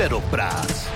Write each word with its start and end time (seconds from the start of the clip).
Peddelpraat. 0.00 0.88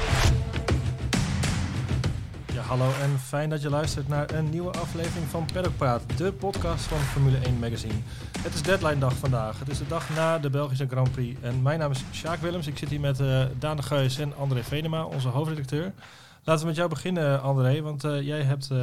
Ja, 2.52 2.62
hallo 2.62 2.90
en 3.00 3.18
fijn 3.18 3.50
dat 3.50 3.62
je 3.62 3.70
luistert 3.70 4.08
naar 4.08 4.30
een 4.30 4.50
nieuwe 4.50 4.70
aflevering 4.70 5.26
van 5.26 5.46
Paddock 5.52 5.76
Praat, 5.76 6.18
de 6.18 6.32
podcast 6.32 6.84
van 6.84 6.98
Formule 6.98 7.38
1 7.38 7.58
Magazine. 7.58 7.94
Het 8.38 8.54
is 8.54 8.62
deadline 8.62 8.98
dag 8.98 9.16
vandaag. 9.16 9.58
Het 9.58 9.68
is 9.68 9.78
de 9.78 9.86
dag 9.86 10.10
na 10.14 10.38
de 10.38 10.50
Belgische 10.50 10.86
Grand 10.86 11.12
Prix. 11.12 11.40
En 11.40 11.62
mijn 11.62 11.78
naam 11.78 11.90
is 11.90 12.04
Sjaak 12.12 12.40
Willems. 12.40 12.66
Ik 12.66 12.78
zit 12.78 12.88
hier 12.88 13.00
met 13.00 13.20
uh, 13.20 13.44
Daan 13.58 13.76
de 13.76 13.82
Geus 13.82 14.18
en 14.18 14.36
André 14.36 14.62
Venema, 14.62 15.04
onze 15.04 15.28
hoofdredacteur. 15.28 15.92
Laten 16.42 16.62
we 16.62 16.68
met 16.68 16.76
jou 16.76 16.88
beginnen, 16.88 17.42
André, 17.42 17.82
want 17.82 18.04
uh, 18.04 18.20
jij 18.22 18.42
hebt 18.42 18.68
uh, 18.72 18.78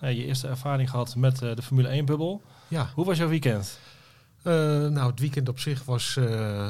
nou, 0.00 0.14
je 0.14 0.24
eerste 0.24 0.48
ervaring 0.48 0.90
gehad 0.90 1.16
met 1.16 1.38
de 1.38 1.62
Formule 1.62 2.02
1-bubbel. 2.02 2.42
Ja. 2.68 2.90
Hoe 2.94 3.04
was 3.04 3.18
jouw 3.18 3.28
weekend? 3.28 3.78
nou, 4.42 5.10
het 5.10 5.20
weekend 5.20 5.48
op 5.48 5.58
zich 5.58 5.84
was, 5.84 6.18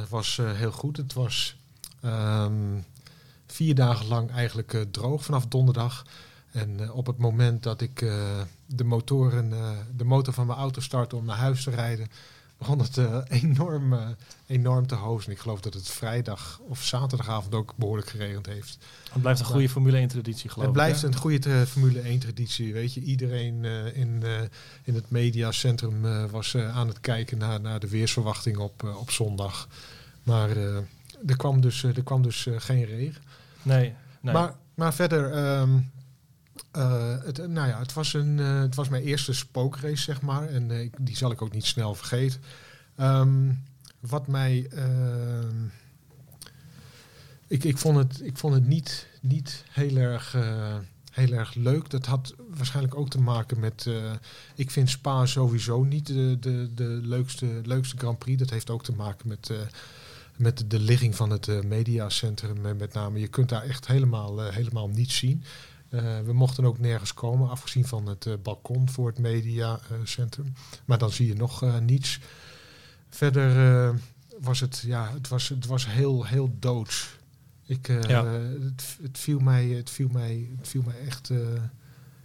was 0.09 0.41
heel 0.57 0.73
goed. 0.73 0.97
Het 0.97 1.13
was 1.13 1.57
um, 2.05 2.85
vier 3.47 3.75
dagen 3.75 4.07
lang 4.07 4.31
eigenlijk 4.31 4.87
droog 4.91 5.25
vanaf 5.25 5.47
donderdag. 5.47 6.07
En 6.51 6.81
uh, 6.81 6.97
op 6.97 7.07
het 7.07 7.19
moment 7.19 7.63
dat 7.63 7.81
ik 7.81 8.01
uh, 8.01 8.41
de, 8.67 8.85
motoren, 8.85 9.53
de 9.97 10.05
motor 10.05 10.35
van 10.35 10.47
mijn 10.47 10.59
auto 10.59 10.81
startte 10.81 11.17
om 11.17 11.25
naar 11.25 11.37
huis 11.37 11.63
te 11.63 11.71
rijden, 11.71 12.09
begon 12.59 12.79
het 12.79 12.99
enorm, 13.29 14.17
enorm 14.47 14.87
te 14.87 14.95
hozen. 14.95 15.33
Ik 15.33 15.39
geloof 15.39 15.61
dat 15.61 15.75
het 15.75 15.89
vrijdag 15.89 16.61
of 16.69 16.83
zaterdagavond 16.83 17.55
ook 17.55 17.73
behoorlijk 17.77 18.09
geregend 18.09 18.47
heeft. 18.47 18.79
Het 19.13 19.23
blijft 19.23 19.41
een 19.41 19.47
goede 19.47 19.69
Formule 19.69 19.97
1 19.97 20.09
traditie, 20.09 20.51
geloof 20.51 20.69
ik. 20.69 20.75
Het 20.75 20.83
blijft 20.83 21.03
hè? 21.03 21.07
een 21.07 21.17
goede 21.17 21.67
Formule 21.67 22.01
1 22.01 22.19
traditie. 22.19 22.73
Weet 22.73 22.95
je, 22.95 23.01
iedereen 23.01 23.65
in, 23.95 24.23
in 24.85 24.95
het 24.95 25.11
mediacentrum 25.11 26.29
was 26.31 26.57
aan 26.57 26.89
het 26.89 27.01
kijken 27.01 27.39
naar, 27.39 27.61
naar 27.61 27.81
de 27.81 27.89
weersverwachting 27.89 28.57
op, 28.57 28.95
op 28.99 29.11
zondag. 29.11 29.69
Maar 30.23 30.57
er 31.27 31.37
kwam 31.37 31.61
dus, 31.61 31.83
er 31.83 32.03
kwam 32.03 32.23
dus 32.23 32.47
geen 32.57 32.85
regen. 32.85 33.23
Nee. 33.63 33.95
nee. 34.21 34.35
Maar, 34.35 34.55
maar 34.75 34.95
verder. 34.95 35.59
Um, 35.61 35.93
uh, 36.77 37.15
het, 37.25 37.49
nou 37.49 37.69
ja, 37.69 37.79
het 37.79 37.93
was, 37.93 38.15
een, 38.15 38.39
uh, 38.39 38.61
het 38.61 38.75
was 38.75 38.89
mijn 38.89 39.03
eerste 39.03 39.33
spookrace, 39.33 40.03
zeg 40.03 40.21
maar. 40.21 40.49
En 40.49 40.71
uh, 40.71 40.91
die 41.01 41.17
zal 41.17 41.31
ik 41.31 41.43
ook 41.43 41.53
niet 41.53 41.65
snel 41.65 41.95
vergeten. 41.95 42.41
Um, 43.01 43.63
wat 44.01 44.27
mij. 44.27 44.67
Ehm, 44.71 45.67
ik, 47.47 47.65
ik, 47.65 47.79
vond 47.79 47.97
het, 47.97 48.21
ik 48.23 48.37
vond 48.37 48.55
het 48.55 48.67
niet, 48.67 49.07
niet 49.21 49.65
heel, 49.71 49.97
erg, 49.97 50.37
heel 51.13 51.33
erg 51.33 51.55
leuk. 51.55 51.91
Dat 51.91 52.07
had 52.07 52.35
waarschijnlijk 52.51 52.95
ook 52.95 53.09
te 53.09 53.21
maken 53.21 53.61
met. 53.61 53.89
ik 54.55 54.71
vind 54.71 54.91
Spa 54.91 55.27
sowieso 55.27 55.83
niet 55.83 56.07
de, 56.07 56.37
de, 56.41 56.71
de 56.75 57.01
leukste, 57.03 57.61
leukste 57.63 57.97
Grand 57.97 58.19
Prix. 58.19 58.39
Dat 58.39 58.51
heeft 58.51 58.71
ook 58.71 58.85
te 58.85 58.93
maken 58.93 59.29
met 59.29 59.51
met 60.37 60.65
de 60.71 60.81
ligging 60.81 61.17
van 61.17 61.31
het 61.31 61.47
uh, 61.47 61.61
mediacentrum 61.61 62.77
met 62.77 62.93
name. 62.93 63.21
Je 63.21 63.29
kunt 63.29 63.49
daar 63.49 63.63
echt 63.63 63.87
helemaal, 63.87 64.47
uh, 64.47 64.53
helemaal 64.53 64.89
niets 64.89 65.17
zien. 65.17 65.45
Uh, 65.91 66.21
we 66.21 66.33
mochten 66.33 66.65
ook 66.65 66.79
nergens 66.79 67.15
komen, 67.15 67.51
afgezien 67.51 67.87
van 67.87 68.07
het 68.07 68.25
uh, 68.25 68.35
balkon 68.43 68.89
voor 68.89 69.07
het 69.07 69.19
mediacentrum. 69.19 70.53
maar 70.85 70.99
dan 70.99 71.11
zie 71.11 71.27
je 71.27 71.35
nog 71.35 71.81
niets. 71.81 72.21
Verder 73.09 74.01
was 74.41 74.61
het, 74.61 74.83
ja, 74.87 75.11
het 75.13 75.29
was, 75.29 75.49
het 75.49 75.67
was 75.67 75.87
heel, 75.87 76.25
heel 76.25 76.57
doods. 76.59 77.19
Ik, 77.67 77.87
ja. 77.87 78.27
het, 78.27 78.99
het, 79.03 79.19
viel 79.19 79.39
mij, 79.39 79.67
het 79.67 79.91
viel 79.91 80.09
mij, 80.09 80.49
het 80.59 80.69
viel 80.69 80.83
mij 80.83 80.99
echt, 81.07 81.29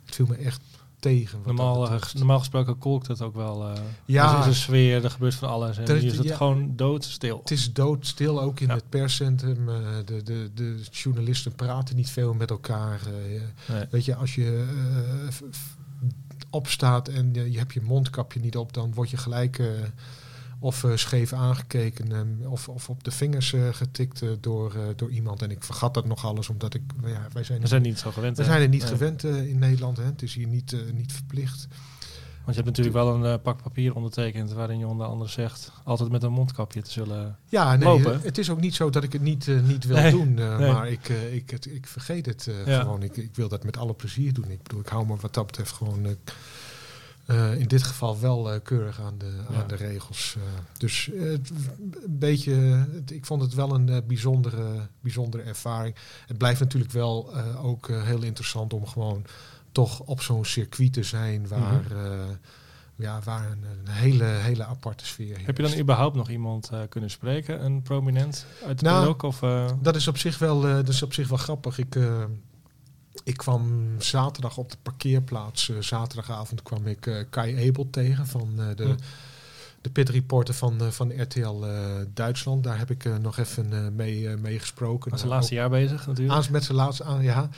het 0.03 0.15
viel 0.15 0.25
me 0.25 0.35
echt 0.35 0.61
tegen. 0.99 1.39
Normaal, 1.45 1.89
normaal 2.13 2.39
gesproken 2.39 2.77
kolkt 2.77 3.07
het 3.07 3.21
ook 3.21 3.35
wel. 3.35 3.67
Uh, 3.69 3.73
ja. 4.05 4.33
Er 4.33 4.39
is 4.39 4.45
een 4.45 4.55
sfeer, 4.55 5.03
er 5.03 5.11
gebeurt 5.11 5.35
van 5.35 5.49
alles. 5.49 5.77
En 5.77 5.87
Er 5.87 6.03
is- 6.03 6.17
het 6.17 6.27
ja. 6.27 6.35
gewoon 6.35 6.73
doodstil. 6.75 7.37
Het 7.39 7.51
is 7.51 7.73
doodstil, 7.73 8.41
ook 8.41 8.59
in 8.59 8.67
Ja. 8.67 8.73
het 8.73 8.89
perscentrum. 8.89 9.69
eh, 9.69 9.75
de, 10.05 10.23
de, 10.23 10.49
de 10.53 10.83
journalisten 10.91 11.55
praten 11.55 11.95
niet 11.95 12.09
veel 12.09 12.33
met 12.33 12.49
elkaar. 12.49 12.99
eh. 13.07 13.41
Nee. 13.75 13.85
Weet 13.89 14.05
je, 14.05 14.15
als 14.15 14.35
je 14.35 14.65
eh, 15.29 15.33
opstaat 16.49 17.07
en 17.07 17.31
eh, 17.35 17.51
je 17.51 17.57
hebt 17.57 17.73
je 17.73 17.81
mondkapje 17.81 18.39
niet 18.39 18.57
op, 18.57 18.73
dan 18.73 18.93
word 18.93 19.09
je 19.09 19.17
gelijk 19.17 19.59
eh, 19.59 19.65
of 20.59 20.83
eh, 20.83 20.95
scheef 20.95 21.33
aangekeken 21.33 22.11
eh, 22.41 22.51
of, 22.51 22.69
of 22.69 22.89
op 22.89 23.03
de 23.03 23.11
vingers 23.11 23.53
eh, 23.53 23.61
getikt 23.71 24.21
eh, 24.21 24.29
door, 24.39 24.73
door 24.95 25.09
iemand. 25.09 25.41
En 25.41 25.51
ik 25.51 25.63
vergat 25.63 25.93
dat 25.93 26.05
nog 26.05 26.25
alles, 26.25 26.49
omdat 26.49 26.73
ik, 26.73 26.81
ja, 27.05 27.27
wij 27.33 27.43
zijn, 27.43 27.61
We 27.61 27.67
zijn 27.67 27.81
niet 27.81 27.99
zo 27.99 28.11
gewend. 28.11 28.37
we 28.37 28.43
hè? 28.43 28.49
zijn 28.49 28.61
er 28.61 28.67
niet 28.69 28.81
Nee. 28.81 28.89
gewend 28.91 29.23
in 29.23 29.59
Nederland. 29.59 29.97
Hè. 29.97 30.03
Het 30.03 30.21
is 30.21 30.33
hier 30.33 30.47
niet, 30.47 30.75
niet 30.93 31.13
verplicht. 31.13 31.67
Want 32.45 32.57
je 32.61 32.63
hebt 32.63 32.77
natuurlijk 32.77 33.05
wel 33.05 33.25
een 33.25 33.41
pak 33.41 33.61
papier 33.63 33.95
ondertekend 33.95 34.51
waarin 34.51 34.79
je 34.79 34.87
onder 34.87 35.07
andere 35.07 35.29
zegt 35.29 35.71
altijd 35.83 36.09
met 36.11 36.23
een 36.23 36.31
mondkapje 36.31 36.81
te 36.81 36.91
zullen. 36.91 37.37
Ja, 37.45 37.75
nee, 37.75 37.87
Lopen. 37.87 38.21
het 38.21 38.37
is 38.37 38.49
ook 38.49 38.59
niet 38.61 38.75
zo 38.75 38.89
dat 38.89 39.03
ik 39.03 39.13
het 39.13 39.21
niet, 39.21 39.47
niet 39.63 39.85
wil 39.85 39.95
Nee, 39.97 40.11
doen. 40.11 40.33
nee. 40.33 40.71
Maar 40.71 40.89
ik, 40.89 41.09
ik, 41.31 41.49
het, 41.49 41.65
ik 41.65 41.87
vergeet 41.87 42.25
het 42.25 42.49
Ja. 42.65 42.79
gewoon. 42.81 43.03
Ik, 43.03 43.17
ik 43.17 43.35
wil 43.35 43.47
dat 43.49 43.63
met 43.63 43.77
alle 43.77 43.93
plezier 43.93 44.33
doen. 44.33 44.49
Ik 44.51 44.63
bedoel, 44.63 44.79
ik 44.79 44.87
hou 44.87 45.05
me 45.05 45.15
wat 45.15 45.33
dat 45.33 45.45
betreft 45.45 45.71
gewoon... 45.71 46.05
eh, 47.29 47.59
in 47.59 47.67
dit 47.67 47.83
geval 47.83 48.19
wel 48.19 48.51
eh, 48.53 48.59
keurig 48.63 49.01
aan 49.01 49.17
de, 49.17 49.31
Ja. 49.49 49.61
aan 49.61 49.67
de 49.67 49.75
regels. 49.75 50.35
eh. 50.37 50.41
dus 50.77 51.09
het- 51.15 51.49
een 52.05 52.17
beetje, 52.19 52.53
het- 52.93 53.11
ik 53.11 53.25
vond 53.25 53.41
het 53.41 53.53
wel 53.53 53.73
een 53.75 54.03
bijzondere, 54.07 54.87
bijzondere 55.01 55.43
ervaring. 55.43 55.95
Het 56.27 56.37
blijft 56.37 56.59
natuurlijk 56.59 56.91
wel 56.91 57.35
ook 57.63 57.87
heel 57.87 58.21
interessant 58.23 58.73
om 58.73 58.85
gewoon 58.87 59.25
toch 59.71 59.99
op 59.99 60.21
zo'n 60.21 60.45
circuit 60.45 60.93
te 60.93 61.03
zijn 61.03 61.47
waar, 61.47 61.83
Mhm. 61.89 61.95
eh, 62.05 62.19
ja, 62.95 63.19
waar 63.23 63.51
een, 63.51 63.63
een 63.63 63.91
hele, 63.91 64.23
hele 64.23 64.65
aparte 64.65 65.05
sfeer 65.05 65.37
Heb 65.45 65.57
je 65.57 65.63
dan 65.63 65.77
überhaupt 65.79 66.15
nog 66.15 66.29
iemand 66.29 66.69
kunnen 66.89 67.09
spreken? 67.09 67.65
Een 67.65 67.81
prominent 67.81 68.45
uit 68.65 68.79
de 68.79 68.85
Nou? 68.85 69.15
Of, 69.21 69.39
Dat 69.81 69.95
is 69.95 70.07
op 70.07 70.17
zich 70.17 70.37
wel, 70.37 70.61
dat 70.61 70.87
is 70.87 71.03
op 71.03 71.13
zich 71.13 71.27
wel 71.27 71.37
grappig. 71.37 71.77
Ik, 71.77 71.95
ik 73.23 73.37
kwam 73.37 73.87
zaterdag 73.97 74.57
op 74.57 74.71
de 74.71 74.77
parkeerplaats. 74.81 75.69
eh, 75.69 75.75
zaterdagavond 75.79 76.61
kwam 76.63 76.87
ik 76.87 77.07
eh, 77.07 77.15
Kai 77.29 77.67
Abel 77.69 77.89
tegen 77.89 78.27
van 78.27 78.53
eh, 78.59 78.75
de, 78.75 78.83
Hm. 78.83 78.95
de 79.81 79.89
pitreporter 79.89 80.53
van, 80.53 80.81
eh, 80.81 80.87
van 80.87 81.21
RTL 81.21 81.65
Duitsland. 82.13 82.63
Daar 82.63 82.77
heb 82.77 82.89
ik 82.91 83.19
nog 83.21 83.37
even 83.37 83.95
mee, 83.95 84.37
mee 84.37 84.59
gesproken. 84.59 85.09
was 85.11 85.19
zijn 85.19 85.31
Nou, 85.31 85.41
laatste 85.41 85.55
jaar 85.55 85.69
bezig 85.69 86.07
natuurlijk. 86.07 86.37
aan, 86.45 86.51
met 86.51 86.63
zijn 86.63 86.77
laatste 86.77 87.03
aan, 87.03 87.23
ja. 87.23 87.49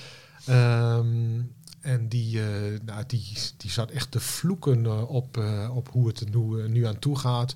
Ehm, 0.45 1.39
en 1.81 2.07
die, 2.09 2.39
nou, 2.85 3.03
die, 3.07 3.33
die 3.57 3.71
zat 3.71 3.89
echt 3.91 4.11
te 4.11 4.19
vloeken 4.19 5.07
op, 5.07 5.43
op 5.71 5.89
hoe 5.91 6.07
het 6.07 6.19
er 6.19 6.27
nu, 6.37 6.67
nu 6.69 6.85
aan 6.85 6.99
toe 6.99 7.17
gaat. 7.17 7.53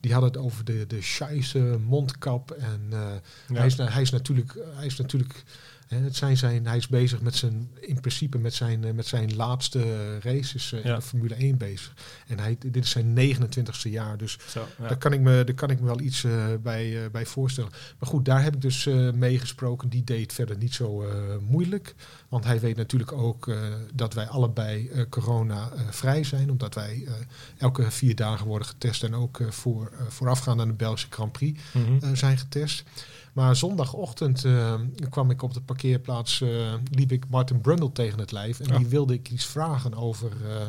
Die 0.00 0.12
had 0.12 0.22
het 0.22 0.36
over 0.36 0.64
de, 0.64 0.84
de 0.86 1.02
scheisse 1.02 1.78
mondkap. 1.86 2.50
En 2.50 2.80
Ja. 2.90 3.20
hij, 3.52 3.66
is, 3.66 3.76
hij 3.76 4.02
is 4.02 4.10
natuurlijk, 4.10 4.54
hij 4.76 4.86
is 4.86 4.96
natuurlijk 4.96 5.44
het 6.02 6.16
zijn 6.16 6.36
zijn, 6.36 6.66
hij 6.66 6.76
is 6.76 6.88
bezig 6.88 7.20
met 7.20 7.34
zijn, 7.34 7.70
in 7.80 8.00
principe 8.00 8.38
met 8.38 8.54
zijn, 8.54 8.84
eh, 8.84 8.92
met 8.92 9.06
zijn 9.06 9.36
laatste 9.36 10.18
races 10.18 10.72
eh, 10.72 10.84
in 10.84 10.88
Ja. 10.90 10.96
de 10.96 11.02
Formule 11.02 11.34
1 11.34 11.56
bezig. 11.58 11.92
En 12.26 12.38
hij, 12.38 12.56
dit 12.58 12.84
is 12.84 12.90
zijn 12.90 13.14
29ste 13.14 13.90
jaar, 13.90 14.16
dus 14.16 14.38
Zo, 14.48 14.66
ja. 14.80 14.88
daar, 14.88 14.96
kan 14.98 15.12
ik 15.12 15.20
me, 15.20 15.42
daar 15.44 15.54
kan 15.54 15.70
ik 15.70 15.80
me 15.80 15.86
wel 15.86 16.00
iets 16.00 16.24
eh, 16.24 16.32
bij, 16.62 17.04
eh, 17.04 17.10
bij 17.10 17.26
voorstellen. 17.26 17.70
Maar 17.98 18.08
goed, 18.08 18.24
daar 18.24 18.42
heb 18.42 18.54
ik 18.54 18.60
dus 18.60 18.86
eh 18.86 19.10
meegesproken. 19.12 19.88
Die 19.88 20.04
deed 20.04 20.32
verder 20.32 20.56
niet 20.56 20.74
zo 20.74 21.02
eh, 21.02 21.14
moeilijk. 21.48 21.94
Want 22.28 22.44
hij 22.44 22.60
weet 22.60 22.76
natuurlijk 22.76 23.12
ook 23.12 23.48
eh, 23.48 23.56
dat 23.94 24.14
wij 24.14 24.26
allebei 24.28 24.88
eh, 24.88 25.02
corona 25.08 25.70
eh, 25.74 25.80
vrij 25.90 26.24
zijn. 26.24 26.50
Omdat 26.50 26.74
wij 26.74 27.02
eh, 27.06 27.12
elke 27.58 27.90
vier 27.90 28.14
dagen 28.14 28.46
worden 28.46 28.68
getest. 28.68 29.02
En 29.02 29.14
ook 29.14 29.40
eh, 29.40 29.50
voor, 29.50 29.90
eh, 29.98 30.06
voorafgaand 30.08 30.60
aan 30.60 30.68
de 30.68 30.74
Belgische 30.74 31.06
Grand 31.10 31.32
Prix 31.32 31.60
Mhm. 31.72 32.04
eh, 32.04 32.10
zijn 32.12 32.38
getest. 32.38 32.84
Maar 33.34 33.56
zondagochtend 33.56 34.44
eh, 34.44 34.74
kwam 35.10 35.30
ik 35.30 35.42
op 35.42 35.54
de 35.54 35.60
parkeerplaats, 35.60 36.40
eh, 36.40 36.74
liep 36.90 37.12
ik 37.12 37.28
Martin 37.28 37.60
Brundle 37.60 37.92
tegen 37.92 38.18
het 38.18 38.32
lijf. 38.32 38.60
En 38.60 38.68
Ja. 38.68 38.78
die 38.78 38.86
wilde 38.86 39.14
ik 39.14 39.30
iets 39.30 39.44
vragen 39.44 39.94
over, 39.94 40.30
eh, 40.46 40.66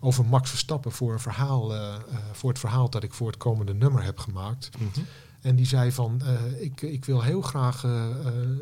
over 0.00 0.24
Max 0.24 0.50
Verstappen 0.50 0.92
voor, 0.92 1.12
een 1.12 1.20
verhaal, 1.20 1.72
voor 2.32 2.48
het 2.50 2.58
verhaal 2.58 2.90
dat 2.90 3.02
ik 3.02 3.12
voor 3.14 3.26
het 3.26 3.36
komende 3.36 3.74
nummer 3.74 4.02
heb 4.02 4.18
gemaakt. 4.18 4.70
Mhm. 4.78 5.00
En 5.40 5.56
die 5.56 5.66
zei 5.66 5.92
van, 5.92 6.20
ik, 6.60 6.80
ik 6.82 7.04
wil 7.04 7.22
heel 7.22 7.40
graag 7.40 7.84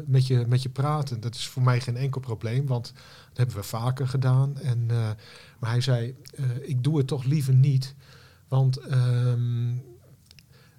met, 0.07 0.27
je, 0.27 0.45
met 0.49 0.63
je 0.63 0.69
praten. 0.69 1.21
Dat 1.21 1.35
is 1.35 1.47
voor 1.49 1.63
mij 1.63 1.81
geen 1.81 1.97
enkel 1.97 2.21
probleem, 2.21 2.67
want 2.67 2.93
dat 3.29 3.37
hebben 3.37 3.57
we 3.57 3.63
vaker 3.63 4.09
gedaan. 4.09 4.59
En, 4.59 4.87
maar 5.59 5.71
hij 5.71 5.81
zei, 5.81 6.15
ik 6.63 6.85
doe 6.85 6.99
het 6.99 7.07
toch 7.07 7.25
liever 7.25 7.55
niet. 7.55 7.95
Want 8.49 8.77
ehm, 8.77 9.73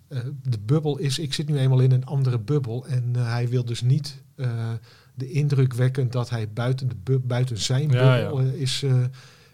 eh, 0.07 0.19
de 0.43 0.59
bubbel 0.59 0.97
is, 0.97 1.19
ik 1.19 1.33
zit 1.33 1.47
nu 1.49 1.57
eenmaal 1.57 1.79
in 1.79 1.91
een 1.91 2.05
andere 2.05 2.39
bubbel. 2.39 2.85
En 2.87 3.09
eh, 3.15 3.29
hij 3.31 3.49
wil 3.49 3.65
dus 3.65 3.81
niet 3.81 4.23
eh, 4.35 4.71
de 5.15 5.31
indruk 5.31 5.73
wekken 5.73 6.11
dat 6.11 6.29
hij 6.29 6.49
buiten, 6.49 6.87
de 6.89 6.95
bu- 7.03 7.19
buiten 7.19 7.57
zijn 7.57 7.89
Ja, 7.89 8.15
bubbel 8.19 8.39
is, 8.39 8.83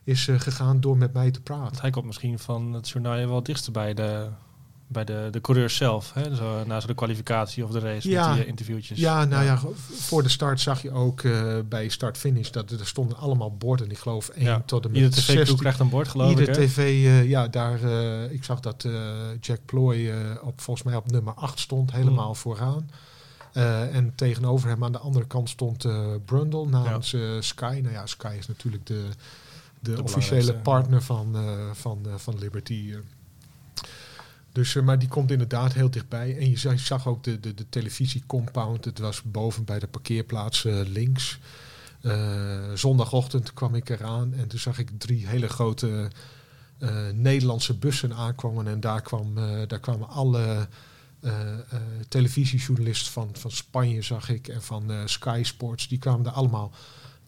is 0.03 0.27
gegaan 0.37 0.79
door 0.79 0.97
met 0.97 1.13
mij 1.13 1.31
te 1.31 1.41
praten. 1.41 1.63
Want 1.63 1.81
hij 1.81 1.89
komt 1.89 2.05
misschien 2.05 2.39
van 2.39 2.73
het 2.73 2.89
journaal 2.89 3.27
wel 3.27 3.43
dichtst 3.43 3.71
bij 3.71 3.93
de, 3.93 4.27
bij 4.91 5.03
de, 5.05 5.27
de 5.31 5.41
coureurs 5.41 5.75
zelf. 5.75 6.13
Hè? 6.13 6.35
Zo, 6.35 6.63
na 6.65 6.79
zo 6.79 6.87
de 6.87 6.93
kwalificatie 6.93 7.63
of 7.63 7.71
de 7.71 7.79
race 7.79 8.09
Ja. 8.09 8.25
met 8.25 8.33
die 8.35 8.43
eh, 8.43 8.49
interviewtjes. 8.49 8.99
Ja, 8.99 9.25
nou 9.25 9.43
ja, 9.43 9.59
voor 9.91 10.23
de 10.23 10.29
start 10.29 10.59
zag 10.59 10.81
je 10.81 10.91
ook 10.91 11.21
eh, 11.21 11.55
bij 11.69 11.89
start-finish 11.89 12.49
dat 12.49 12.71
er 12.71 12.87
stonden 12.87 13.17
allemaal 13.17 13.55
borden. 13.57 13.91
Ik 13.91 13.97
geloof 13.97 14.27
1 14.29 14.45
Ja. 14.45 14.61
tot 14.65 14.85
en 14.85 14.91
met 14.91 14.99
Ieder 15.01 15.13
tv-crew 15.17 15.35
16. 15.37 15.57
krijgt 15.57 15.79
een 15.79 15.89
bord, 15.89 16.07
geloof 16.07 16.29
Ieder 16.29 16.49
ik. 16.49 16.55
hè? 16.55 16.61
tv, 16.67 16.77
eh, 16.77 17.29
ja, 17.29 17.47
daar, 17.47 17.83
eh, 17.83 18.31
ik 18.31 18.43
zag 18.43 18.59
dat 18.59 18.83
eh, 18.83 18.91
Jack 19.39 19.59
Ploy 19.65 20.09
eh, 20.09 20.15
op, 20.43 20.61
volgens 20.61 20.85
mij 20.85 20.95
op 20.95 21.11
nummer 21.11 21.33
8 21.33 21.59
stond, 21.59 21.91
helemaal 21.91 22.27
Mm. 22.29 22.35
vooraan. 22.35 22.89
Eh, 23.53 23.95
en 23.95 24.11
tegenover 24.15 24.69
hem 24.69 24.83
aan 24.83 24.91
de 24.91 24.97
andere 24.99 25.27
kant 25.27 25.49
stond 25.49 25.85
Brundle 26.25 26.65
namens 26.67 27.15
Sky. 27.39 27.79
Nou 27.83 27.93
ja, 27.93 28.05
Sky 28.05 28.35
is 28.39 28.47
natuurlijk 28.47 28.85
de, 28.85 29.03
de, 29.79 29.93
de 29.93 30.03
officiële 30.03 30.53
partner 30.53 31.01
van, 31.01 31.35
van, 31.73 32.05
van 32.15 32.37
Liberty. 32.39 32.93
Dus, 34.51 34.73
maar 34.73 34.99
die 34.99 35.07
komt 35.07 35.31
inderdaad 35.31 35.73
heel 35.73 35.89
dichtbij. 35.89 36.37
En 36.37 36.49
je 36.49 36.77
zag 36.77 37.07
ook 37.07 37.23
de, 37.23 37.39
de, 37.39 37.53
de 37.53 37.69
televisiecompound. 37.69 38.85
Het 38.85 38.99
was 38.99 39.21
boven 39.21 39.63
bij 39.63 39.79
de 39.79 39.87
parkeerplaats 39.87 40.63
links. 40.85 41.39
zondagochtend 42.73 43.53
kwam 43.53 43.75
ik 43.75 43.89
eraan 43.89 44.33
en 44.33 44.47
toen 44.47 44.59
zag 44.59 44.79
ik 44.79 44.89
drie 44.97 45.27
hele 45.27 45.47
grote 45.47 46.11
Nederlandse 47.13 47.73
bussen 47.77 48.13
aankomen. 48.13 48.67
En 48.67 48.79
daar, 48.79 49.01
kwam, 49.01 49.35
daar 49.67 49.79
kwamen 49.79 50.09
alle 50.09 50.67
televisiejournalisten 52.07 53.11
van, 53.11 53.29
van 53.33 53.51
Spanje, 53.51 54.01
zag 54.01 54.29
ik, 54.29 54.47
en 54.47 54.61
van 54.61 54.91
Sky 55.05 55.41
Sports, 55.43 55.87
die 55.87 55.99
kwamen 55.99 56.25
er 56.25 56.31
allemaal 56.31 56.71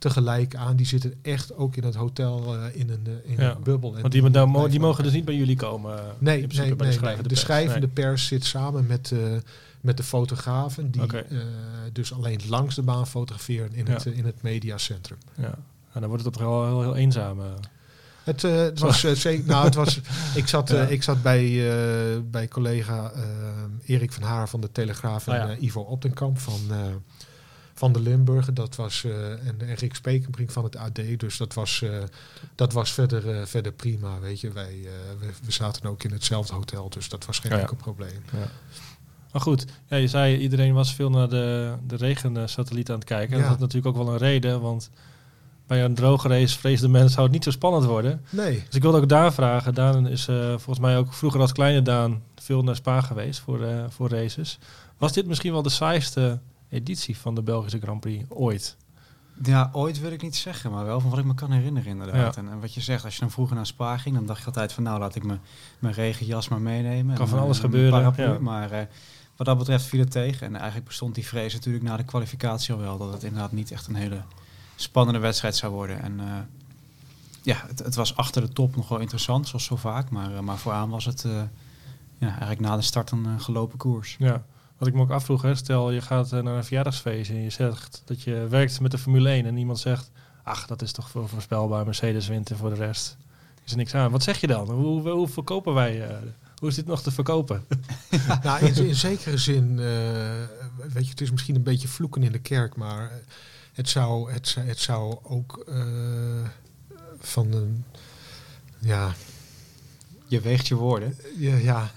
tegelijk 0.04 0.56
aan. 0.56 0.76
Die 0.76 0.86
zitten 0.86 1.14
echt 1.22 1.56
ook 1.56 1.76
in 1.76 1.84
het 1.84 1.96
hotel 1.96 2.56
in, 2.74 2.90
een, 2.90 3.08
in 3.24 3.40
een 3.40 3.64
bubbel. 3.64 3.96
En 3.96 4.02
Want 4.02 4.14
die, 4.14 4.30
die, 4.30 4.70
die 4.70 4.80
mogen 4.80 5.04
dus 5.04 5.14
niet 5.14 5.26
bij 5.26 5.36
jullie 5.36 5.56
komen? 5.56 5.96
Nee, 6.18 6.48
nee, 6.48 6.48
nee, 6.48 6.76
de 6.76 6.92
schrijvende, 6.92 7.30
de 7.30 7.36
schrijvende 7.36 7.88
pers. 7.88 8.28
zit 8.28 8.46
samen 8.46 8.86
met, 8.88 9.14
met 9.82 9.98
de 9.98 10.04
fotografen, 10.04 10.92
die 10.92 11.08
dus 11.94 12.14
alleen 12.14 12.40
langs 12.48 12.76
de 12.76 12.82
baan 12.82 13.08
fotograferen 13.08 13.74
in, 13.74 13.88
het, 13.88 14.06
in 14.06 14.26
het 14.26 14.42
mediacentrum. 14.42 15.18
Ja. 15.36 15.58
En 15.92 16.00
dan 16.00 16.10
wordt 16.10 16.24
het 16.24 16.34
toch 16.34 16.44
wel 16.44 16.66
heel, 16.66 16.82
heel 16.82 16.96
eenzaam. 16.96 17.40
Het, 18.24 18.44
uh, 18.44 18.56
het 18.56 18.80
was 18.80 19.04
uh, 19.04 19.12
zeker. 19.12 19.46
Nou, 19.46 19.66
het 19.66 19.76
was. 19.76 20.00
Ik 20.36 20.48
zat, 20.48 20.72
uh, 20.72 20.92
ik 20.92 21.04
zat 21.04 21.22
bij, 21.22 21.72
bij 22.32 22.48
collega 22.48 23.12
Erik 23.86 24.12
van 24.12 24.24
Haar 24.24 24.50
van 24.50 24.62
de 24.62 24.72
Telegraaf 24.72 25.28
en 25.28 25.50
oh, 25.50 25.62
Ivo 25.62 25.82
Optenkamp 25.82 26.40
van, 26.40 26.60
van 27.74 27.94
de 27.94 28.00
Limburger. 28.00 28.54
Dat 28.54 28.76
was 28.76 29.04
en, 29.04 29.56
en 29.58 29.76
Rick 29.76 29.96
Spekenbrink 29.96 30.52
van 30.52 30.64
het 30.64 30.76
AD. 30.76 31.00
Dus 31.18 31.38
dat 31.38 31.54
was, 31.54 31.84
dat 32.56 32.74
was 32.74 32.92
verder, 32.92 33.48
verder 33.48 33.72
prima. 33.72 34.20
Weet 34.20 34.42
je, 34.42 34.52
wij 34.52 34.88
we, 35.20 35.26
we, 35.46 35.52
zaten 35.52 35.90
ook 35.90 36.04
in 36.04 36.12
hetzelfde 36.12 36.54
hotel, 36.54 36.90
dus 36.90 37.10
dat 37.10 37.26
was 37.26 37.40
geen 37.40 37.52
enkel 37.52 37.76
probleem. 37.76 38.24
Ja. 38.32 38.48
Maar 39.34 39.42
goed, 39.42 39.66
ja, 39.88 39.98
je 39.98 40.08
zei 40.08 40.38
iedereen 40.38 40.74
was 40.74 40.94
veel 40.94 41.10
naar 41.10 41.30
de, 41.30 41.74
de 41.88 41.96
regensatelliet 41.96 42.90
aan 42.90 42.96
het 42.96 43.06
kijken. 43.06 43.38
Dat 43.38 43.48
had 43.48 43.60
natuurlijk 43.60 43.98
ook 43.98 44.04
wel 44.04 44.14
een 44.14 44.20
reden, 44.20 44.62
want 44.62 44.90
bij 45.68 45.84
een 45.84 45.96
droge 45.96 46.28
race 46.28 46.60
vreesde 46.60 46.88
mensen 46.88 47.12
zou 47.12 47.24
het 47.24 47.34
niet 47.34 47.44
zo 47.44 47.52
spannend 47.52 47.86
worden. 47.86 48.22
Nee. 48.30 48.64
Dus 48.66 48.76
ik 48.76 48.82
wilde 48.82 48.98
ook 48.98 49.10
Daan 49.10 49.34
vragen. 49.34 49.74
Daan 49.74 50.08
is 50.08 50.28
uh, 50.28 50.48
volgens 50.48 50.80
mij 50.80 50.98
ook 50.98 51.14
vroeger 51.14 51.40
als 51.40 51.52
kleine 51.52 51.82
Daan 51.82 52.24
veel 52.36 52.64
naar 52.64 52.76
Spa 52.76 53.02
geweest 53.02 53.40
voor, 53.40 53.62
uh, 53.62 53.84
voor 53.90 54.10
races. 54.10 54.60
Was 54.98 55.14
dit 55.14 55.26
misschien 55.26 55.52
wel 55.52 55.62
de 55.62 55.70
saaiste 55.70 56.40
editie 56.74 57.18
van 57.18 57.36
de 57.36 57.42
Belgische 57.42 57.80
Grand 57.80 58.00
Prix 58.00 58.26
ooit? 58.30 58.78
Ja, 59.42 59.70
ooit 59.72 60.00
wil 60.00 60.12
ik 60.12 60.22
niet 60.22 60.36
zeggen, 60.36 60.72
maar 60.72 60.86
wel 60.86 61.00
van 61.00 61.10
wat 61.10 61.20
ik 61.20 61.26
me 61.26 61.34
kan 61.34 61.52
herinneren 61.52 61.90
inderdaad. 61.90 62.38
En, 62.38 62.50
en, 62.50 62.60
wat 62.60 62.74
je 62.74 62.82
zegt, 62.82 63.04
als 63.06 63.14
je 63.14 63.20
dan 63.20 63.32
vroeger 63.32 63.56
naar 63.56 63.66
Spa 63.66 63.98
ging, 63.98 64.16
dan 64.16 64.26
dacht 64.26 64.40
je 64.40 64.46
altijd 64.46 64.74
van 64.74 64.84
nou 64.84 65.00
laat 65.00 65.16
ik 65.16 65.24
me, 65.24 65.38
mijn 65.80 65.94
regenjas 65.94 66.48
maar 66.48 66.62
meenemen. 66.62 67.16
Kan 67.16 67.28
van 67.28 67.40
alles 67.40 67.60
gebeuren. 67.60 68.14
ja. 68.18 68.38
Maar 68.40 68.72
uh, 68.72 68.80
wat 69.36 69.48
dat 69.48 69.58
betreft 69.58 69.86
viel 69.86 70.00
het 70.00 70.12
tegen. 70.12 70.48
En 70.48 70.56
eigenlijk 70.56 70.86
bestond 70.88 71.16
die 71.16 71.28
vrees 71.28 71.54
natuurlijk 71.54 71.84
na 71.84 71.98
de 71.98 72.04
kwalificatie 72.04 72.74
al 72.74 72.80
wel, 72.80 72.98
dat 72.98 73.14
het 73.14 73.24
inderdaad 73.24 73.52
niet 73.52 73.72
echt 73.72 73.88
een 73.88 73.96
hele 73.96 74.22
spannende 74.76 75.20
wedstrijd 75.20 75.56
zou 75.56 75.74
worden. 75.74 76.02
En 76.02 76.20
uh, 76.20 76.26
ja, 77.42 77.64
het, 77.68 77.80
het, 77.80 77.96
was 77.96 78.16
achter 78.16 78.42
de 78.42 78.54
top 78.54 78.76
nog 78.76 78.88
wel 78.88 79.00
interessant, 79.00 79.48
zoals 79.48 79.66
zo 79.66 79.76
vaak. 79.76 80.10
Maar, 80.10 80.32
uh, 80.32 80.40
maar 80.40 80.58
vooraan 80.58 80.90
was 80.90 81.06
het 81.06 81.26
ja, 82.18 82.30
eigenlijk 82.30 82.60
na 82.60 82.76
de 82.76 82.82
start 82.82 83.12
een 83.12 83.42
gelopen 83.42 83.78
koers. 83.78 84.16
Ja, 84.20 84.44
wat 84.84 84.94
ik 84.94 85.00
me 85.00 85.02
ook 85.02 85.18
afvroeg, 85.18 85.42
hè, 85.42 85.56
stel 85.56 85.92
je 85.92 86.02
gaat 86.02 86.32
naar 86.32 86.46
een 86.46 86.64
verjaardagsfeest 86.64 87.30
en 87.30 87.42
je 87.42 87.50
zegt 87.50 88.02
dat 88.06 88.22
je 88.22 88.48
werkt 88.50 88.80
met 88.80 88.92
de 88.92 88.98
Formule 88.98 89.30
1 89.30 89.46
en 89.46 89.58
iemand 89.58 89.80
zegt, 89.80 90.12
ach, 90.44 90.68
dat 90.68 90.82
is 90.82 90.92
toch 90.92 91.10
veel 91.10 91.28
voorspelbaar, 91.28 91.86
Mercedes 91.86 92.28
wint 92.28 92.50
en 92.50 92.58
voor 92.58 92.70
de 92.70 92.76
rest 92.76 93.18
is 93.64 93.72
er 93.72 93.78
niks 93.78 93.96
aan. 93.96 94.12
Wat 94.12 94.24
zeg 94.24 94.42
je 94.42 94.48
dan? 94.48 94.70
Hoe, 94.70 94.86
hoe, 94.86 95.10
hoe 95.10 95.28
verkopen 95.28 95.74
wij... 95.74 96.08
hoe 96.58 96.70
is 96.70 96.76
dit 96.76 96.86
nog 96.86 97.02
te 97.02 97.12
verkopen? 97.12 97.66
nou, 98.44 98.66
in, 98.66 98.88
in 98.88 98.96
zekere 98.96 99.38
zin, 99.38 99.76
weet 100.94 101.04
je, 101.04 101.10
het 101.10 101.22
is 101.22 101.32
misschien 101.32 101.56
een 101.56 101.64
beetje 101.64 101.88
vloeken 101.88 102.24
in 102.24 102.32
de 102.32 102.40
kerk, 102.40 102.76
maar 102.76 103.12
het 103.74 103.90
zou, 103.90 104.32
het, 104.32 104.56
het 104.60 104.80
zou 104.80 105.18
ook 105.24 105.64
uh, 105.70 105.76
van 107.20 107.54
een. 107.54 107.86
Ja. 108.80 109.14
Je 110.28 110.42
weegt 110.42 110.68
je 110.68 110.76
woorden. 110.76 111.18
Ja, 111.38 111.56
ja. 111.56 111.92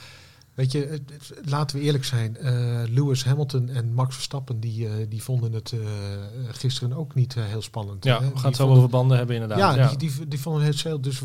Weet 0.57 0.73
je, 0.73 1.01
laten 1.45 1.77
we 1.77 1.83
eerlijk 1.83 2.05
zijn. 2.05 2.37
Uh, 2.41 2.83
Lewis 2.89 3.25
Hamilton 3.25 3.69
en 3.69 3.93
Max 3.93 4.15
Verstappen 4.15 4.61
die, 4.61 4.87
uh, 4.87 4.93
die 5.09 5.23
vonden 5.23 5.53
het 5.53 5.73
uh, 5.73 5.81
gisteren 6.51 6.93
ook 6.93 7.15
niet 7.15 7.35
heel 7.35 7.63
spannend. 7.63 8.05
Ja, 8.05 8.21
hè? 8.21 8.31
we 8.31 8.37
gaan 8.37 8.47
het 8.47 8.57
zo 8.57 8.69
over 8.69 8.89
banden 8.89 9.17
hebben 9.17 9.35
inderdaad. 9.35 9.59
Ja, 9.59 9.75
ja. 9.75 9.89
Die, 9.89 9.99
die, 9.99 10.29
die, 10.29 10.41
vonden 10.41 10.65
het 10.65 10.83
heel... 10.83 11.01
Dus 11.01 11.23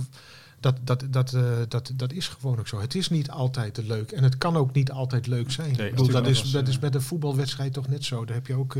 dat, 0.60 0.76
dat, 0.84 1.06
dat, 1.10 1.38
dat, 1.68 1.92
dat 1.96 2.14
is 2.14 2.28
gewoon 2.28 2.60
ook 2.60 2.68
zo. 2.68 2.80
Het 2.80 2.96
is 2.96 3.10
niet 3.10 3.30
altijd 3.30 3.78
leuk. 3.78 4.12
En 4.12 4.24
het 4.24 4.38
kan 4.38 4.56
ook 4.56 4.74
niet 4.74 4.92
altijd 4.92 5.28
leuk 5.28 5.52
zijn. 5.52 5.76
Nee, 5.76 5.90
bedoel, 5.90 6.08
dat, 6.08 6.28
is, 6.28 6.52
dat 6.52 6.68
is 6.68 6.80
met 6.80 6.96
een 6.96 7.02
voetbalwedstrijd 7.02 7.74
toch 7.74 7.88
net 7.88 8.06
zo. 8.06 8.26
Daar 8.26 8.36
heb 8.36 8.48
je 8.48 8.56
ook 8.56 8.76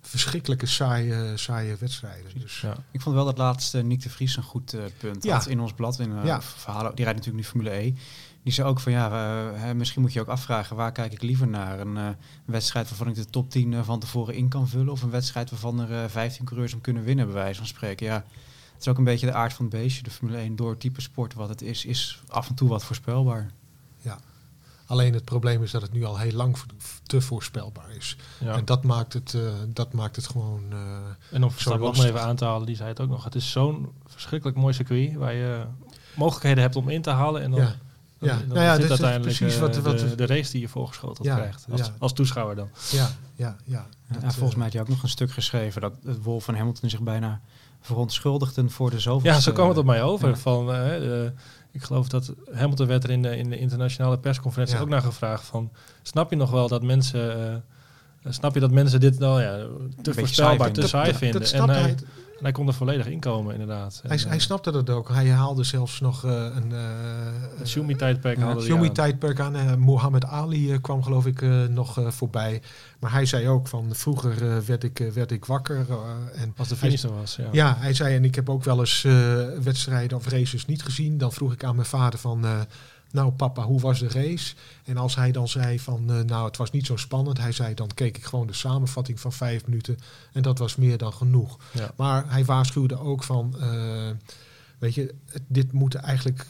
verschrikkelijke 0.00 0.66
saaie, 0.66 1.36
saaie 1.36 1.76
wedstrijden. 1.78 2.30
Dus. 2.40 2.60
Ja. 2.60 2.76
Ik 2.90 3.00
vond 3.00 3.14
wel 3.14 3.24
dat 3.24 3.38
laatste 3.38 3.82
Nick 3.82 4.02
de 4.02 4.10
Vries 4.10 4.36
een 4.36 4.42
goed 4.42 4.74
uh, 4.74 4.80
punt 4.98 5.24
ja. 5.24 5.36
had 5.36 5.46
in 5.46 5.60
ons 5.60 5.72
blad. 5.72 5.98
In, 5.98 6.10
uh, 6.10 6.24
ja. 6.24 6.42
verhalen, 6.42 6.94
die 6.94 7.04
rijdt 7.04 7.18
natuurlijk 7.18 7.44
nu 7.44 7.50
Formule 7.50 7.82
E. 7.82 7.94
Die 8.46 8.54
zei 8.54 8.68
ook 8.68 8.80
van 8.80 8.92
ja, 8.92 9.50
uh, 9.52 9.72
misschien 9.72 10.02
moet 10.02 10.12
je 10.12 10.20
ook 10.20 10.28
afvragen 10.28 10.76
waar 10.76 10.92
kijk 10.92 11.12
ik 11.12 11.22
liever 11.22 11.48
naar. 11.48 11.80
Een 11.80 12.16
wedstrijd 12.44 12.88
waarvan 12.88 13.08
ik 13.08 13.14
de 13.14 13.24
top 13.24 13.50
10 13.50 13.84
van 13.84 14.00
tevoren 14.00 14.34
in 14.34 14.48
kan 14.48 14.68
vullen. 14.68 14.88
Of 14.88 15.02
een 15.02 15.10
wedstrijd 15.10 15.50
waarvan 15.50 15.80
er 15.80 16.10
15 16.10 16.44
coureurs 16.44 16.74
om 16.74 16.80
kunnen 16.80 17.02
winnen, 17.02 17.24
bij 17.24 17.34
wijze 17.34 17.58
van 17.58 17.66
spreken. 17.66 18.06
Ja, 18.06 18.14
het 18.72 18.80
is 18.80 18.88
ook 18.88 18.98
een 18.98 19.04
beetje 19.04 19.26
de 19.26 19.32
aard 19.32 19.52
van 19.52 19.64
het 19.64 19.74
beestje. 19.74 20.02
De 20.02 20.10
Formule 20.10 20.38
1 20.38 20.56
door 20.56 20.76
type 20.76 21.00
sport 21.00 21.34
wat 21.34 21.48
het 21.48 21.62
is, 21.62 21.84
is 21.84 22.22
af 22.28 22.48
en 22.48 22.54
toe 22.54 22.68
wat 22.68 22.84
voorspelbaar. 22.84 23.50
Ja, 24.00 24.18
Alleen 24.86 25.14
het 25.14 25.24
probleem 25.24 25.62
is 25.62 25.70
dat 25.70 25.82
het 25.82 25.92
nu 25.92 26.04
al 26.04 26.18
heel 26.18 26.32
lang 26.32 26.56
te 27.02 27.20
voorspelbaar 27.20 27.90
is. 27.90 28.16
Ja. 28.40 28.54
En 28.54 28.64
dat 28.64 28.84
maakt 28.84 29.12
het, 29.12 29.32
uh, 29.32 29.52
dat 29.68 29.92
maakt 29.92 30.16
het 30.16 30.26
gewoon. 30.26 30.62
Uh, 30.72 30.78
en 31.30 31.44
om 31.44 31.50
zo 31.56 31.76
nog 31.76 32.04
even 32.04 32.22
aan 32.22 32.36
te 32.36 32.44
halen, 32.44 32.66
die 32.66 32.76
zei 32.76 32.88
het 32.88 33.00
ook 33.00 33.08
nog. 33.08 33.24
Het 33.24 33.34
is 33.34 33.50
zo'n 33.50 33.92
verschrikkelijk 34.06 34.58
mooi 34.58 34.74
circuit 34.74 35.14
waar 35.14 35.34
je 35.34 35.64
mogelijkheden 36.14 36.62
hebt 36.62 36.76
om 36.76 36.88
in 36.88 37.02
te 37.02 37.10
halen. 37.10 37.42
En 37.42 37.50
dan, 37.50 37.60
ja. 37.60 37.76
Ja. 38.26 38.38
Dan 38.38 38.48
nou 38.48 38.60
ja, 38.60 38.76
dit 38.76 38.88
uiteindelijk 38.88 39.36
precies 39.36 39.58
wat, 39.58 39.76
wat 39.76 39.98
de, 39.98 40.14
de, 40.14 40.26
race 40.26 40.50
die 40.50 40.60
je 40.60 40.68
voorgeschoteld 40.68 41.28
krijgt. 41.28 41.66
Als, 41.70 41.90
als, 41.98 42.12
toeschouwer 42.12 42.56
dan. 42.56 42.68
Ja, 42.90 43.10
ja, 43.34 43.56
ja. 43.64 43.86
Dat, 44.20 44.34
volgens 44.34 44.54
mij 44.54 44.64
had 44.64 44.72
je 44.72 44.80
ook 44.80 44.88
nog 44.88 45.02
een 45.02 45.08
stuk 45.08 45.30
geschreven 45.30 45.80
dat 45.80 45.92
het 46.04 46.22
Wolf 46.22 46.44
van 46.44 46.54
Hamilton 46.54 46.90
zich 46.90 47.00
bijna 47.00 47.40
verontschuldigden 47.80 48.70
voor 48.70 48.90
de 48.90 49.00
zoveel. 49.00 49.30
Ja, 49.30 49.40
zo 49.40 49.52
kwam 49.52 49.68
het 49.68 49.78
op 49.78 49.84
mij 49.84 50.02
over. 50.02 50.36
Van, 50.36 50.70
uh, 50.70 51.24
ik 51.72 51.82
geloof 51.82 52.08
dat 52.08 52.32
Hamilton 52.52 52.86
werd 52.86 53.04
er 53.04 53.10
in 53.10 53.22
de, 53.22 53.36
in 53.36 53.50
de 53.50 53.58
internationale 53.58 54.18
persconferentie 54.18 54.78
ook 54.78 54.88
naar 54.88 55.02
gevraagd 55.02 55.44
van, 55.44 55.70
snap 56.02 56.30
je 56.30 56.36
nog 56.36 56.50
wel 56.50 56.68
dat 56.68 56.82
mensen, 56.82 57.62
uh, 58.24 58.32
snap 58.32 58.54
je 58.54 58.60
dat 58.60 58.70
mensen 58.70 59.00
dit 59.00 59.18
nou 59.18 59.42
ja, 59.42 59.66
te 60.02 60.14
voorspelbaar, 60.14 60.72
te 60.72 60.88
saai 60.88 61.14
vinden? 61.14 61.52
en 61.52 61.68
hij, 61.68 61.94
en 62.38 62.42
hij 62.42 62.52
kon 62.52 62.66
er 62.66 62.74
volledig 62.74 63.06
inkomen, 63.06 63.52
inderdaad. 63.52 64.02
Hij, 64.06 64.20
hij 64.28 64.38
snapte 64.38 64.72
dat 64.72 64.90
ook. 64.90 65.08
Hij 65.08 65.28
haalde 65.28 65.64
zelfs 65.64 66.00
nog 66.00 66.24
uh, 66.24 66.32
een... 66.32 66.70
Het 67.56 67.68
Shumi-tijdperk 67.68 68.38
uh, 68.38 68.58
Shumi-tijdperk 68.58 69.40
aan. 69.40 69.84
Muhammad 69.84 70.24
Ali 70.24 70.80
kwam 70.80 71.02
geloof 71.02 71.26
ik 71.26 71.40
nog 71.70 72.00
voorbij. 72.08 72.62
Maar 72.98 73.12
hij 73.12 73.26
zei 73.26 73.48
ook 73.48 73.68
van 73.68 73.94
vroeger 73.94 74.64
werd, 74.66 74.84
ik, 74.84 75.10
werd 75.14 75.30
ik 75.30 75.44
wakker. 75.44 75.86
en 76.34 76.54
Als 76.56 76.68
de 76.68 76.76
finisher 76.76 77.14
was, 77.14 77.36
ja. 77.36 77.48
Ja, 77.52 77.76
hij 77.78 77.94
zei 77.94 78.14
en 78.14 78.24
ik 78.24 78.34
heb 78.34 78.48
ook 78.48 78.64
wel 78.64 78.80
eens 78.80 79.02
wedstrijden 79.62 80.16
of 80.16 80.28
races 80.28 80.66
niet 80.66 80.82
gezien. 80.82 81.18
Dan 81.18 81.32
vroeg 81.32 81.52
ik 81.52 81.64
aan 81.64 81.74
mijn 81.74 81.86
vader 81.86 82.18
van 82.18 82.44
nou 83.10 83.32
papa, 83.32 83.62
hoe 83.62 83.80
was 83.80 83.98
de 83.98 84.08
race? 84.08 84.54
En 84.84 84.96
als 84.96 85.16
hij 85.16 85.32
dan 85.32 85.48
zei 85.48 85.80
van, 85.80 86.10
uh, 86.10 86.20
nou 86.20 86.46
het 86.46 86.56
was 86.56 86.70
niet 86.70 86.86
zo 86.86 86.96
spannend, 86.96 87.38
hij 87.38 87.52
zei 87.52 87.74
dan 87.74 87.90
keek 87.94 88.16
ik 88.16 88.24
gewoon 88.24 88.46
de 88.46 88.52
samenvatting 88.52 89.20
van 89.20 89.32
vijf 89.32 89.66
minuten 89.66 89.98
en 90.32 90.42
dat 90.42 90.58
was 90.58 90.76
meer 90.76 90.98
dan 90.98 91.12
genoeg. 91.12 91.58
Ja. 91.72 91.90
Maar 91.96 92.30
hij 92.30 92.44
waarschuwde 92.44 92.98
ook 92.98 93.22
van, 93.22 93.54
uh, 93.60 94.10
weet 94.78 94.94
je, 94.94 95.14
dit 95.46 95.72
moet 95.72 95.94
eigenlijk 95.94 96.46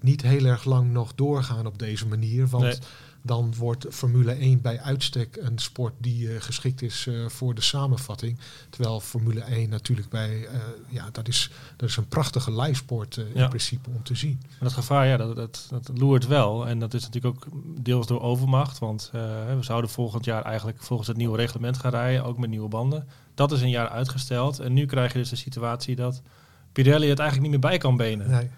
niet 0.00 0.22
heel 0.22 0.44
erg 0.44 0.64
lang 0.64 0.90
nog 0.90 1.14
doorgaan 1.14 1.66
op 1.66 1.78
deze 1.78 2.06
manier, 2.06 2.46
want 2.46 2.62
nee 2.62 2.78
dan 3.22 3.54
wordt 3.54 3.86
Formule 3.90 4.32
1 4.32 4.60
bij 4.60 4.80
uitstek 4.80 5.36
een 5.36 5.58
sport 5.58 5.94
die 5.98 6.28
uh, 6.28 6.40
geschikt 6.40 6.82
is 6.82 7.06
uh, 7.06 7.28
voor 7.28 7.54
de 7.54 7.60
samenvatting. 7.60 8.38
Terwijl 8.70 9.00
Formule 9.00 9.40
1 9.40 9.68
natuurlijk 9.68 10.08
bij, 10.08 10.38
uh, 10.38 10.48
ja, 10.88 11.08
dat 11.12 11.28
is, 11.28 11.50
dat 11.76 11.88
is 11.88 11.96
een 11.96 12.08
prachtige 12.08 12.52
lijfsport 12.52 13.14
ja. 13.14 13.42
in 13.42 13.48
principe 13.48 13.90
om 13.90 14.02
te 14.02 14.14
zien. 14.14 14.40
En 14.42 14.58
dat 14.58 14.72
gevaar, 14.72 15.06
ja, 15.06 15.16
dat, 15.16 15.36
dat, 15.36 15.66
dat 15.70 15.90
loert 15.94 16.26
wel. 16.26 16.68
En 16.68 16.78
dat 16.78 16.94
is 16.94 17.02
natuurlijk 17.02 17.34
ook 17.34 17.46
deels 17.84 18.06
door 18.06 18.20
overmacht. 18.20 18.78
Want 18.78 19.10
we 19.12 19.58
zouden 19.60 19.90
volgend 19.90 20.24
jaar 20.24 20.42
eigenlijk 20.42 20.82
volgens 20.82 21.08
het 21.08 21.16
nieuwe 21.16 21.36
reglement 21.36 21.78
gaan 21.78 21.90
rijden, 21.90 22.24
ook 22.24 22.38
met 22.38 22.50
nieuwe 22.50 22.68
banden. 22.68 23.08
Dat 23.34 23.52
is 23.52 23.60
een 23.60 23.70
jaar 23.70 23.88
uitgesteld. 23.88 24.58
En 24.58 24.72
nu 24.72 24.86
krijg 24.86 25.12
je 25.12 25.18
dus 25.18 25.28
de 25.28 25.36
situatie 25.36 25.96
dat 25.96 26.22
Pirelli 26.72 27.08
het 27.08 27.18
eigenlijk 27.18 27.50
niet 27.50 27.60
meer 27.60 27.70
bij 27.70 27.78
kan 27.78 27.96
benen. 27.96 28.30
Nee. 28.30 28.50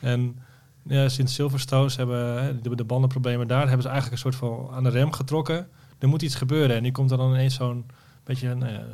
En 0.00 0.36
ja, 0.82 1.08
sinds 1.08 1.34
Silverstone 1.34 1.90
hebben 1.96 2.62
de, 2.62 2.74
de 2.76 2.84
bandenproblemen 2.84 3.48
daar, 3.48 3.66
hebben 3.66 3.82
ze 3.82 3.88
eigenlijk 3.88 4.24
een 4.24 4.32
soort 4.32 4.50
van 4.50 4.68
aan 4.72 4.82
de 4.82 4.90
rem 4.90 5.12
getrokken. 5.12 5.68
er 5.98 6.08
moet 6.08 6.22
iets 6.22 6.34
gebeuren. 6.34 6.76
En 6.76 6.82
nu 6.82 6.90
komt 6.90 7.10
er 7.10 7.16
dan 7.16 7.30
ineens 7.30 7.54
zo'n 7.54 7.84
beetje, 8.24 8.54
nou 8.54 8.72
ja, 8.72 8.84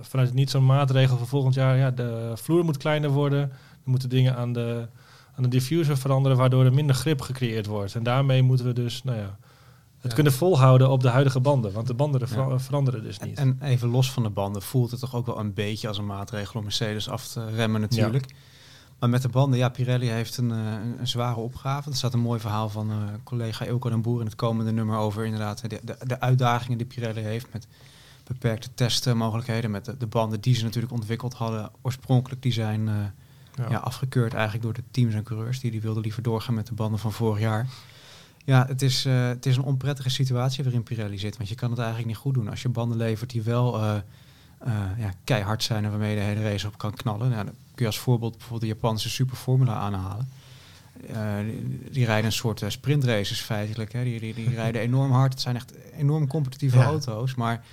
vanuit 0.00 0.34
niet 0.34 0.50
zo'n 0.50 0.66
maatregel 0.66 1.16
voor 1.16 1.26
volgend 1.26 1.54
jaar. 1.54 1.76
Ja, 1.76 1.90
de 1.90 2.32
vloer 2.34 2.64
moet 2.64 2.76
kleiner 2.76 3.10
worden. 3.10 3.40
Er 3.40 3.90
moeten 3.90 4.08
dingen 4.08 4.36
aan 4.36 4.52
de, 4.52 4.88
aan 5.36 5.42
de 5.42 5.48
diffuser 5.48 5.98
veranderen, 5.98 6.36
waardoor 6.36 6.64
er 6.64 6.74
minder 6.74 6.96
grip 6.96 7.20
gecreëerd 7.20 7.66
wordt. 7.66 7.94
En 7.94 8.02
daarmee 8.02 8.42
moeten 8.42 8.66
we 8.66 8.72
dus, 8.72 9.04
nou 9.04 9.18
ja, 9.18 9.38
het 10.00 10.14
kunnen 10.14 10.32
volhouden 10.32 10.90
op 10.90 11.02
de 11.02 11.08
huidige 11.08 11.40
banden. 11.40 11.72
Want 11.72 11.86
de 11.86 11.94
banden 11.94 12.28
veranderen 12.60 13.02
dus 13.02 13.18
niet. 13.18 13.38
En 13.38 13.58
even 13.62 13.88
los 13.88 14.12
van 14.12 14.22
de 14.22 14.30
banden 14.30 14.62
voelt 14.62 14.90
het 14.90 15.00
toch 15.00 15.14
ook 15.14 15.26
wel 15.26 15.38
een 15.38 15.54
beetje 15.54 15.88
als 15.88 15.98
een 15.98 16.06
maatregel 16.06 16.58
om 16.58 16.62
Mercedes 16.62 17.08
af 17.08 17.28
te 17.28 17.50
remmen 17.50 17.80
natuurlijk. 17.80 18.26
Maar 18.98 19.08
met 19.08 19.22
de 19.22 19.28
banden, 19.28 19.58
ja, 19.58 19.68
Pirelli 19.68 20.08
heeft 20.08 20.36
een, 20.36 20.50
een, 20.50 21.00
een 21.00 21.08
zware 21.08 21.40
opgave. 21.40 21.90
Er 21.90 21.96
staat 21.96 22.14
een 22.14 22.20
mooi 22.20 22.40
verhaal 22.40 22.68
van 22.68 22.90
uh, 22.90 22.96
collega 23.24 23.64
Ilko 23.64 23.88
den 23.88 24.02
Boer 24.02 24.20
in 24.20 24.26
het 24.26 24.34
komende 24.34 24.72
nummer 24.72 24.96
over 24.96 25.24
inderdaad 25.24 25.70
de, 25.70 25.80
de, 25.82 25.96
de 26.06 26.20
uitdagingen 26.20 26.78
die 26.78 26.86
Pirelli 26.86 27.20
heeft 27.20 27.46
met 27.52 27.66
beperkte 28.24 28.68
testmogelijkheden, 28.74 29.70
met 29.70 29.84
de, 29.84 29.96
de, 29.96 30.06
banden 30.06 30.40
die 30.40 30.54
ze 30.54 30.64
natuurlijk 30.64 30.92
ontwikkeld 30.92 31.34
hadden. 31.34 31.70
Oorspronkelijk 31.82 32.42
die 32.42 32.52
zijn 32.52 32.80
uh, 32.80 32.94
ja. 33.54 33.70
ja. 33.70 33.78
afgekeurd 33.78 34.34
eigenlijk 34.34 34.64
door 34.64 34.72
de 34.72 34.82
teams 34.90 35.14
en 35.14 35.22
coureurs 35.22 35.60
die 35.60 35.70
die 35.70 35.80
wilden 35.80 36.02
liever 36.02 36.22
doorgaan 36.22 36.54
met 36.54 36.66
de 36.66 36.74
banden 36.74 36.98
van 36.98 37.12
vorig 37.12 37.40
jaar. 37.40 37.66
Ja, 38.44 38.66
het 38.66 38.82
is, 38.82 39.06
uh, 39.06 39.26
het 39.26 39.46
is 39.46 39.56
een 39.56 39.62
onprettige 39.62 40.10
situatie 40.10 40.64
waarin 40.64 40.82
Pirelli 40.82 41.18
zit. 41.18 41.36
Want 41.36 41.48
je 41.48 41.54
kan 41.54 41.70
het 41.70 41.78
eigenlijk 41.78 42.08
niet 42.08 42.16
goed 42.16 42.34
doen. 42.34 42.48
Als 42.48 42.62
je 42.62 42.68
banden 42.68 42.98
levert 42.98 43.30
die 43.30 43.42
wel 43.42 44.02
uh, 44.64 44.74
ja, 44.98 45.12
keihard 45.24 45.62
zijn 45.62 45.84
en 45.84 45.90
waarmee 45.90 46.10
je 46.10 46.16
de 46.16 46.22
hele 46.22 46.42
race 46.42 46.66
op 46.66 46.78
kan 46.78 46.94
knallen. 46.94 47.30
Nou, 47.30 47.44
dan 47.44 47.54
kun 47.54 47.84
je 47.84 47.86
als 47.86 47.98
voorbeeld 47.98 48.32
bijvoorbeeld 48.32 48.60
de 48.60 48.66
Japanse 48.66 49.10
Superformula 49.10 49.74
aanhalen. 49.74 50.28
Die, 51.44 51.90
die, 51.90 52.04
rijden 52.04 52.24
een 52.24 52.32
soort 52.32 52.62
sprintraces 52.66 53.40
feitelijk. 53.40 53.92
Hè. 53.92 54.04
Die, 54.04 54.20
die, 54.20 54.34
die, 54.34 54.54
rijden 54.62 54.80
enorm 54.80 55.12
hard. 55.12 55.32
Het 55.32 55.42
zijn 55.42 55.56
echt 55.56 55.72
enorm 55.92 56.26
competitieve 56.26 56.82
auto's. 56.82 57.34
Maar 57.34 57.64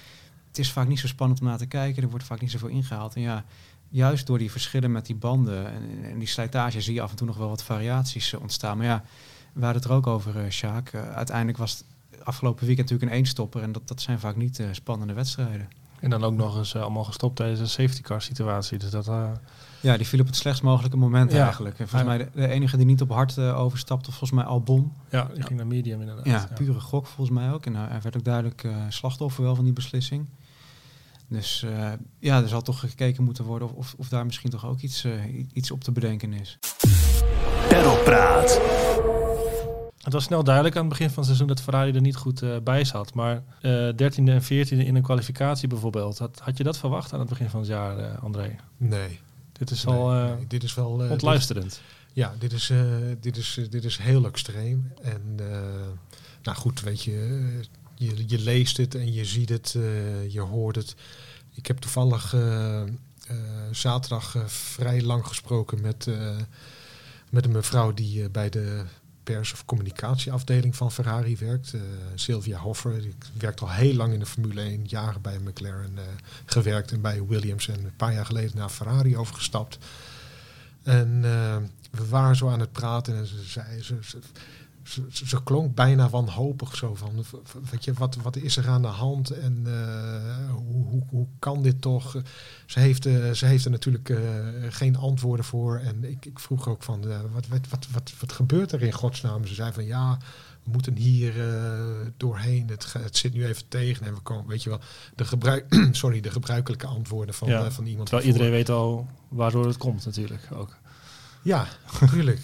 het 0.48 0.58
is 0.58 0.72
vaak 0.72 0.88
niet 0.88 1.00
zo 1.00 1.08
spannend 1.08 1.40
om 1.40 1.48
naar 1.48 1.58
te 1.58 1.66
kijken. 1.66 2.04
Er 2.04 2.10
wordt 2.10 2.26
vaak 2.26 2.42
niet 2.42 2.52
zoveel 2.52 2.68
ingehaald. 2.68 3.16
En 3.16 3.22
ja, 3.22 3.44
juist 3.90 4.28
door 4.28 4.38
die 4.38 4.52
verschillen 4.52 4.92
met 4.92 5.06
die 5.06 5.16
banden 5.16 5.68
en, 5.68 6.12
en 6.12 6.20
die 6.20 6.28
slijtage 6.28 6.82
zie 6.82 6.94
je 6.94 7.02
af 7.02 7.10
en 7.10 7.16
toe 7.16 7.28
nog 7.28 7.38
wel 7.38 7.50
wat 7.50 7.64
variaties 7.64 8.34
ontstaan. 8.34 8.78
Maar 8.78 8.86
ja, 8.86 9.04
we 9.54 9.64
hadden 9.64 9.82
het 9.82 9.92
er 9.92 9.98
ook 9.98 10.08
over, 10.08 10.52
Sjaak. 10.52 10.94
Uiteindelijk 10.94 11.58
was 11.58 11.72
het 11.72 12.24
afgelopen 12.24 12.66
weekend 12.66 12.90
natuurlijk 12.90 13.12
een 13.12 13.24
eenstopper. 13.24 13.62
En 13.62 13.72
dat, 13.72 13.88
dat 13.88 14.02
zijn 14.02 14.20
vaak 14.20 14.36
niet 14.36 14.64
spannende 14.72 15.14
wedstrijden. 15.14 15.70
En 16.04 16.10
dan 16.10 16.24
ook 16.24 16.34
nog 16.34 16.58
eens 16.58 16.76
allemaal 16.76 17.04
gestopt 17.04 17.36
tijdens 17.36 17.60
een 17.60 17.68
safety 17.68 18.02
car 18.02 18.22
situatie. 18.22 18.78
Dus 18.78 18.90
dat, 18.90 19.06
ja, 19.80 19.98
die 19.98 20.08
viel 20.08 20.20
op 20.20 20.26
het 20.26 20.36
slechtst 20.36 20.64
mogelijke 20.64 20.98
moment 20.98 21.32
ja. 21.32 21.44
eigenlijk. 21.44 21.80
En 21.80 21.88
volgens 21.88 22.10
mij 22.10 22.30
de, 22.34 22.48
enige 22.48 22.78
die 22.78 22.86
niet 22.86 23.02
op 23.02 23.10
hard 23.10 23.40
overstapte, 23.40 24.10
volgens 24.10 24.32
mij 24.32 24.44
Albon. 24.44 24.94
Ja, 25.10 25.28
die 25.34 25.44
ging 25.44 25.58
naar 25.58 25.68
medium 25.68 26.00
inderdaad. 26.00 26.26
Ja, 26.26 26.48
pure 26.56 26.80
gok 26.80 27.06
volgens 27.06 27.38
mij 27.38 27.52
ook. 27.52 27.66
En 27.66 27.76
hij 27.76 28.02
werd 28.02 28.18
ook 28.18 28.24
duidelijk 28.24 28.68
slachtoffer 28.90 29.44
wel 29.44 29.56
van 29.56 29.64
die 29.64 29.74
beslissing. 29.74 30.30
Dus 31.28 31.66
ja, 32.20 32.42
er 32.42 32.48
zal 32.48 32.62
toch 32.62 32.80
gekeken 32.80 33.24
moeten 33.24 33.44
worden 33.44 33.68
of, 33.68 33.74
of, 33.74 33.96
of 33.98 34.10
daar 34.10 34.26
misschien 34.26 34.50
toch 34.50 34.66
ook 34.66 34.80
iets, 34.80 35.08
iets 35.54 35.72
op 35.72 35.84
te 35.84 35.92
bedenken 35.92 36.34
is. 36.34 36.58
Perlpraat. 37.68 38.62
Het 40.04 40.14
was 40.14 40.24
snel 40.24 40.44
duidelijk 40.44 40.76
aan 40.76 40.82
het 40.82 40.92
begin 40.92 41.08
van 41.08 41.18
het 41.18 41.26
seizoen 41.26 41.48
dat 41.48 41.62
Ferrari 41.62 41.92
er 41.92 42.02
niet 42.02 42.16
goed 42.16 42.42
uh, 42.42 42.58
bij 42.64 42.84
zat. 42.84 43.14
Maar 43.14 43.44
uh, 43.62 43.90
13e 43.92 44.24
en 44.26 44.44
14e 44.44 44.68
in 44.68 44.96
een 44.96 45.02
kwalificatie 45.02 45.68
bijvoorbeeld. 45.68 46.18
Had, 46.18 46.40
had 46.40 46.58
je 46.58 46.64
dat 46.64 46.78
verwacht 46.78 47.14
aan 47.14 47.20
het 47.20 47.30
begin 47.30 47.50
van 47.50 47.60
het 47.60 47.70
jaar, 47.70 48.00
uh, 48.00 48.24
André? 48.24 48.56
Nee. 48.78 49.20
Dit 49.52 49.72
is 49.72 49.84
nee, 49.84 49.96
al 49.96 50.10
nee. 50.10 50.48
dit 50.48 50.64
is 50.64 50.74
wel, 50.74 50.90
ontluisterend. 51.10 51.70
Dit, 51.70 51.82
ja, 52.14 52.34
dit 52.40 52.54
is, 52.54 52.72
dit, 53.20 53.38
is, 53.38 53.60
dit 53.70 53.84
is 53.84 53.98
heel 53.98 54.26
extreem. 54.26 54.92
En 55.02 55.36
nou 56.44 56.58
goed, 56.58 56.82
weet 56.82 57.04
je, 57.04 57.50
je, 57.96 58.24
je 58.28 58.40
leest 58.40 58.78
het 58.78 58.96
en 58.96 59.14
je 59.14 59.26
ziet 59.26 59.50
het, 59.50 59.78
je 60.28 60.42
hoort 60.42 60.76
het. 60.76 60.96
Ik 61.54 61.68
heb 61.68 61.78
toevallig 61.78 62.36
zaterdag 63.72 64.36
vrij 64.46 65.02
lang 65.02 65.28
gesproken 65.28 65.82
met, 65.82 66.08
met 67.30 67.46
een 67.46 67.52
mevrouw 67.52 67.94
die 67.94 68.30
bij 68.30 68.50
de 68.50 68.84
pers- 69.24 69.54
of 69.54 69.66
communicatieafdeling 69.66 70.76
van 70.76 70.92
Ferrari 70.92 71.38
werkt. 71.38 71.74
Uh, 71.74 71.82
Sylvia 72.16 72.58
Hoffer, 72.58 73.02
die 73.02 73.16
werkt 73.38 73.62
al 73.62 73.72
heel 73.72 73.94
lang 73.94 74.14
in 74.14 74.20
de 74.20 74.26
Formule 74.26 74.62
1, 74.62 74.86
jaren 74.86 75.22
bij 75.22 75.40
McLaren 75.40 75.94
uh, 75.96 76.02
gewerkt 76.46 76.92
en 76.92 77.02
bij 77.02 77.26
Williams 77.26 77.68
en 77.68 77.86
een 77.86 77.96
paar 77.96 78.14
jaar 78.14 78.26
geleden 78.26 78.58
naar 78.58 78.70
Ferrari 78.70 79.18
overgestapt. 79.18 79.78
En 80.84 81.22
uh, 81.24 81.58
we 81.92 82.08
waren 82.10 82.36
zo 82.36 82.50
aan 82.50 82.60
het 82.60 82.72
praten 82.72 83.16
en 83.16 83.26
ze 83.26 83.44
zei, 83.44 83.82
ze, 83.82 83.98
ze, 84.02 84.20
ze, 84.84 85.26
ze, 85.26 85.44
klonk 85.44 85.76
bijna 85.76 86.10
wanhopig 86.10 86.76
zo 86.76 86.96
van, 86.96 87.26
weet 87.72 87.84
je, 87.84 87.94
wat, 87.94 88.16
wat 88.16 88.36
is 88.36 88.58
er 88.58 88.68
aan 88.68 88.82
de 88.82 88.88
hand 88.88 89.30
en 89.30 89.64
uh, 89.68 90.52
hoe, 90.52 90.86
hoe, 90.86 91.04
hoe 91.10 91.28
kan 91.40 91.62
dit 91.62 91.82
toch? 91.82 92.22
Ze 92.66 92.80
heeft, 92.80 93.06
uh, 93.06 93.32
ze 93.32 93.46
heeft 93.46 93.66
er 93.66 93.72
natuurlijk 93.72 94.10
uh, 94.10 94.20
geen 94.70 94.96
antwoorden 94.96 95.46
voor 95.46 95.78
en 95.78 96.04
ik, 96.04 96.26
ik 96.26 96.40
vroeg 96.40 96.68
ook 96.68 96.84
van, 96.84 97.02
wat, 97.34 97.48
wat, 97.48 97.68
wat, 97.70 97.88
wat, 97.92 98.14
wat 98.20 98.32
gebeurt 98.32 98.72
er 98.72 98.82
in 98.82 98.92
godsnaam? 98.92 99.46
Ze 99.46 99.54
zei 99.54 99.72
van, 99.72 99.86
ja, 99.86 100.18
we 100.64 100.72
moeten 100.72 100.96
hier 100.96 101.34
doorheen, 102.18 102.70
het, 102.70 102.94
het 102.94 103.18
zit 103.18 103.34
nu 103.34 103.46
even 103.46 103.68
tegen 103.68 104.06
en 104.06 104.14
we 104.14 104.20
komen, 104.20 104.48
weet 104.48 104.64
je 104.64 104.70
wel, 104.70 104.80
de, 105.16 105.26
gebruik, 105.26 105.76
sorry, 105.92 106.22
de 106.22 106.32
gebruikelijke 106.32 106.88
antwoorden 106.88 107.36
van, 107.36 107.48
ja, 107.48 107.72
van 107.72 107.86
iemand. 107.86 108.08
Terwijl 108.08 108.28
iedereen 108.28 108.52
weet 108.52 108.70
al 108.70 109.08
waardoor 109.28 109.66
het 109.68 109.78
komt 109.78 110.06
natuurlijk 110.06 110.48
ook. 110.54 110.78
Ja, 111.42 111.68
natuurlijk. 112.02 112.42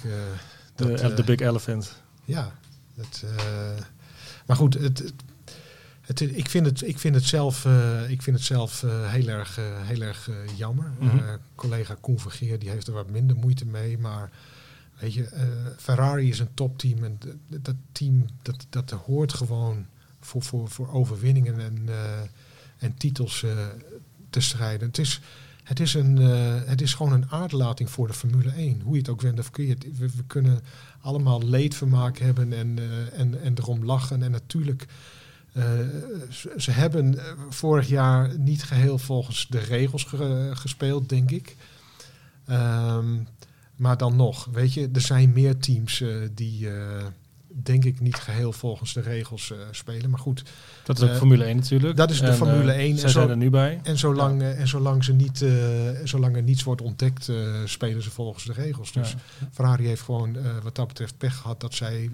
de, 0.76 1.14
de 1.16 1.24
big 1.24 1.40
elephant. 1.40 2.08
Ja, 2.30 2.52
het, 2.96 3.24
uh, 3.26 3.86
maar 4.46 4.56
goed, 4.56 4.74
het, 4.74 5.14
het, 6.02 6.22
ik, 6.22 6.50
vind 6.50 6.66
het, 6.66 6.82
ik 6.82 7.00
vind 7.00 7.16
het 7.16 7.24
zelf, 7.24 7.66
uh, 7.66 8.10
ik 8.10 8.22
vind 8.22 8.38
het 8.38 8.46
zelf 8.46 8.84
uh, 8.84 9.12
heel 9.12 9.28
erg, 9.28 9.60
heel 9.62 10.02
erg 10.02 10.30
jammer. 10.56 10.92
Mm 11.00 11.10
-hmm. 11.10 11.38
collega 11.56 11.98
Koen 12.00 12.20
Vergeer 12.20 12.60
die 12.60 12.70
heeft 12.70 12.88
er 12.88 12.94
wat 12.94 13.10
minder 13.10 13.36
moeite 13.36 13.66
mee, 13.66 13.98
maar 13.98 14.30
weet 15.00 15.14
je, 15.14 15.28
Ferrari 15.78 16.30
is 16.30 16.40
een 16.40 16.54
topteam 16.54 17.04
en 17.04 17.20
dat 17.48 17.76
team 17.92 18.26
dat, 18.42 18.66
dat 18.70 18.92
hoort 18.92 19.34
gewoon 19.34 19.86
voor, 20.20 20.42
voor, 20.42 20.70
voor 20.70 20.94
overwinningen 20.94 21.60
en, 21.60 21.90
en 22.78 22.94
titels 22.94 23.46
te 24.30 24.40
strijden. 24.40 24.88
Het 24.88 24.98
is, 24.98 25.22
het 25.70 25.80
is, 25.80 25.94
een, 25.94 26.18
het 26.66 26.82
is 26.82 26.94
gewoon 26.94 27.14
een 27.14 27.30
aardlating 27.32 27.90
voor 27.90 28.08
de 28.08 28.14
Formule 28.14 28.52
1. 28.52 28.82
Hoe 28.82 28.94
je 28.94 29.00
het 29.00 29.10
ook 29.10 29.22
wendt 29.22 29.40
of 29.40 29.52
keert. 29.52 29.84
We, 29.98 30.10
we 30.16 30.24
kunnen 30.28 30.62
allemaal 31.02 31.44
leedvermaak 31.44 32.18
hebben 32.18 32.54
en, 32.54 32.78
uh, 32.80 33.20
en, 33.20 33.42
en 33.42 33.54
erom 33.58 33.86
lachen. 33.86 34.24
En 34.24 34.32
natuurlijk, 34.32 34.88
uh, 35.54 35.64
ze, 36.58 36.72
hebben 36.72 37.20
eh, 37.20 37.34
vorig 37.50 37.88
jaar 37.88 38.40
niet 38.40 38.64
geheel 38.64 38.98
volgens 38.98 39.48
de 39.50 39.60
regels 39.60 40.04
ge 40.04 40.52
gespeeld, 40.54 41.10
denk 41.10 41.32
ik. 41.32 41.56
Um, 42.50 43.28
maar 43.76 43.98
dan 43.98 44.16
nog, 44.16 44.46
weet 44.52 44.74
je, 44.74 44.90
er 44.94 45.02
zijn 45.02 45.34
meer 45.34 45.58
teams 45.58 46.04
die 46.34 46.68
denk 47.64 47.86
ik 47.86 48.00
niet 48.00 48.16
geheel 48.16 48.52
volgens 48.52 48.94
de 48.94 49.02
regels 49.02 49.50
uh, 49.50 49.58
spelen. 49.72 50.10
Maar 50.10 50.20
goed. 50.20 50.44
Dat 50.84 50.98
is 50.98 51.04
ook 51.04 51.10
uh, 51.10 51.16
Formule 51.16 51.44
1 51.44 51.56
natuurlijk. 51.56 51.98
Dat 51.98 52.12
is 52.12 52.20
de 52.20 52.28
en, 52.28 52.36
Formule 52.36 52.72
1. 52.72 52.96
Zij 52.96 53.04
en 53.04 53.10
zo, 53.10 53.20
zijn 53.20 53.30
er 53.30 53.38
nu 53.38 53.50
bij. 53.50 53.80
En 53.84 53.98
zolang, 53.98 54.42
ja. 54.42 54.52
en 54.52 54.68
zolang, 54.68 55.04
ze 55.04 55.14
niet, 55.14 55.46
zolang 56.04 56.36
er 56.36 56.44
niets 56.44 56.64
wordt 56.64 56.82
ontdekt, 56.82 57.32
spelen 57.66 58.04
ze 58.04 58.10
volgens 58.10 58.46
de 58.46 58.54
regels. 58.54 58.92
Dus 58.92 59.12
ja. 59.12 59.48
Ferrari 59.52 59.86
heeft 59.86 60.02
gewoon 60.02 60.38
wat 60.64 60.76
dat 60.76 60.88
betreft 60.88 61.18
pech 61.18 61.36
gehad 61.36 61.62
dat, 61.62 61.74
zij, 61.74 62.10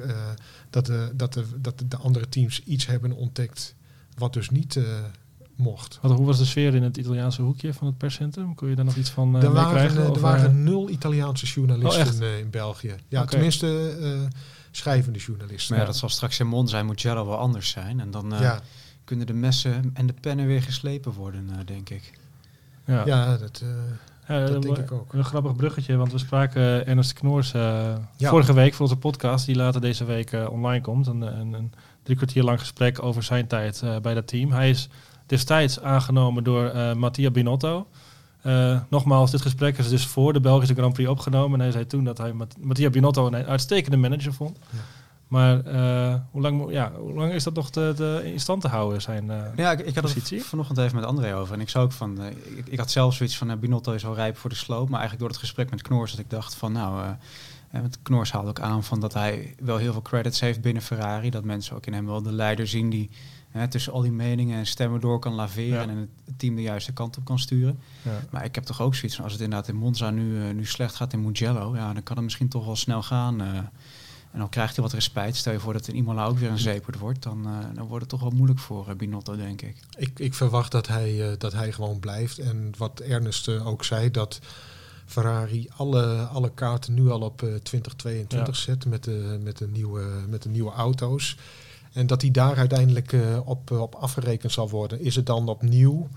dat, 0.70 0.86
de, 0.86 1.12
dat, 1.16 1.34
de, 1.34 1.44
dat 1.62 1.84
de 1.88 1.98
andere 1.98 2.30
teams 2.30 2.64
iets 2.64 2.86
hebben 2.86 3.12
ontdekt 3.12 3.76
wat 4.18 4.34
dus 4.34 4.50
niet 4.50 4.80
mocht. 5.56 6.00
Wat, 6.02 6.12
hoe 6.12 6.26
was 6.26 6.38
de 6.38 6.46
sfeer 6.46 6.76
in 6.76 6.84
het 6.84 6.98
Italiaanse 6.98 7.42
hoekje 7.42 7.74
van 7.74 7.88
het 7.88 7.98
perscentrum? 7.98 8.56
Kun 8.56 8.70
je 8.70 8.76
daar 8.76 8.86
nog 8.86 8.96
iets 8.96 9.10
van 9.10 9.36
uh, 9.36 9.44
er 9.44 9.52
waren, 9.52 9.72
krijgen? 9.72 10.14
Er 10.14 10.20
waren 10.20 10.64
nul 10.64 10.90
Italiaanse 10.90 11.46
journalisten 11.46 12.34
oh, 12.34 12.38
in 12.38 12.50
België. 12.50 12.96
Ja, 13.08 13.20
okay. 13.20 13.32
tenminste 13.32 13.68
schrijvende 14.76 15.20
journalisten. 15.20 15.72
Maar 15.76 15.80
ja, 15.80 15.92
dat 15.92 16.00
zal 16.00 16.10
straks 16.10 16.40
in 16.40 16.48
Monza 16.48 16.78
en 16.78 16.86
Mugello 16.86 17.26
wel 17.26 17.38
anders 17.38 17.70
zijn. 17.70 18.00
En 18.00 18.12
dan 18.12 18.34
uh, 18.34 18.40
ja. 18.40 18.60
kunnen 19.04 19.28
de 19.28 19.34
messen 19.34 19.92
en 19.94 20.08
de 20.08 20.14
pennen 20.22 20.48
weer 20.48 20.62
geslepen 20.62 21.12
worden, 21.12 21.50
uh, 21.52 21.58
denk 21.66 21.90
ik. 21.90 22.14
Ja, 22.86 23.06
ja 23.06 23.38
dat, 23.38 23.62
uh, 23.64 23.70
ja, 24.28 24.46
dat 24.46 24.62
denk 24.62 24.78
ik 24.78 24.92
ook. 24.92 25.14
Een 25.14 25.24
grappig 25.24 25.56
bruggetje, 25.56 25.96
want 25.96 26.12
we 26.12 26.18
spraken 26.18 26.88
Ernest 26.88 27.14
Knoors 27.14 27.54
vorige 28.18 28.54
week 28.54 28.74
voor 28.74 28.82
onze 28.82 28.98
podcast, 28.98 29.46
die 29.46 29.56
later 29.56 29.82
deze 29.82 30.06
week 30.06 30.32
online 30.50 30.82
komt. 30.82 31.08
Een, 31.08 31.22
een, 31.22 31.54
een, 31.54 31.74
drie 32.04 32.18
kwartier 32.18 32.44
lang 32.44 32.60
gesprek 32.60 33.04
over 33.04 33.24
zijn 33.24 33.48
tijd 33.48 33.84
bij 34.02 34.14
dat 34.14 34.28
team. 34.28 34.52
Hij 34.52 34.70
is 34.70 34.90
destijds 35.26 35.82
aangenomen 35.82 36.44
door 36.44 36.98
Mattia 36.98 37.32
Binotto. 37.32 37.88
Uh, 38.46 38.80
nogmaals, 38.90 39.32
dit 39.32 39.42
gesprek 39.42 39.78
is 39.78 39.90
dus 39.90 40.06
voor 40.06 40.34
de 40.34 40.40
Belgische 40.40 40.74
Grand 40.76 40.94
Prix 40.94 41.10
opgenomen. 41.10 41.54
En 41.54 41.64
hij 41.64 41.72
zei 41.72 41.88
toen 41.88 42.04
dat 42.04 42.18
hij 42.18 42.34
Mattia 42.62 42.90
Binotto 42.90 43.28
een 43.28 43.36
uitstekende 43.36 43.98
manager 43.98 44.34
vond. 44.34 44.58
Ja. 44.72 44.78
Maar 45.28 45.68
uh, 45.68 46.16
hoe, 46.32 46.42
lang, 46.42 46.72
ja, 46.72 46.92
hoe 47.00 47.14
lang 47.14 47.34
is 47.34 47.44
dat 47.44 47.54
nog 47.54 47.70
te, 47.70 47.94
te 47.96 48.22
in 48.24 48.40
stand 48.40 48.62
te 48.62 48.68
houden, 48.68 49.02
zijn 49.02 49.26
uh, 49.26 49.44
Ja, 49.56 49.72
ik, 49.72 49.80
ik 49.80 49.96
had 49.96 50.14
het 50.14 50.44
vanochtend 50.44 50.78
even 50.78 50.96
met 50.96 51.06
André 51.06 51.36
over. 51.36 51.54
En 51.54 51.62
ik 51.62 51.70
zou 51.70 51.86
ook 51.86 51.92
van... 51.92 52.22
ik, 52.24 52.68
ik, 52.68 52.80
had 52.80 52.92
zelf 52.92 53.14
zoiets 53.14 53.38
van... 53.38 53.60
Binotto 53.60 53.92
is 53.94 54.06
al 54.06 54.16
rijp 54.16 54.38
voor 54.38 54.50
de 54.50 54.56
sloop. 54.56 54.90
Maar 54.90 55.00
eigenlijk 55.00 55.20
door 55.20 55.30
het 55.30 55.40
gesprek 55.40 55.70
met 55.70 55.82
Knoors... 55.82 56.12
dat 56.12 56.20
ik 56.20 56.30
dacht 56.30 56.56
van 56.56 56.72
nou... 56.72 57.16
want 57.72 58.00
Knoors 58.02 58.32
haalde 58.32 58.50
ook 58.50 58.60
aan 58.60 58.84
van 58.84 59.00
dat 59.00 59.14
hij 59.14 59.56
wel 59.60 59.78
heel 59.78 59.92
veel 59.92 60.02
credits 60.02 60.40
heeft 60.40 60.62
binnen 60.62 60.84
Ferrari. 60.84 61.30
Dat 61.30 61.44
mensen 61.44 61.76
ook 61.76 61.86
in 61.86 61.94
hem 61.94 62.06
wel 62.06 62.22
de 62.22 62.34
leider 62.34 62.68
zien 62.68 62.90
die 62.90 63.10
hè, 63.60 63.68
tussen 63.68 63.94
al 63.94 64.02
die 64.02 64.12
meningen 64.12 64.58
en 64.58 64.66
stemmen 64.66 65.00
door 65.00 65.20
kan 65.20 65.34
laveren 65.34 65.90
en 65.90 66.10
het 66.26 66.40
team 66.40 66.56
de 66.56 66.62
juiste 66.62 66.94
kant 66.94 67.18
op 67.18 67.26
kan 67.26 67.40
sturen. 67.40 67.80
Ja. 68.02 68.20
Maar 68.30 68.46
ik 68.46 68.56
heb 68.56 68.64
toch 68.64 68.82
ook 68.82 68.96
zoiets 68.96 69.16
van, 69.16 69.24
als 69.24 69.34
het 69.34 69.42
inderdaad 69.42 69.68
in 69.68 69.76
Monza 69.76 70.10
nu, 70.10 70.54
nu 70.54 70.66
slecht 70.66 70.96
gaat 70.96 71.14
in 71.14 71.22
Mugello, 71.22 71.76
ja, 71.76 71.94
dan 71.94 72.04
kan 72.04 72.16
het 72.16 72.26
misschien 72.26 72.48
toch 72.48 72.66
wel 72.66 72.76
snel 72.76 73.04
gaan. 73.04 73.42
En 74.36 74.42
dan 74.42 74.50
krijgt 74.50 74.76
hij 74.76 74.84
wat 74.84 74.94
respect. 74.94 75.36
Stel 75.36 75.54
je 75.54 75.60
voor 75.60 75.74
dat 75.74 75.88
in 75.88 75.96
Imola 75.96 76.26
ook 76.26 76.38
weer 76.38 76.50
een 76.50 76.58
zeepert 76.58 77.00
wordt. 77.00 77.24
Dan, 77.24 77.48
uh, 77.48 77.58
dan 77.74 77.88
wordt 77.88 78.02
het 78.02 78.10
toch 78.10 78.22
wel 78.22 78.32
moeilijk 78.32 78.60
voor 78.60 78.96
Binotto, 78.96 79.36
denk 79.36 79.62
ik. 79.62 79.78
Ik, 79.98 80.20
ik 80.20 80.34
verwacht 80.34 80.72
dat 80.72 80.88
hij, 80.88 81.36
dat 81.38 81.54
hij 81.54 81.72
gewoon 81.72 82.00
blijft. 82.00 82.40
En 82.40 82.74
wat 82.78 83.00
Ernest 83.00 83.50
ook 83.50 83.84
zei, 83.84 84.12
dat 84.12 84.40
Ferrari 85.06 85.70
alle, 85.76 86.16
alle 86.16 86.52
kaarten 86.54 86.94
nu 86.94 87.10
al 87.10 87.22
op 87.22 87.38
2022 87.64 88.56
zet 88.56 88.86
met 88.86 89.04
de, 89.04 89.40
met, 89.44 89.58
de 89.58 89.68
nieuwe, 89.68 90.24
met 90.30 90.44
de 90.44 90.50
nieuwe 90.50 90.72
auto's. 90.72 91.38
En 91.96 92.08
dat 92.08 92.22
hij 92.22 92.32
daar 92.32 92.58
uiteindelijk 92.58 93.16
op, 93.46 93.72
op 93.72 93.96
afgerekend 93.96 94.52
zal 94.52 94.70
worden. 94.70 95.02
Is 95.02 95.16
het 95.16 95.26
dan 95.26 95.48
opnieuw 95.48 96.08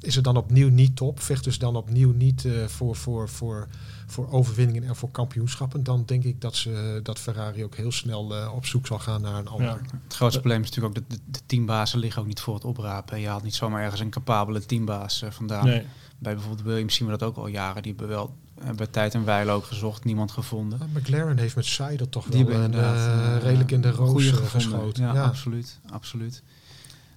is 0.00 0.14
het 0.14 0.24
dan 0.24 0.36
opnieuw 0.36 0.68
niet 0.68 0.96
top? 0.96 1.20
Vecht 1.20 1.44
dus 1.44 1.58
dan 1.58 1.76
opnieuw 1.76 2.12
niet 2.12 2.48
voor, 2.66 2.96
voor, 2.96 3.28
voor 3.28 3.68
voor 4.06 4.30
overwinningen 4.30 4.82
en 4.82 4.96
voor 4.96 5.10
kampioenschappen, 5.10 5.82
dan 5.82 6.02
denk 6.06 6.24
ik 6.24 6.40
dat, 6.40 6.56
ze, 6.56 7.00
dat 7.02 7.18
Ferrari 7.18 7.64
ook 7.64 7.76
heel 7.76 7.92
snel 7.92 8.36
uh, 8.36 8.52
op 8.54 8.66
zoek 8.66 8.86
zal 8.86 8.98
gaan 8.98 9.20
naar 9.20 9.38
een 9.38 9.48
ander. 9.48 9.80
Het 10.04 10.14
grootste 10.14 10.40
probleem 10.40 10.62
is 10.62 10.68
natuurlijk 10.70 10.96
ook 10.96 11.08
dat 11.08 11.18
de, 11.18 11.24
de, 11.30 11.40
teambazen 11.46 11.98
liggen 11.98 12.22
ook 12.22 12.28
niet 12.28 12.40
voor 12.40 12.54
het 12.54 12.64
oprapen. 12.64 13.20
Je 13.20 13.28
haalt 13.28 13.42
niet 13.42 13.54
zomaar 13.54 13.82
ergens 13.82 14.00
een 14.00 14.10
capabele 14.10 14.66
teambaas 14.66 15.22
uh, 15.22 15.30
vandaan. 15.30 15.66
Nee. 15.66 15.86
Bij 16.18 16.34
bijvoorbeeld 16.34 16.66
Williams 16.66 16.94
zien 16.94 17.06
we 17.06 17.16
dat 17.16 17.28
ook 17.28 17.36
al 17.36 17.46
jaren. 17.46 17.82
Die 17.82 17.94
hebben 17.96 18.16
wel 18.16 18.34
bij 18.76 18.86
tijd 18.86 19.14
en 19.14 19.24
wijle 19.24 19.50
ook 19.50 19.64
gezocht, 19.64 20.04
niemand 20.04 20.30
gevonden. 20.30 20.78
McLaren 20.94 21.38
heeft 21.38 21.56
met 21.56 21.64
Seidel 21.64 22.08
toch 22.08 22.26
die 22.26 22.44
wel 22.44 22.60
een, 22.60 23.40
redelijk 23.40 23.70
in 23.70 23.80
de 23.80 23.90
roos 23.90 24.30
geschoten. 24.30 25.04
Ja, 25.04 25.14
ja, 25.14 25.24
absoluut. 25.24 25.80
absoluut. 25.90 26.42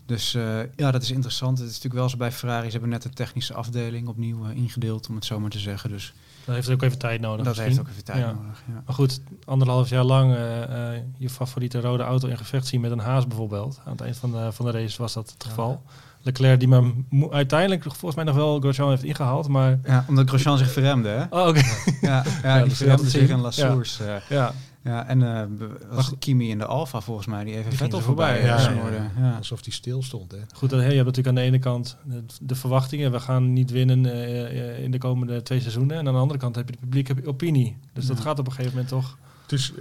Dus 0.05 0.31
ja, 0.75 0.91
dat 0.91 1.01
is 1.01 1.11
interessant. 1.11 1.57
Het 1.57 1.67
is 1.67 1.73
natuurlijk 1.73 1.99
wel 2.01 2.09
zo 2.09 2.17
bij 2.17 2.31
Ferrari. 2.31 2.65
Ze 2.65 2.71
hebben 2.71 2.89
net 2.89 3.01
de 3.01 3.09
technische 3.09 3.53
afdeling 3.53 4.07
opnieuw 4.07 4.45
ingedeeld, 4.45 5.09
om 5.09 5.15
het 5.15 5.25
zo 5.25 5.39
maar 5.39 5.49
te 5.49 5.59
zeggen. 5.59 5.89
Dus 5.89 6.13
dat 6.47 6.55
heeft 6.55 6.69
ook 6.69 6.81
even 6.81 6.97
tijd 6.97 7.21
nodig. 7.21 7.45
Dat 7.45 7.57
heeft 7.57 7.79
ook 7.79 7.87
even 7.87 8.03
tijd 8.03 8.25
nodig. 8.25 8.63
Ja. 8.67 8.81
Maar 8.85 8.95
goed, 8.95 9.21
anderhalf 9.45 9.89
jaar 9.89 10.03
lang 10.03 10.35
uh, 10.35 10.59
uh, 10.59 11.01
je 11.17 11.29
favoriete 11.29 11.79
rode 11.79 12.03
auto 12.03 12.27
in 12.27 12.37
gevecht 12.37 12.67
zien 12.67 12.81
met 12.81 12.91
een 12.91 12.99
haas 12.99 13.27
bijvoorbeeld. 13.27 13.79
Aan 13.85 13.91
het 13.91 14.01
eind 14.01 14.17
van 14.17 14.31
de, 14.31 14.51
van 14.51 14.65
de 14.65 14.71
race 14.71 15.01
was 15.01 15.13
dat 15.13 15.31
het 15.31 15.43
geval. 15.43 15.83
Leclerc 16.21 16.59
die 16.59 16.67
me 16.67 17.31
uiteindelijk 17.31 17.83
volgens 17.83 18.15
mij 18.15 18.23
nog 18.23 18.35
wel 18.35 18.59
Grosjean 18.59 18.89
heeft 18.89 19.03
ingehaald, 19.03 19.47
maar... 19.47 19.79
Ja, 19.83 20.05
omdat 20.07 20.29
Grosjean 20.29 20.57
zich 20.57 20.71
verremde, 20.71 21.09
hè? 21.09 21.23
Oh, 21.29 21.47
oké. 21.47 21.61
Ja, 22.01 22.23
ja, 22.43 22.63
die 22.63 22.75
verremde 22.75 23.09
zich 23.09 23.29
in 23.29 23.39
La 23.39 23.51
Source. 23.51 24.03
Ja. 24.03 24.21
ja. 24.29 24.53
Ja, 24.87 25.07
en 25.07 25.21
uh, 25.21 25.41
was 25.89 26.11
Kimi 26.19 26.49
in 26.49 26.57
de 26.57 26.65
Alfa 26.65 27.01
volgens 27.01 27.27
mij, 27.27 27.43
die 27.43 27.57
even 27.57 27.73
Vettel 27.73 27.99
voorbij. 27.99 28.41
Ja, 28.41 28.59
ja, 28.59 29.11
ja, 29.17 29.35
Alsof 29.37 29.61
die 29.61 29.73
stil 29.73 30.03
stond. 30.03 30.31
Hè. 30.31 30.37
Goed, 30.53 30.69
dan, 30.69 30.79
je 30.79 30.85
hebt 30.85 30.97
natuurlijk 30.97 31.27
aan 31.27 31.35
de 31.35 31.41
ene 31.41 31.59
kant 31.59 31.97
de, 32.41 32.55
verwachtingen. 32.55 33.11
We 33.11 33.19
gaan 33.19 33.53
niet 33.53 33.71
winnen 33.71 34.05
uh, 34.05 34.83
in 34.83 34.91
de 34.91 34.97
komende 34.97 35.41
twee 35.41 35.59
seizoenen. 35.59 35.97
En 35.97 36.07
aan 36.07 36.13
de 36.13 36.19
andere 36.19 36.39
kant 36.39 36.55
heb 36.55 36.69
je 36.69 36.75
de 36.75 36.81
publieke 36.81 37.15
opinie. 37.25 37.77
Dus 37.93 38.05
dat 38.05 38.19
gaat 38.19 38.39
op 38.39 38.45
een 38.45 38.51
gegeven 38.51 38.71
moment 38.71 38.89
toch... 38.89 39.17
Dus 39.45 39.73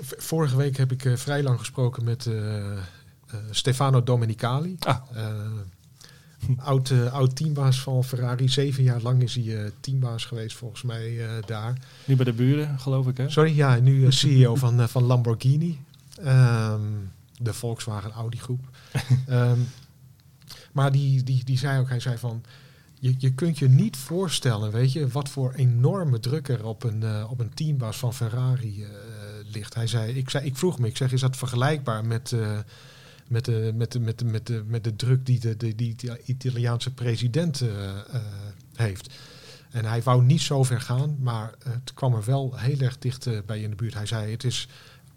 vorige 0.00 0.56
week 0.56 0.76
heb 0.76 0.92
ik 0.92 1.18
vrij 1.18 1.42
lang 1.42 1.58
gesproken 1.58 2.04
met 2.04 2.30
Stefano 3.50 4.02
Domenicali. 4.02 4.76
Ah 4.78 4.96
oud, 6.56 6.90
uh, 6.90 7.12
oud 7.12 7.36
teambaas 7.36 7.80
van 7.80 8.04
Ferrari. 8.04 8.48
Zeven 8.48 8.82
jaar 8.82 9.00
lang 9.00 9.22
is 9.22 9.34
hij 9.34 9.44
uh, 9.44 9.70
teambaas 9.80 10.24
geweest 10.24 10.56
volgens 10.56 10.82
mij 10.82 11.10
uh, 11.10 11.30
daar. 11.46 11.78
Nu 12.04 12.16
bij 12.16 12.24
de 12.24 12.32
buren, 12.32 12.78
geloof 12.78 13.06
ik 13.06 13.16
hè? 13.16 13.30
Sorry, 13.30 13.56
ja, 13.56 13.76
nu 13.76 14.12
CEO 14.12 14.54
van, 14.54 14.88
van 14.88 15.02
Lamborghini. 15.02 15.80
Um, 16.18 17.10
de 17.38 17.52
Volkswagen 17.52 18.12
Audi 18.12 18.38
groep. 18.38 18.68
um, 19.30 19.68
maar 20.72 20.92
die, 20.92 21.22
die, 21.22 21.44
die 21.44 21.58
zei 21.58 21.80
ook, 21.80 21.88
hij 21.88 22.00
zei 22.00 22.18
van... 22.18 22.42
Je, 22.98 23.14
je 23.18 23.32
kunt 23.32 23.58
je 23.58 23.68
niet 23.68 23.96
voorstellen, 23.96 24.72
weet 24.72 24.92
je, 24.92 25.08
wat 25.08 25.28
voor 25.28 25.52
enorme 25.52 26.20
druk 26.20 26.48
er 26.48 26.64
op 26.64 26.84
een, 26.84 27.26
op 27.26 27.40
een 27.40 27.54
teambaas 27.54 27.96
van 27.96 28.14
Ferrari 28.14 28.86
ligt. 29.52 29.74
Hij 29.74 29.86
zei, 29.86 30.12
ik, 30.12 30.30
zei, 30.30 30.44
ik 30.46 30.56
vroeg 30.56 30.78
me, 30.78 30.86
ik 30.86 30.96
zeg, 30.96 31.12
is 31.12 31.20
dat 31.20 31.36
vergelijkbaar 31.36 32.04
met 32.04 32.36
met 33.28 33.44
de, 33.44 33.72
met 33.74 33.92
de, 33.92 34.00
met 34.00 34.18
de, 34.18 34.24
met 34.24 34.46
de, 34.46 34.64
met 34.66 34.84
de 34.84 34.96
druk 34.96 35.26
die 35.26 35.40
de, 35.40 35.56
de, 35.56 35.74
die 35.74 35.96
Italiaanse 36.24 36.94
president 36.94 37.60
uh, 37.60 37.70
heeft. 38.74 39.14
En 39.70 39.84
hij 39.84 40.02
wou 40.02 40.22
niet 40.22 40.40
zo 40.40 40.62
ver 40.62 40.80
gaan, 40.80 41.16
maar 41.20 41.54
het 41.64 41.94
kwam 41.94 42.14
er 42.14 42.24
wel 42.24 42.56
heel 42.56 42.78
erg 42.78 42.98
dicht 42.98 43.26
uh, 43.26 43.38
bij 43.46 43.60
in 43.60 43.70
de 43.70 43.76
buurt. 43.76 43.94
Hij 43.94 44.06
zei: 44.06 44.30
Het 44.30 44.44
is 44.44 44.68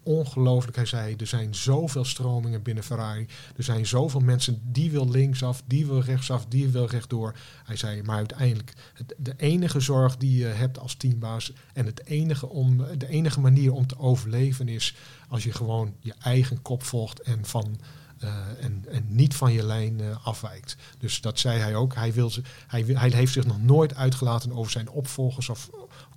ongelooflijk. 0.08 0.76
Hij 0.76 0.86
zei: 0.86 1.16
Er 1.16 1.28
zijn 1.28 1.56
zoveel 1.56 2.06
stromingen 2.06 2.62
binnen 2.62 2.84
Ferrari. 2.84 3.28
Er 3.56 3.64
zijn 3.64 3.86
zoveel 3.86 4.20
mensen 4.20 4.62
die 4.64 4.92
wil 4.92 5.10
linksaf, 5.10 5.64
die 5.66 5.86
wil 5.86 6.00
rechtsaf, 6.00 6.46
die 6.46 6.68
wil 6.68 6.86
rechtdoor. 6.86 7.36
Hij 7.64 7.76
zei: 7.76 8.02
Maar 8.02 8.18
uiteindelijk, 8.18 8.74
het, 8.94 9.14
de 9.18 9.34
enige 9.38 9.80
zorg 9.80 10.18
die 10.18 10.38
je 10.38 10.46
hebt 10.46 10.80
als 10.80 10.96
teambaas 10.96 11.54
en 11.74 11.86
het 11.86 12.06
enige 12.06 12.48
om, 12.50 12.78
de 12.98 13.08
enige 13.08 13.40
manier 13.40 13.74
om 13.74 13.88
te 13.88 14.00
overleven 14.00 14.68
is 14.68 14.96
als 15.30 15.44
je 15.44 15.52
gewoon 15.52 15.94
je 16.00 16.14
eigen 16.20 16.62
kop 16.62 16.84
volgt 16.84 17.22
en 17.22 17.46
van 17.46 17.80
uh, 18.24 18.64
en, 18.64 18.86
en 18.90 19.06
niet 19.08 19.36
van 19.36 19.54
je 19.54 19.64
lijn 19.64 20.00
uh, 20.00 20.26
afwijkt. 20.26 20.76
Dus 20.98 21.22
dat 21.22 21.40
zei 21.40 21.60
hij 21.60 21.76
ook. 21.76 21.96
Hij, 21.96 22.14
wil 22.14 22.32
hij, 22.68 22.84
hij 22.88 23.10
heeft 23.10 23.34
zich 23.34 23.46
nog 23.46 23.62
nooit 23.62 23.96
uitgelaten 23.96 24.52
over 24.52 24.72
zijn 24.72 24.90
opvolgers 24.90 25.50
of 25.50 25.70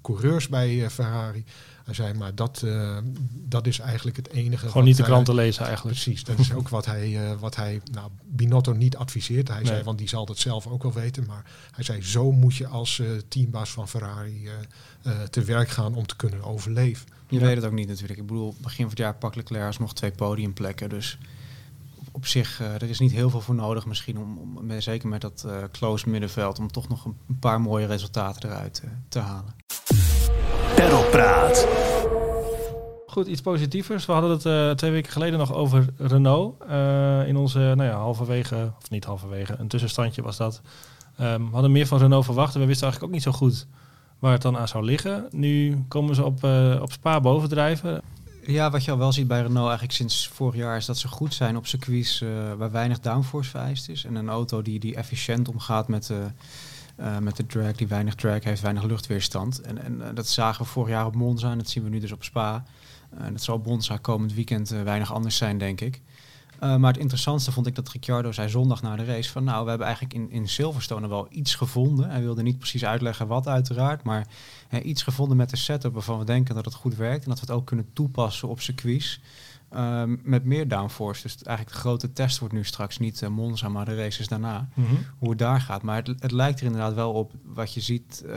coureurs 0.03 0.49
bij 0.49 0.75
uh, 0.75 0.89
Ferrari. 0.89 1.45
Hij 1.91 2.05
zei, 2.05 2.19
maar 2.19 2.35
dat, 2.35 2.65
dat 3.33 3.67
is 3.67 3.79
eigenlijk 3.79 4.17
het 4.17 4.29
enige. 4.29 4.67
Gewoon 4.69 4.85
niet 4.85 4.97
de 4.97 5.03
kranten 5.03 5.35
lezen 5.35 5.65
eigenlijk. 5.67 5.97
Precies, 5.97 6.25
dat 6.25 6.39
is 6.39 6.53
ook 6.53 6.69
wat 6.69 6.87
hij, 6.87 7.37
wat 7.39 7.57
hij 7.57 7.81
nou, 7.93 8.11
Binotto 8.25 8.73
niet 8.73 8.97
adviseert. 8.97 9.49
Hij 9.49 9.65
zei, 9.65 9.83
want 9.83 9.99
die 9.99 10.09
zal 10.09 10.27
dat 10.27 10.39
zelf 10.39 10.67
ook 10.67 10.83
wel 10.83 10.93
weten. 10.93 11.25
Maar 11.27 11.45
hij 11.71 11.85
zei, 11.85 12.03
zo 12.03 12.33
moet 12.33 12.57
je 12.57 12.67
als 12.67 13.03
teambaas 13.29 13.71
van 13.71 13.89
Ferrari 13.89 14.49
te 15.31 15.45
werk 15.45 15.69
gaan 15.69 15.95
om 15.95 16.07
te 16.07 16.17
kunnen 16.17 16.43
overleven. 16.43 17.07
Je 17.29 17.39
weet 17.39 17.57
het 17.57 17.65
ook 17.65 17.73
niet 17.73 17.89
natuurlijk. 17.89 18.21
Ik 18.21 18.27
bedoel, 18.27 18.55
begin 18.61 18.77
van 18.77 18.89
het 18.89 18.99
jaar 18.99 19.15
pak 19.15 19.35
Leclerc 19.35 19.79
nog 19.79 19.95
twee 19.95 20.11
podiumplekken. 20.11 20.89
Dus 20.89 21.19
op 22.13 22.27
zich, 22.27 22.61
uh, 22.61 22.75
er 22.75 22.89
is 22.89 22.99
niet 22.99 23.13
heel 23.13 23.31
veel 23.31 23.41
voor 23.41 23.55
nodig 23.55 23.87
misschien, 23.87 24.19
om, 24.19 24.57
om 24.57 24.81
zeker 24.81 25.09
met 25.09 25.21
dat 25.21 25.45
uh, 25.47 25.57
close 25.73 26.09
middenveld, 26.09 26.59
om 26.59 26.73
toch 26.73 26.89
nog 26.89 27.05
een, 27.05 27.17
paar 27.41 27.61
mooie 27.61 27.87
resultaten 27.87 28.51
eruit 28.51 28.83
uh, 28.85 28.91
te 29.09 29.19
halen. 29.19 29.55
Perlpraat. 30.75 31.69
Goed, 33.07 33.27
iets 33.27 33.41
positievers. 33.41 34.07
We 34.07 34.13
hadden 34.13 34.31
het 34.31 34.79
twee 34.79 34.91
weken 34.91 35.13
geleden 35.13 35.39
nog 35.39 35.55
over 35.55 35.87
Renault. 35.97 36.63
in 37.27 37.37
onze, 37.37 37.59
nou 37.59 37.83
ja, 37.83 37.97
halverwege, 37.97 38.73
of 38.79 38.91
niet 38.91 39.05
halverwege, 39.05 39.55
een 39.59 39.69
tussenstandje 39.69 40.23
was 40.23 40.37
dat. 40.37 40.61
Um, 41.21 41.47
we 41.47 41.53
hadden 41.53 41.73
meer 41.73 41.87
van 41.87 41.99
Renault 41.99 42.25
verwacht 42.25 42.55
en 42.55 42.61
we 42.61 42.67
wisten 42.67 42.85
eigenlijk 42.85 43.13
ook 43.13 43.19
niet 43.19 43.35
zo 43.35 43.39
goed 43.39 43.67
waar 44.19 44.33
het 44.33 44.43
dan 44.43 44.57
aan 44.57 44.69
zou 44.69 44.85
liggen. 44.85 45.27
Nu 45.31 45.85
komen 45.89 46.15
ze 46.15 46.25
op, 46.25 46.45
op 46.81 46.93
Spa 46.93 47.21
bovendrijven. 47.21 48.03
Ja, 48.47 48.71
wat 48.71 48.85
je 48.85 48.91
al 48.91 48.99
wel 48.99 49.13
ziet 49.13 49.27
bij 49.29 49.41
Renault 49.41 49.69
eigenlijk 49.69 49.93
sinds 49.93 50.29
vorig 50.29 50.57
jaar 50.57 50.77
is 50.77 50.87
dat 50.87 50.99
ze 50.99 51.09
goed 51.09 51.35
zijn 51.35 51.57
op 51.57 51.67
circuits 51.67 52.21
uh, 52.21 52.31
waar 52.59 52.71
weinig 52.71 53.01
downforce 53.01 53.51
vereist 53.51 53.89
is. 53.89 54.05
En 54.05 54.15
een 54.15 54.29
auto 54.29 54.63
die, 54.63 54.79
die 54.81 54.95
efficiënt 54.95 55.49
omgaat 55.49 55.89
met 55.89 56.07
de, 56.07 56.27
uh, 57.01 57.19
met 57.19 57.37
de 57.37 57.47
drag, 57.47 57.73
die 57.73 57.89
weinig 57.89 58.15
drag 58.15 58.45
heeft, 58.45 58.63
weinig 58.63 58.83
luchtweerstand. 58.83 59.61
En, 59.61 59.83
en 59.83 59.95
uh, 59.99 60.07
dat 60.15 60.29
zagen 60.29 60.65
we 60.65 60.71
vorig 60.71 60.91
jaar 60.91 61.07
op 61.07 61.15
Monza 61.15 61.51
en 61.51 61.59
dat 61.59 61.69
zien 61.69 61.83
we 61.83 61.89
nu 61.89 61.99
dus 61.99 62.13
op 62.13 62.25
Spa. 62.25 62.65
En 63.19 63.33
dat 63.33 63.43
zal 63.43 63.63
Monza 63.65 63.97
komend 63.97 64.35
weekend 64.35 64.69
weinig 64.69 65.13
anders 65.13 65.37
zijn, 65.37 65.59
denk 65.59 65.81
ik. 65.81 66.01
Maar 66.61 66.93
het 66.93 67.01
interessantste 67.01 67.53
vond 67.53 67.67
ik 67.67 67.75
dat 67.75 67.89
Ricciardo 67.89 68.33
zei 68.33 68.49
zondag 68.49 68.83
na 68.83 68.97
de 68.97 69.05
race 69.05 69.31
van 69.31 69.45
nou, 69.45 69.63
we 69.63 69.69
hebben 69.69 69.87
eigenlijk 69.87 70.17
in, 70.17 70.31
in 70.31 70.49
Silverstone 70.49 71.09
wel 71.09 71.27
iets 71.31 71.55
gevonden. 71.55 72.11
Hij 72.11 72.21
wilde 72.21 72.43
niet 72.43 72.59
precies 72.59 72.85
uitleggen 72.85 73.27
wat 73.27 73.47
uiteraard, 73.47 74.03
maar 74.03 74.27
iets 74.83 75.03
gevonden 75.03 75.37
met 75.37 75.51
de 75.51 75.57
setup 75.57 75.93
waarvan 75.93 76.19
we 76.19 76.25
denken 76.25 76.55
dat 76.55 76.65
het 76.65 76.75
goed 76.75 76.97
werkt 76.97 77.23
en 77.23 77.29
dat 77.29 77.41
we 77.41 77.47
het 77.47 77.55
ook 77.55 77.67
kunnen 77.67 77.93
toepassen 77.93 78.49
op 78.49 78.61
circuits. 78.61 79.21
Um, 79.77 80.21
met 80.23 80.45
meer 80.45 80.69
downforce. 80.69 81.23
Dus 81.23 81.43
eigenlijk 81.43 81.77
de 81.77 81.83
grote 81.83 82.13
test 82.13 82.39
wordt 82.39 82.55
nu 82.55 82.65
straks 82.65 82.99
niet 82.99 83.21
uh, 83.21 83.29
Monza, 83.29 83.69
maar 83.69 83.85
de 83.85 83.95
races 83.95 84.29
daarna. 84.29 84.69
Mm 84.75 84.85
-hmm. 84.87 84.99
Hoe 85.19 85.29
het 85.29 85.39
daar 85.39 85.61
gaat. 85.61 85.83
Maar 85.83 85.97
het, 85.97 86.07
het, 86.19 86.33
lijkt 86.33 86.61
er 86.61 86.67
inderdaad 86.67 86.95
wel 86.95 87.13
op. 87.13 87.33
Wat 87.45 87.75
je 87.75 87.81
ziet 87.81 88.23
uh, 88.27 88.33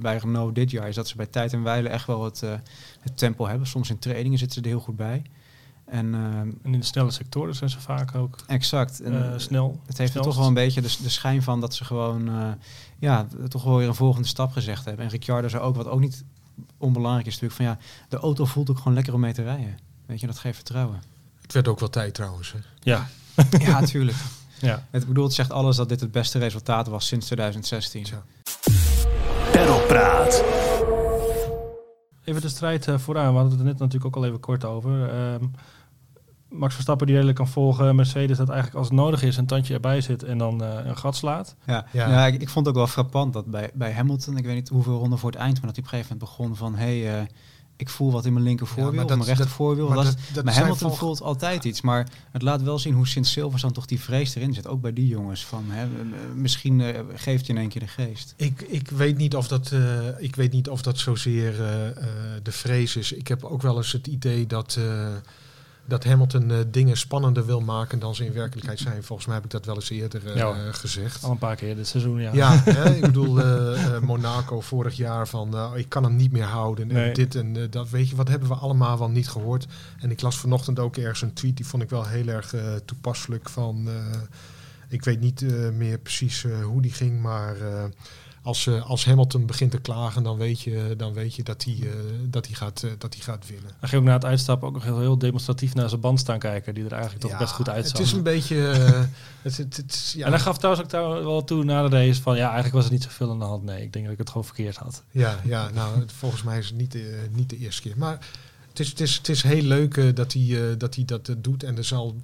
bij 0.00 0.16
Renault 0.16 0.54
dit 0.54 0.70
jaar 0.70 0.88
is 0.88 0.94
dat 0.94 1.08
ze 1.08 1.16
bij 1.16 1.26
tijd 1.26 1.52
en 1.52 1.62
wijle 1.62 1.88
echt 1.88 2.06
wel 2.06 2.24
het, 2.24 2.42
uh, 2.42 2.52
het 3.00 3.16
tempo 3.16 3.46
hebben. 3.46 3.66
Soms 3.66 3.90
in 3.90 3.98
trainingen 3.98 4.38
zitten 4.38 4.56
ze 4.56 4.68
er 4.68 4.74
heel 4.74 4.84
goed 4.84 4.96
bij. 4.96 5.22
En, 5.84 6.06
uh, 6.06 6.38
en, 6.38 6.58
in 6.62 6.72
de 6.72 6.82
snelle 6.82 7.10
sectoren 7.10 7.54
zijn 7.54 7.70
ze 7.70 7.80
vaak 7.80 8.14
ook 8.14 8.38
exact. 8.46 9.00
En, 9.00 9.40
snel. 9.40 9.80
Het 9.86 9.98
heeft 9.98 10.14
er 10.14 10.22
toch 10.22 10.36
wel 10.36 10.46
een 10.46 10.54
beetje 10.54 10.80
de, 10.80 10.96
de 11.02 11.08
schijn 11.08 11.42
van 11.42 11.60
dat 11.60 11.74
ze 11.74 11.84
gewoon 11.84 12.30
ja, 12.98 13.26
toch 13.48 13.64
wel 13.64 13.76
weer 13.76 13.88
een 13.88 13.94
volgende 13.94 14.28
stap 14.28 14.52
gezegd 14.52 14.84
hebben. 14.84 15.04
En 15.04 15.10
Ricciardo 15.10 15.48
zei 15.48 15.62
ook, 15.62 15.76
wat 15.76 15.88
ook 15.88 16.00
niet 16.00 16.24
onbelangrijk 16.78 17.26
is 17.26 17.40
natuurlijk, 17.40 17.60
van 17.60 17.64
ja, 17.64 18.06
de 18.08 18.16
auto 18.16 18.44
voelt 18.44 18.70
ook 18.70 18.76
gewoon 18.76 18.94
lekker 18.94 19.14
om 19.14 19.20
mee 19.20 19.32
te 19.32 19.42
rijden. 19.42 19.89
Weet 20.10 20.20
je, 20.20 20.26
dat 20.26 20.38
geeft 20.38 20.56
vertrouwen. 20.56 21.02
Het 21.40 21.52
werd 21.52 21.68
ook 21.68 21.80
wel 21.80 21.90
tijd 21.90 22.14
trouwens. 22.14 22.52
Hè? 22.52 22.58
Ja. 22.80 23.08
ja, 23.66 23.80
natuurlijk. 23.80 24.16
Ja. 24.60 24.86
Het 24.90 25.06
bedoelt 25.06 25.32
zegt 25.32 25.52
alles 25.52 25.76
dat 25.76 25.88
dit 25.88 26.00
het 26.00 26.12
beste 26.12 26.38
resultaat 26.38 26.86
was 26.86 27.06
sinds 27.06 27.26
2016. 27.26 28.06
Ja. 28.10 28.22
Perlpraat. 29.52 30.44
Even 32.24 32.40
de 32.40 32.48
strijd 32.48 32.86
vooraan. 32.96 33.32
We 33.32 33.38
hadden 33.38 33.50
het 33.50 33.58
er 33.58 33.66
net 33.66 33.78
natuurlijk 33.78 34.04
ook 34.04 34.22
al 34.22 34.28
even 34.28 34.40
kort 34.40 34.64
over. 34.64 35.14
Um, 35.14 35.50
Max 36.48 36.74
Verstappen 36.74 37.06
die 37.06 37.14
redelijk 37.14 37.38
kan 37.38 37.48
volgen. 37.48 37.96
Mercedes 37.96 38.36
dat 38.36 38.48
eigenlijk 38.48 38.78
als 38.78 38.88
het 38.88 38.96
nodig 38.96 39.22
is 39.22 39.36
een 39.36 39.46
tandje 39.46 39.74
erbij 39.74 40.00
zit 40.00 40.22
en 40.22 40.38
dan 40.38 40.62
uh, 40.62 40.68
een 40.84 40.96
gat 40.96 41.16
slaat. 41.16 41.56
Ja, 41.66 41.86
ja. 41.92 42.10
ja 42.10 42.26
ik, 42.26 42.40
ik, 42.40 42.48
vond 42.48 42.66
het 42.66 42.74
ook 42.74 42.80
wel 42.80 42.92
frappant 42.92 43.32
dat 43.32 43.46
bij, 43.46 43.70
bij 43.74 43.92
Hamilton, 43.92 44.36
ik 44.36 44.44
weet 44.44 44.54
niet 44.54 44.68
hoeveel 44.68 44.98
ronden 44.98 45.18
voor 45.18 45.30
het 45.30 45.40
eind, 45.40 45.62
maar 45.62 45.72
dat 45.72 45.76
hij 45.76 45.84
op 45.84 45.92
een 45.92 45.98
gegeven 45.98 46.16
moment 46.18 46.38
begon 46.38 46.56
van... 46.56 46.74
Hey, 46.74 47.20
uh, 47.20 47.26
ik 47.80 47.88
voel 47.88 48.12
wat 48.12 48.24
in 48.24 48.32
mijn 48.32 48.44
linker 48.44 48.66
voorwiel, 48.66 49.00
ja, 49.00 49.06
mijn 49.06 49.24
rechter 49.24 49.48
voorwiel. 49.48 49.88
Maar, 49.88 50.04
dat, 50.04 50.16
dat 50.32 50.44
maar 50.44 50.54
Hamilton 50.54 50.96
voelt 50.96 51.22
altijd 51.22 51.64
iets. 51.64 51.80
Maar 51.80 52.08
het 52.30 52.42
laat 52.42 52.62
wel 52.62 52.78
zien 52.78 52.94
hoe 52.94 53.06
Sint 53.06 53.26
Silverstone 53.26 53.74
toch 53.74 53.86
die 53.86 54.00
vrees 54.00 54.34
erin 54.34 54.54
zit. 54.54 54.66
Ook 54.66 54.80
bij 54.80 54.92
die 54.92 55.06
jongens. 55.06 55.44
Van, 55.44 55.64
hè, 55.68 55.86
misschien 56.34 56.78
uh, 56.78 56.98
geeft 57.14 57.46
je 57.46 57.52
in 57.52 57.58
één 57.58 57.68
keer 57.68 57.80
de 57.80 57.88
geest. 57.88 58.34
Ik, 58.36 58.60
ik, 58.60 58.88
weet, 58.88 59.16
niet 59.16 59.36
of 59.36 59.48
dat, 59.48 59.70
uh, 59.70 60.06
ik 60.18 60.36
weet 60.36 60.52
niet 60.52 60.68
of 60.68 60.82
dat 60.82 60.98
zozeer 60.98 61.52
uh, 61.52 61.58
de 62.42 62.52
vrees 62.52 62.96
is. 62.96 63.12
Ik 63.12 63.28
heb 63.28 63.44
ook 63.44 63.62
wel 63.62 63.76
eens 63.76 63.92
het 63.92 64.06
idee 64.06 64.46
dat 64.46 64.78
dat 65.90 66.04
Hamilton 66.04 66.50
uh, 66.50 66.58
dingen 66.70 66.96
spannender 66.96 67.46
wil 67.46 67.60
maken 67.60 67.98
dan 67.98 68.14
ze 68.14 68.24
in 68.24 68.32
werkelijkheid 68.32 68.78
zijn. 68.78 69.02
Volgens 69.02 69.26
mij 69.26 69.36
heb 69.36 69.44
ik 69.44 69.50
dat 69.50 69.64
wel 69.64 69.74
eens 69.74 69.90
eerder 69.90 70.26
uh, 70.26 70.36
ja, 70.36 70.72
gezegd. 70.72 71.24
Al 71.24 71.30
een 71.30 71.38
paar 71.38 71.56
keer 71.56 71.76
dit 71.76 71.86
seizoen, 71.86 72.20
ja. 72.20 72.32
Ja, 72.32 72.62
hè, 72.64 72.94
ik 72.94 73.00
bedoel, 73.00 73.38
uh, 73.38 73.98
Monaco 73.98 74.60
vorig 74.60 74.96
jaar 74.96 75.28
van 75.28 75.76
ik 75.76 75.88
kan 75.88 76.02
hem 76.02 76.16
niet 76.16 76.32
meer 76.32 76.44
houden. 76.44 76.86
Nee. 76.86 77.08
En 77.08 77.14
dit 77.14 77.34
en 77.34 77.70
dat, 77.70 77.90
weet 77.90 78.08
je, 78.08 78.16
wat 78.16 78.28
hebben 78.28 78.48
we 78.48 78.54
allemaal 78.54 78.98
wel 78.98 79.10
niet 79.10 79.28
gehoord. 79.28 79.66
En 79.98 80.10
ik 80.10 80.20
las 80.20 80.38
vanochtend 80.38 80.78
ook 80.78 80.96
ergens 80.96 81.22
een 81.22 81.32
tweet, 81.32 81.56
die 81.56 81.66
vond 81.66 81.82
ik 81.82 81.90
wel 81.90 82.06
heel 82.06 82.26
erg 82.26 82.54
toepasselijk 82.84 83.48
van... 83.48 83.88
ik 84.88 85.04
weet 85.04 85.20
niet 85.20 85.44
meer 85.72 85.98
precies 85.98 86.46
hoe 86.62 86.82
die 86.82 86.92
ging, 86.92 87.20
maar 87.20 87.56
als, 88.42 88.66
uh, 88.66 88.90
als 88.90 89.04
Hamilton 89.04 89.46
begint 89.46 89.70
te 89.70 89.80
klagen, 89.80 90.22
dan 90.22 90.36
weet 90.36 90.60
je, 90.60 90.94
dan 90.96 91.12
weet 91.12 91.34
je 91.34 91.42
dat 91.42 91.64
hij 91.64 91.76
uh, 91.80 91.90
dat 92.28 92.46
hij 92.46 92.54
gaat, 92.54 92.82
uh, 92.84 92.90
dat 92.98 93.14
hij 93.14 93.22
gaat 93.22 93.46
winnen. 93.46 93.70
Hij 93.80 93.88
ging 93.88 94.00
ook 94.00 94.08
na 94.08 94.14
het 94.14 94.24
uitstappen 94.24 94.68
ook 94.68 94.74
nog 94.74 94.84
heel, 94.84 95.00
heel 95.00 95.18
demonstratief 95.18 95.74
naar 95.74 95.88
zijn 95.88 96.00
band 96.00 96.20
staan 96.20 96.38
kijken, 96.38 96.74
die 96.74 96.84
er 96.84 96.92
eigenlijk 96.92 97.22
toch 97.22 97.38
best 97.38 97.52
goed 97.52 97.68
uitzag. 97.68 97.98
Het 97.98 98.06
is 98.06 98.12
een 98.12 98.22
beetje. 98.22 98.56
het, 99.42 99.56
het, 99.56 99.76
het, 99.76 100.14
ja. 100.16 100.24
En 100.24 100.32
hij 100.32 100.40
gaf 100.40 100.58
trouwens 100.58 100.84
ook 100.84 100.90
daar 100.90 101.24
wel 101.24 101.44
toe 101.44 101.64
na 101.64 101.88
de 101.88 101.96
race 101.96 102.22
van 102.22 102.36
ja, 102.36 102.44
eigenlijk 102.44 102.74
was 102.74 102.84
er 102.84 102.92
niet 102.92 103.02
zoveel 103.02 103.30
aan 103.30 103.38
de 103.38 103.44
hand. 103.44 103.64
Nee, 103.64 103.82
ik 103.82 103.92
denk 103.92 104.04
dat 104.04 104.12
ik 104.12 104.20
het 104.20 104.28
gewoon 104.28 104.44
verkeerd 104.44 104.76
had. 104.76 105.02
Ja, 105.10 105.40
ja 105.44 105.70
nou, 105.70 106.04
volgens 106.06 106.42
mij 106.42 106.58
is 106.58 106.66
het 106.66 106.76
niet, 106.76 106.96
niet 107.30 107.50
de 107.50 107.58
eerste 107.58 107.82
keer. 107.82 107.94
Maar 107.96 108.26
het 108.68 108.80
is, 108.80 108.88
het 108.88 109.00
is, 109.00 109.16
het 109.16 109.28
is 109.28 109.42
heel 109.42 109.62
leuk 109.62 110.16
dat, 110.16 110.32
hij, 110.32 110.76
dat 110.76 110.94
hij 110.94 111.04
dat 111.04 111.34
doet 111.38 111.62
en 111.62 111.76
er 111.76 111.84
zal 111.84 112.16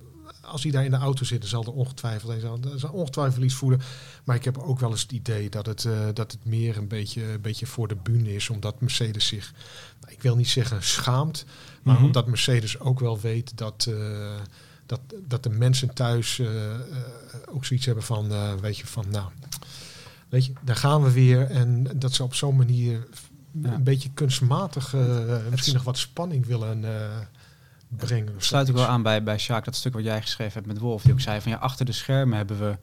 als 0.47 0.63
hij 0.63 0.73
daar 0.73 0.85
in 0.85 0.91
de 0.91 0.97
auto 0.97 1.25
zit, 1.25 1.41
dan 1.41 1.49
zal 1.49 1.65
er 1.65 1.73
ongetwijfeld, 1.73 2.33
hij 2.33 2.41
zal, 2.41 2.61
zal 2.77 2.91
ongetwijfeld 2.91 3.45
iets 3.45 3.55
voelen. 3.55 3.81
Maar 4.25 4.37
ik 4.37 4.45
heb 4.45 4.59
ook 4.59 4.81
wel 4.81 4.91
eens 4.91 5.03
het 5.03 5.13
idee 5.13 5.51
dat 5.51 5.67
het, 5.67 5.85
uh, 5.85 5.99
dat 6.15 6.33
het 6.33 6.45
meer 6.45 6.77
een 6.77 6.89
beetje, 6.89 7.33
een 7.33 7.41
beetje 7.41 7.67
voor 7.67 7.89
de 7.89 7.97
bühne 7.97 8.35
is. 8.35 8.51
Omdat 8.51 8.81
Mercedes 8.81 9.27
zich, 9.27 9.53
nou, 10.01 10.13
ik 10.13 10.23
wil 10.23 10.37
niet 10.37 10.49
zeggen 10.49 10.83
schaamt, 10.83 11.45
maar 11.45 11.93
mm 11.93 11.99
-hmm. 11.99 12.07
omdat 12.07 12.27
Mercedes 12.27 12.79
ook 12.79 13.01
wel 13.01 13.21
weet 13.21 13.59
dat, 13.59 13.87
uh, 13.89 14.35
dat, 14.87 15.01
dat 15.29 15.43
de 15.43 15.51
mensen 15.51 15.95
thuis 15.95 16.39
uh, 16.39 16.49
ook 17.49 17.65
zoiets 17.65 17.87
hebben 17.87 18.05
van, 18.05 18.61
weet 18.61 18.79
je, 18.79 18.87
van 18.87 19.05
nou, 19.11 19.31
weet 20.29 20.45
je, 20.45 20.53
daar 20.65 20.77
gaan 20.77 21.03
we 21.03 21.13
weer. 21.13 21.51
En 21.51 21.87
dat 21.97 22.13
ze 22.13 22.23
op 22.23 22.35
zo'n 22.35 22.57
manier 22.57 23.07
ja. 23.63 23.73
een 23.73 23.85
beetje 23.85 24.11
kunstmatig 24.15 24.95
misschien 25.51 25.75
nog 25.75 25.85
wat 25.85 25.99
spanning 25.99 26.47
willen 26.47 26.85
brengen. 27.97 28.35
Sluit 28.37 28.69
ik 28.69 28.75
wel 28.75 28.87
aan 28.87 29.03
bij, 29.03 29.23
bij 29.23 29.39
Sjaak, 29.39 29.65
dat 29.65 29.75
stuk 29.75 29.93
wat 29.93 30.05
jij 30.05 30.23
geschreven 30.23 30.53
hebt 30.53 30.67
met 30.67 30.79
Wolf. 30.79 31.03
Die 31.03 31.13
ook 31.13 31.21
zei 31.21 31.41
van 31.41 31.53
ja, 31.53 31.59
achter 31.59 31.85
de 31.85 31.93
schermen 31.93 32.37
hebben 32.37 32.59
we 32.59 32.77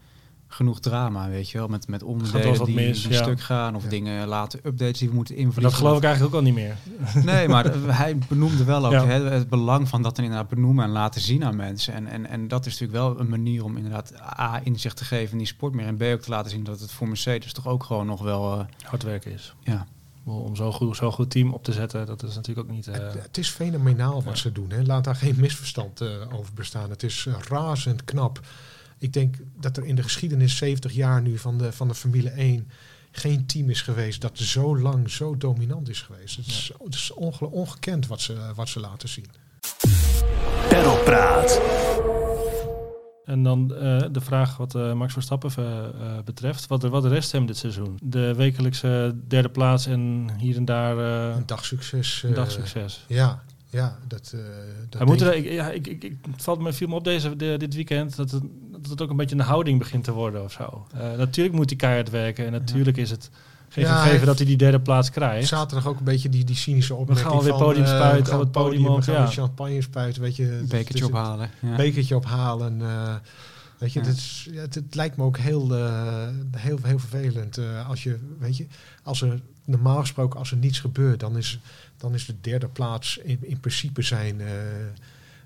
genoeg 0.53 0.79
drama, 0.79 1.29
weet 1.29 1.49
je 1.49 1.57
wel. 1.57 1.67
Met, 1.67 1.87
met 1.87 2.03
onderdelen 2.03 2.65
die, 2.65 2.75
mis, 2.75 3.01
die 3.01 3.11
ja. 3.11 3.23
stuk 3.23 3.41
gaan 3.41 3.75
of 3.75 3.83
ja. 3.83 3.89
dingen 3.89 4.27
laten, 4.27 4.59
updates 4.63 4.99
die 4.99 5.09
we 5.09 5.15
moeten 5.15 5.35
invliegen. 5.35 5.63
Dat 5.63 5.73
geloof 5.73 5.97
ik 5.97 6.03
eigenlijk 6.03 6.35
ook 6.35 6.39
al 6.39 6.45
niet 6.45 6.55
meer. 6.55 6.75
Nee, 7.33 7.47
maar 7.47 7.73
hij 7.75 8.17
benoemde 8.17 8.63
wel 8.63 8.85
ook 8.85 8.91
ja. 8.91 9.05
hè, 9.05 9.29
het 9.29 9.49
belang 9.49 9.89
van 9.89 10.01
dat 10.01 10.17
inderdaad 10.17 10.47
benoemen 10.47 10.85
en 10.85 10.91
laten 10.91 11.21
zien 11.21 11.43
aan 11.43 11.55
mensen. 11.55 11.93
En, 11.93 12.07
en, 12.07 12.25
en 12.25 12.47
dat 12.47 12.65
is 12.65 12.79
natuurlijk 12.79 12.99
wel 12.99 13.19
een 13.19 13.29
manier 13.29 13.63
om 13.63 13.77
inderdaad 13.77 14.13
A, 14.39 14.59
inzicht 14.63 14.97
te 14.97 15.05
geven 15.05 15.31
in 15.31 15.37
die 15.37 15.47
sport 15.47 15.73
meer. 15.73 15.85
En 15.85 15.97
B, 15.97 16.01
ook 16.01 16.21
te 16.21 16.29
laten 16.29 16.51
zien 16.51 16.63
dat 16.63 16.79
het 16.79 16.91
voor 16.91 17.07
Mercedes 17.07 17.53
toch 17.53 17.67
ook 17.67 17.83
gewoon 17.83 18.05
nog 18.05 18.21
wel... 18.21 18.57
Uh, 18.59 18.65
Hard 18.83 19.03
werken 19.03 19.31
is. 19.31 19.55
Ja 19.61 19.85
om 20.23 20.55
zo'n 20.55 20.73
goed, 20.73 20.95
zo 20.95 21.11
goed 21.11 21.29
team 21.29 21.53
op 21.53 21.63
te 21.63 21.71
zetten, 21.71 22.05
dat 22.05 22.23
is 22.23 22.35
natuurlijk 22.35 22.67
ook 22.67 22.75
niet... 22.75 22.87
Uh... 22.87 22.93
Het, 22.93 23.13
het, 23.13 23.37
is 23.37 23.49
fenomenaal 23.49 24.23
wat 24.23 24.35
ja. 24.35 24.41
ze 24.41 24.51
doen. 24.51 24.69
Hè. 24.69 24.83
Laat 24.83 25.03
daar 25.03 25.15
geen 25.15 25.35
misverstand 25.37 26.01
uh, 26.01 26.09
over 26.33 26.53
bestaan. 26.53 26.89
Het 26.89 27.03
is 27.03 27.27
razend 27.49 28.03
knap. 28.03 28.39
Ik 28.97 29.13
denk 29.13 29.35
dat 29.59 29.77
er 29.77 29.85
in 29.85 29.95
de 29.95 30.03
geschiedenis 30.03 30.57
70 30.57 30.93
jaar 30.93 31.21
nu 31.21 31.37
van 31.37 31.57
de, 31.57 31.71
van 31.71 31.87
de 31.87 31.95
Formule 31.95 32.29
1 32.29 32.69
geen 33.11 33.45
team 33.45 33.69
is 33.69 33.81
geweest 33.81 34.21
dat 34.21 34.37
zo 34.37 34.77
lang 34.77 35.09
zo 35.09 35.37
dominant 35.37 35.89
is 35.89 36.01
geweest. 36.01 36.35
Het 36.35 36.45
is, 36.45 36.67
ja. 36.67 36.85
het 36.85 36.93
is 36.93 37.11
onge 37.11 37.45
ongekend 37.51 38.07
wat 38.07 38.21
ze, 38.21 38.37
wat 38.55 38.69
ze 38.69 38.79
laten 38.79 39.09
zien. 39.09 39.27
Perlpraat. 40.69 41.61
En 43.25 43.43
dan 43.43 43.71
uh, 43.71 44.03
de 44.11 44.21
vraag 44.21 44.57
wat 44.57 44.75
uh, 44.75 44.93
Max 44.93 45.13
Verstappen 45.13 45.51
uh, 45.59 45.65
betreft. 46.25 46.67
Wat, 46.67 46.83
wat 46.83 47.05
rest 47.05 47.31
hem 47.31 47.45
dit 47.45 47.57
seizoen? 47.57 47.99
De 48.01 48.33
wekelijkse 48.35 49.15
derde 49.27 49.49
plaats 49.49 49.85
en 49.85 50.29
hier 50.37 50.55
en 50.55 50.65
daar... 50.65 50.97
een 50.97 51.45
dagsucces. 51.45 52.23
Een 52.23 52.33
dagsucces. 52.33 53.05
Ja, 53.07 53.43
ja, 53.69 53.97
dat, 54.07 54.35
dat 54.89 54.99
Hij 54.99 55.07
moet 55.07 55.21
er, 55.21 55.35
ik, 55.35 55.51
ja, 55.51 55.69
ik, 55.69 55.87
ik, 55.87 56.15
het 56.31 56.43
valt 56.43 56.59
me, 56.59 56.73
viel 56.73 56.87
me 56.87 56.95
op 56.95 57.03
deze, 57.03 57.35
de, 57.35 57.55
dit 57.57 57.75
weekend 57.75 58.15
dat 58.15 58.31
het, 58.31 58.43
dat 58.71 58.89
het 58.89 59.01
ook 59.01 59.09
een 59.09 59.15
beetje 59.15 59.35
een 59.35 59.41
houding 59.41 59.79
begint 59.79 60.03
te 60.03 60.11
worden 60.11 60.43
of 60.43 60.51
zo. 60.51 60.87
natuurlijk 61.17 61.55
moet 61.55 61.69
hij 61.69 61.77
keihard 61.77 62.09
werken 62.09 62.45
en 62.45 62.51
natuurlijk 62.51 62.95
ja. 62.95 63.01
is 63.01 63.09
het 63.09 63.29
geen 63.73 63.83
ja, 63.83 64.03
gegeven 64.03 64.25
dat 64.25 64.37
hij 64.37 64.45
die 64.45 64.57
derde 64.57 64.79
plaats 64.79 65.09
krijgt. 65.09 65.47
Zaterdag 65.47 65.87
ook 65.87 65.97
een 65.97 66.03
beetje 66.03 66.29
die, 66.29 66.43
die 66.43 66.55
cynische 66.55 66.95
opmerking 66.95 67.27
We 67.27 67.33
gaan 67.33 67.43
weer 67.43 67.53
podium 67.53 67.85
spuiten, 67.85 68.33
uh, 68.33 68.39
het 68.39 68.51
podium, 68.51 68.83
podium 68.83 69.15
ja. 69.15 69.27
champagne 69.27 69.81
spuiten, 69.81 70.21
weet 70.21 70.35
je. 70.35 70.63
Bekertje 70.67 71.05
ophalen. 71.05 71.49
Ja. 71.59 71.75
Bekertje 71.75 72.15
ophalen. 72.15 72.79
Uh, 72.79 73.15
weet 73.77 73.93
je, 73.93 74.01
ja. 74.51 74.61
het, 74.61 74.95
lijkt 74.95 75.17
me 75.17 75.23
ook 75.23 75.37
heel, 75.37 75.77
uh, 75.77 76.27
heel, 76.57 76.79
heel 76.81 76.99
vervelend. 76.99 77.57
Uh, 77.57 77.89
als 77.89 78.03
je, 78.03 78.17
weet 78.39 78.57
je, 78.57 78.65
als 79.03 79.21
er 79.21 79.41
normaal 79.65 79.99
gesproken, 79.99 80.39
als 80.39 80.51
er 80.51 80.57
niets 80.57 80.79
gebeurt, 80.79 81.19
dan 81.19 81.37
is, 81.37 81.59
dan 81.97 82.13
is 82.13 82.25
de 82.25 82.35
derde 82.41 82.67
plaats 82.67 83.17
in, 83.17 83.37
in 83.41 83.59
principe 83.59 84.01
zijn 84.01 84.41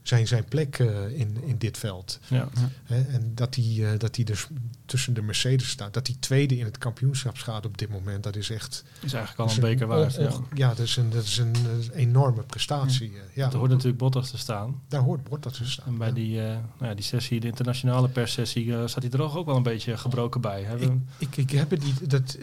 zijn, 0.07 0.27
zijn 0.27 0.43
plek 0.43 0.79
uh, 0.79 1.19
in, 1.19 1.37
in 1.43 1.57
dit 1.57 1.77
veld. 1.77 2.19
Ja. 2.27 2.49
En 2.87 3.31
dat 3.35 3.55
hij, 3.55 3.73
uh, 3.77 3.89
dat 3.97 4.15
hij 4.15 4.25
dus 4.25 4.47
tussen 4.85 5.13
de 5.13 5.21
Mercedes 5.21 5.69
staat. 5.69 5.93
Dat 5.93 6.07
hij 6.07 6.15
tweede 6.19 6.57
in 6.57 6.65
het 6.65 6.77
kampioenschap 6.77 7.37
gaat 7.37 7.65
op 7.65 7.77
dit 7.77 7.89
moment. 7.89 8.23
Dat 8.23 8.35
is 8.35 8.49
echt... 8.49 8.83
Is 9.01 9.13
eigenlijk 9.13 9.49
al 9.49 9.55
een 9.55 9.61
beker 9.61 9.87
waard. 9.87 10.15
Ja. 10.15 10.31
ja, 10.53 10.67
dat 10.67 10.79
is 10.79 10.95
een, 10.95 11.09
dat 11.09 11.23
is 11.23 11.37
een, 11.37 11.55
enorme 11.93 12.43
prestatie. 12.43 13.11
Ja. 13.11 13.17
ja. 13.33 13.49
Daar 13.49 13.59
hoort 13.59 13.71
natuurlijk 13.71 13.97
Bottas 13.97 14.29
te 14.29 14.37
staan. 14.37 14.81
Daar 14.87 15.01
hoort 15.01 15.23
Bottas 15.23 15.57
te 15.57 15.65
staan. 15.65 15.87
En 15.87 15.97
bij 15.97 16.13
die, 16.13 16.39
nou 16.39 16.61
ja, 16.79 16.93
die 16.93 17.05
sessie, 17.05 17.39
de 17.39 17.47
internationale 17.47 18.09
perssessie, 18.09 18.87
staat 18.87 19.03
hij 19.03 19.11
er 19.11 19.37
ook 19.37 19.45
wel 19.45 19.55
een 19.55 19.63
beetje 19.63 19.97
gebroken 19.97 20.41
bij. 20.41 20.63
Hebben 20.63 21.07
ik, 21.17 21.27
ik, 21.27 21.37
ik 21.37 21.51
heb 21.51 21.69
het 21.69 21.83
niet... 21.83 22.09
Dat, 22.09 22.37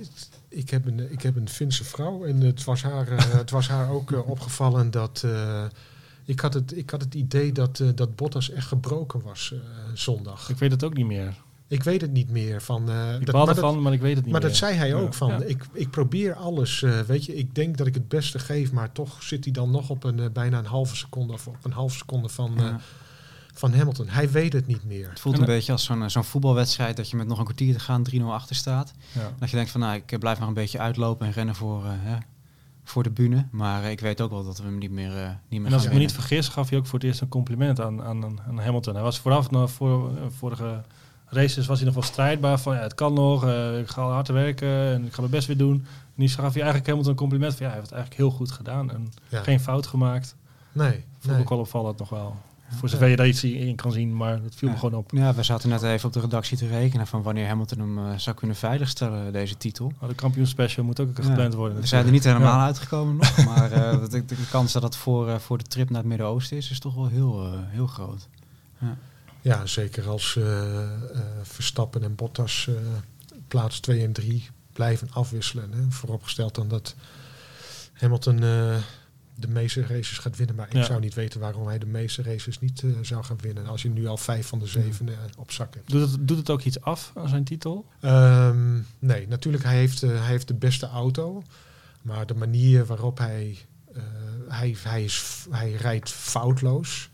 ik 0.49 0.71
heb 0.71 0.87
een, 0.87 1.13
ik 1.13 1.23
heb 1.23 1.37
een 1.37 1.49
Finse 1.49 1.85
vrouw 1.85 2.25
en 2.25 2.41
het 2.41 2.65
was 2.65 2.83
haar, 2.83 3.07
het 3.37 3.51
was 3.51 3.69
haar 3.69 3.91
ook 3.91 4.29
opgevallen 4.29 4.91
dat... 4.91 5.25
Ik 6.25 6.41
had 6.41 6.55
het, 6.55 6.77
ik 6.77 6.91
had 6.91 7.01
het 7.01 7.15
idee 7.15 7.53
dat, 7.53 7.79
uh, 7.79 7.89
dat 7.95 8.17
Bottas 8.17 8.51
echt 8.51 8.67
gebroken 8.67 9.23
was 9.23 9.51
uh, 9.55 9.61
zondag. 9.95 10.49
Ik 10.51 10.57
weet 10.57 10.71
het 10.71 10.85
ook 10.85 10.95
niet 10.95 11.07
meer. 11.07 11.35
Ik 11.69 11.83
weet 11.83 12.01
het 12.01 12.13
niet 12.13 12.31
meer. 12.31 12.63
Van, 12.63 12.91
uh, 12.91 13.15
ik 13.21 13.27
dat, 13.27 13.49
ervan, 13.49 13.83
maar 13.83 13.93
ik 13.93 14.01
weet 14.01 14.15
het 14.15 14.25
niet 14.25 14.33
maar 14.33 14.43
meer. 14.43 14.51
dat 14.51 14.59
zei 14.59 14.77
hij 14.77 14.95
ook. 14.95 15.15
Van, 15.15 15.29
ja. 15.29 15.43
ik, 15.43 15.65
ik 15.73 15.91
probeer 15.91 16.35
alles. 16.35 16.81
weet 17.07 17.25
je, 17.25 17.37
ik 17.37 17.55
denk 17.55 17.77
dat 17.77 17.87
ik 17.87 17.95
het 17.95 18.09
beste 18.09 18.39
geef, 18.39 18.73
maar 18.73 18.93
toch 18.93 19.23
zit 19.23 19.45
hij 19.45 19.53
dan 19.53 19.71
nog 19.71 19.91
op 19.91 20.05
een 20.05 20.33
bijna 20.33 20.59
een 20.59 20.67
halve 20.67 20.97
seconde 20.97 21.33
of 21.33 21.47
op 21.47 21.65
een 21.65 21.73
halve 21.73 21.97
seconde 21.97 22.29
van, 22.29 22.53
ja. 22.57 22.81
van 23.55 23.75
Hamilton. 23.75 24.09
Hij 24.09 24.31
weet 24.31 24.53
het 24.53 24.67
niet 24.67 24.85
meer. 24.85 25.09
Het 25.09 25.21
voelt 25.21 25.39
een 25.39 25.45
beetje 25.45 25.73
als 25.73 25.85
zo'n 25.85 26.11
zo'n 26.11 26.25
voetbalwedstrijd 26.25 26.97
dat 26.97 27.11
je 27.11 27.17
met 27.17 27.27
nog 27.27 27.39
een 27.39 27.45
kwartier 27.45 27.73
te 27.73 27.81
gaan 27.81 28.05
3-0 28.15 28.23
achter 28.23 28.57
staat. 28.57 28.93
Dat 29.39 29.51
je 29.51 29.57
denkt 29.57 29.71
van 29.71 29.81
nou, 29.81 30.03
ik 30.07 30.19
blijf 30.19 30.39
nog 30.39 30.49
een 30.49 30.55
beetje 30.55 30.79
uitlopen 30.79 31.27
en 31.27 31.33
rennen 31.33 31.55
voor 31.55 31.85
voor 32.85 33.03
de 33.03 33.11
bühne. 33.11 33.47
Maar 33.51 33.85
ik 33.91 34.01
weet 34.01 34.21
ook 34.21 34.31
wel 34.31 34.45
dat 34.45 34.59
we 34.59 34.65
hem 34.65 34.79
niet 34.79 34.91
meer, 34.91 35.17
uh, 35.17 35.29
niet 35.49 35.61
meer 35.61 35.69
En 35.69 35.75
als 35.75 35.85
ik 35.85 35.93
me 35.93 35.99
niet 35.99 36.13
vergis, 36.13 36.49
gaf 36.49 36.69
hij 36.69 36.79
ook 36.79 36.87
voor 36.87 36.99
het 36.99 37.09
eerst 37.09 37.21
een 37.21 37.29
compliment 37.29 37.81
aan, 37.81 38.03
aan, 38.03 38.25
aan 38.25 38.59
Hamilton. 38.59 38.95
Hij 38.95 39.03
was 39.03 39.19
vooraf, 39.19 39.51
nog 39.51 39.71
voor 39.71 40.11
uh, 40.11 40.17
vorige 40.29 40.83
races 41.27 41.67
was 41.67 41.77
hij 41.77 41.87
nog 41.87 41.95
wel 41.95 42.05
strijdbaar 42.05 42.61
van 42.61 42.75
ja, 42.75 42.81
het 42.81 42.95
kan 42.95 43.13
nog, 43.13 43.45
uh, 43.45 43.79
ik 43.79 43.89
ga 43.89 44.03
hard 44.03 44.29
werken 44.29 44.69
en 44.69 45.07
ik 45.07 45.13
ga 45.13 45.21
mijn 45.21 45.33
best 45.33 45.47
weer 45.47 45.57
doen. 45.57 45.75
En 45.75 46.13
nu 46.15 46.29
gaf 46.29 46.53
hij 46.53 46.63
eigenlijk 46.63 46.87
Hamilton 46.87 47.13
een 47.13 47.19
compliment 47.19 47.55
van 47.55 47.67
ja, 47.67 47.73
hij 47.73 47.81
heeft 47.81 47.91
het 47.91 47.99
eigenlijk 47.99 48.29
heel 48.29 48.39
goed 48.39 48.51
gedaan 48.51 48.91
en 48.91 49.13
ja. 49.29 49.43
geen 49.43 49.61
fout 49.61 49.87
gemaakt. 49.87 50.37
Nee. 50.73 51.05
Vond 51.19 51.33
nee. 51.33 51.43
ik 51.43 51.49
wel 51.49 51.59
opvallend 51.59 51.99
nog 51.99 52.09
wel. 52.09 52.37
Voor 52.79 52.89
zover 52.89 53.09
je 53.09 53.17
daar 53.17 53.27
iets 53.27 53.45
in 53.45 53.77
kan 53.77 53.93
zien, 53.93 54.17
maar 54.17 54.43
dat 54.43 54.55
viel 54.55 54.69
ja. 54.69 54.75
me 54.75 54.81
gewoon 54.81 54.99
op. 54.99 55.11
Ja, 55.15 55.35
we 55.35 55.43
zaten 55.43 55.69
net 55.69 55.83
even 55.83 56.07
op 56.07 56.13
de 56.13 56.21
redactie 56.21 56.57
te 56.57 56.67
rekenen 56.67 57.07
van 57.07 57.23
wanneer 57.23 57.47
Hamilton 57.47 57.79
hem 57.79 57.99
uh, 57.99 58.19
zou 58.19 58.37
kunnen 58.37 58.57
veiligstellen, 58.57 59.33
deze 59.33 59.57
titel. 59.57 59.93
Oh, 60.01 60.09
de 60.09 60.15
kampioenspecial 60.15 60.85
moet 60.85 61.01
ook 61.01 61.09
gepland 61.15 61.55
worden. 61.55 61.81
We 61.81 61.87
zijn 61.87 62.07
er 62.07 62.13
niet 62.13 62.25
helemaal 62.25 62.59
ja. 62.59 62.65
uitgekomen 62.65 63.17
nog, 63.17 63.45
maar 63.45 63.73
uh, 63.73 64.01
de, 64.11 64.25
de, 64.25 64.37
kans 64.51 64.73
dat 64.73 64.83
dat 64.83 64.97
voor, 64.97 65.29
uh, 65.29 65.39
voor 65.39 65.59
de 65.59 65.65
trip 65.65 65.91
naar 65.91 65.99
het 65.99 66.09
Midden-Oosten 66.09 66.57
is, 66.57 66.71
is 66.71 66.79
toch 66.79 66.95
wel 66.95 67.09
heel, 67.09 67.53
heel 67.67 67.87
groot. 67.87 68.29
Ja. 68.79 68.97
ja, 69.41 69.67
zeker 69.67 70.09
als 70.09 70.39
Verstappen 71.43 72.03
en 72.03 72.15
Bottas 72.15 72.69
plaats 73.49 73.81
2 73.81 74.05
en 74.05 74.13
3 74.13 74.49
blijven 74.73 75.09
afwisselen. 75.13 75.73
Hè. 75.73 75.91
Vooropgesteld 75.91 76.55
dan 76.55 76.69
dat 76.69 76.95
Hamilton 77.93 78.43
de 79.35 79.49
meeste 79.49 79.87
races 79.87 80.19
gaat 80.19 80.37
winnen. 80.37 80.57
Maar 80.57 80.77
ik 80.77 80.85
zou 80.85 81.01
niet 81.01 81.15
weten 81.15 81.41
waarom 81.41 81.67
hij 81.67 81.79
de 81.79 81.87
meeste 81.87 82.23
races 82.23 82.61
niet 82.61 82.83
uh, 82.83 82.97
zou 83.03 83.25
gaan 83.25 83.39
winnen. 83.41 83.67
Als 83.67 83.83
je 83.83 83.89
nu 83.89 84.07
al 84.07 84.17
vijf 84.17 84.47
van 84.47 84.59
de 84.59 84.67
zeven 84.67 85.07
uh, 85.07 85.15
op 85.39 85.51
zak 85.51 85.75
hebt. 85.75 85.91
Doet 85.91 86.11
het, 86.11 86.29
doet 86.29 86.37
het 86.37 86.51
ook 86.51 86.63
iets 86.63 86.81
af 86.81 87.13
aan 87.15 87.29
zijn 87.29 87.45
titel? 87.45 87.87
Um, 88.01 88.87
nee, 88.99 89.29
natuurlijk 89.29 89.65
hij 89.65 89.77
heeft, 89.77 90.03
uh, 90.03 90.11
hij 90.11 90.29
heeft 90.29 90.49
de 90.49 90.55
beste 90.55 90.87
auto. 90.87 91.43
Maar 92.03 92.27
de 92.27 92.35
manier 92.35 92.87
waarop 92.87 93.19
hij... 93.19 93.59
hij, 94.49 94.77
hij, 94.83 95.05
is, 95.05 95.47
hij 95.51 95.73
rijdt 95.73 96.11
foutloos. 96.11 97.11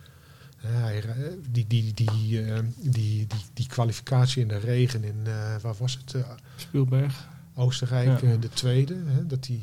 hij, 0.57 1.05
die, 1.51 1.67
die, 1.67 1.95
die, 1.95 2.11
die, 2.15 2.67
die, 2.91 3.27
die, 3.53 3.67
kwalificatie 3.67 4.43
in 4.43 4.49
de 4.49 4.59
regen 4.59 5.05
in... 5.05 5.25
waar 5.63 5.75
was 5.79 5.99
het? 6.05 6.25
Spielberg. 6.57 7.29
Oostenrijk, 7.55 8.21
ja. 8.21 8.37
de 8.37 8.49
tweede. 8.49 8.97
Hè, 9.07 9.27
dat 9.27 9.47
hij 9.47 9.63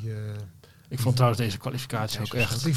ik 0.88 1.00
vond 1.00 1.16
trouwens 1.16 1.42
deze 1.42 1.58
kwalificatie 1.58 2.20
ook 2.20 2.34
echt... 2.34 2.68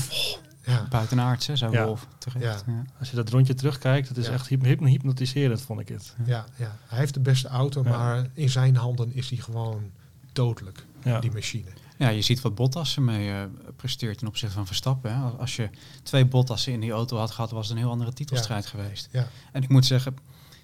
Ja. 0.64 0.86
Buitenaards, 0.90 1.46
hè, 1.46 1.56
zo 1.56 1.70
ja. 1.70 1.94
terecht. 2.18 2.64
Ja. 2.66 2.84
Als 2.98 3.10
je 3.10 3.16
dat 3.16 3.28
rondje 3.28 3.54
terugkijkt, 3.54 4.08
het 4.08 4.16
is 4.16 4.28
echt 4.28 4.48
hypnotiserend, 4.48 5.62
vond 5.62 5.80
ik 5.80 5.88
het. 5.88 6.14
Ja, 6.24 6.44
ja, 6.56 6.76
hij 6.86 6.98
heeft 6.98 7.14
de 7.14 7.20
beste 7.20 7.48
auto, 7.48 7.82
maar 7.82 8.26
in 8.34 8.50
zijn 8.50 8.76
handen 8.76 9.14
is 9.14 9.30
hij 9.30 9.38
gewoon 9.38 9.90
dodelijk, 10.32 10.84
die 11.20 11.32
machine. 11.32 11.68
Ja, 11.98 12.08
je 12.08 12.22
ziet 12.22 12.40
wat 12.40 12.54
Bottas 12.54 12.96
ermee 12.96 13.28
uh, 13.28 13.42
presteert 13.76 14.18
ten 14.18 14.28
opzichte 14.28 14.54
van 14.54 14.66
Verstappen. 14.66 15.14
Hè. 15.14 15.22
Als 15.22 15.56
je 15.56 15.70
twee 16.02 16.26
Bottassen 16.26 16.72
in 16.72 16.80
die 16.80 16.90
auto 16.90 17.16
had 17.16 17.30
gehad, 17.30 17.50
was 17.50 17.68
het 17.68 17.76
een 17.76 17.82
heel 17.82 17.92
andere 17.92 18.12
titelstrijd 18.12 18.66
geweest. 18.66 19.08
Ja. 19.10 19.28
En 19.52 19.62
ik 19.62 19.68
moet 19.68 19.86
zeggen, 19.86 20.16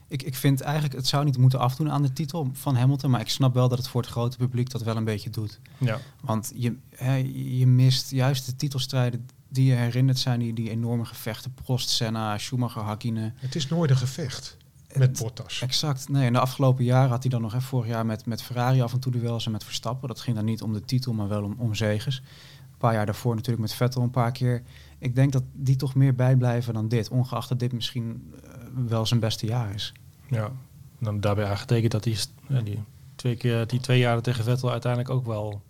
ik, 0.08 0.22
ik 0.22 0.34
vind 0.34 0.60
eigenlijk, 0.60 0.94
het 0.94 1.06
zou 1.06 1.24
niet 1.24 1.38
moeten 1.38 1.58
afdoen 1.58 1.90
aan 1.90 2.02
de 2.02 2.12
titel 2.12 2.48
van 2.52 2.76
Hamilton, 2.76 3.10
maar 3.10 3.20
ik 3.20 3.28
snap 3.28 3.54
wel 3.54 3.68
dat 3.68 3.78
het 3.78 3.88
voor 3.88 4.00
het 4.00 4.10
grote 4.10 4.36
publiek 4.36 4.70
dat 4.70 4.82
wel 4.82 4.96
een 4.96 5.04
beetje 5.04 5.30
doet. 5.30 5.60
Ja. 5.78 5.98
Want 6.20 6.52
je, 6.54 6.76
hè, 6.94 7.14
je 7.34 7.66
mist 7.66 8.10
juist 8.10 8.46
de 8.46 8.56
titelstrijden 8.56 9.28
die 9.48 9.66
je 9.66 9.74
herinnert 9.74 10.18
zijn, 10.18 10.38
die, 10.38 10.52
die 10.52 10.70
enorme 10.70 11.04
gevechten, 11.04 11.54
Prost, 11.54 11.88
Senna, 11.88 12.38
Schumacher, 12.38 12.82
Hakkinen. 12.82 13.34
Het 13.36 13.54
is 13.54 13.68
nooit 13.68 13.90
een 13.90 13.96
gevecht 13.96 14.56
met 14.94 15.18
Bottas. 15.18 15.62
Exact. 15.62 16.08
Nee, 16.08 16.26
in 16.26 16.32
de 16.32 16.38
afgelopen 16.38 16.84
jaren 16.84 17.10
had 17.10 17.22
hij 17.22 17.30
dan 17.30 17.40
nog, 17.40 17.52
hè, 17.52 17.60
vorig 17.60 17.86
jaar 17.88 18.06
met, 18.06 18.26
met 18.26 18.42
Ferrari 18.42 18.82
af 18.82 18.92
en 18.92 19.00
toe 19.00 19.12
duels 19.12 19.46
en 19.46 19.52
met 19.52 19.64
Verstappen. 19.64 20.08
Dat 20.08 20.20
ging 20.20 20.36
dan 20.36 20.44
niet 20.44 20.62
om 20.62 20.72
de 20.72 20.84
titel, 20.84 21.12
maar 21.12 21.28
wel 21.28 21.42
om, 21.42 21.54
om 21.58 21.74
zegens. 21.74 22.22
Een 22.70 22.78
paar 22.78 22.92
jaar 22.92 23.06
daarvoor 23.06 23.34
natuurlijk 23.34 23.62
met 23.62 23.74
Vettel 23.74 24.02
een 24.02 24.10
paar 24.10 24.32
keer. 24.32 24.62
Ik 24.98 25.14
denk 25.14 25.32
dat 25.32 25.42
die 25.52 25.76
toch 25.76 25.94
meer 25.94 26.14
bijblijven 26.14 26.74
dan 26.74 26.88
dit, 26.88 27.08
ongeacht 27.08 27.48
dat 27.48 27.58
dit 27.58 27.72
misschien 27.72 28.34
uh, 28.44 28.50
wel 28.86 29.06
zijn 29.06 29.20
beste 29.20 29.46
jaar 29.46 29.74
is. 29.74 29.92
Ja, 30.28 30.50
dan 30.98 31.20
daarbij 31.20 31.44
aangetekend 31.44 31.92
dat 31.92 32.02
die, 32.02 32.18
die, 32.64 32.82
twee 33.14 33.36
keer, 33.36 33.66
die 33.66 33.80
twee 33.80 33.98
jaren 33.98 34.22
tegen 34.22 34.44
Vettel 34.44 34.70
uiteindelijk 34.70 35.10
ook 35.10 35.26
wel 35.26 35.62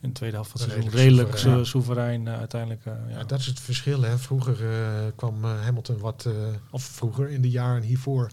in 0.00 0.08
de 0.08 0.14
tweede 0.14 0.36
helft 0.36 0.50
van 0.50 0.60
het 0.60 0.70
seizoen 0.70 0.92
redelijk 0.92 1.36
soeverein, 1.36 1.66
soeverein 1.66 2.26
uh, 2.26 2.38
uiteindelijk. 2.38 2.84
Uh, 2.86 2.92
ja. 3.08 3.18
ja. 3.18 3.24
dat 3.24 3.38
is 3.38 3.46
het 3.46 3.60
verschil. 3.60 4.02
Hè. 4.02 4.18
Vroeger 4.18 4.60
uh, 4.62 5.10
kwam 5.16 5.44
Hamilton 5.44 5.98
wat, 5.98 6.28
of 6.70 6.82
vroeger 6.82 7.30
in 7.30 7.42
de 7.42 7.50
jaren 7.50 7.82
hiervoor 7.82 8.30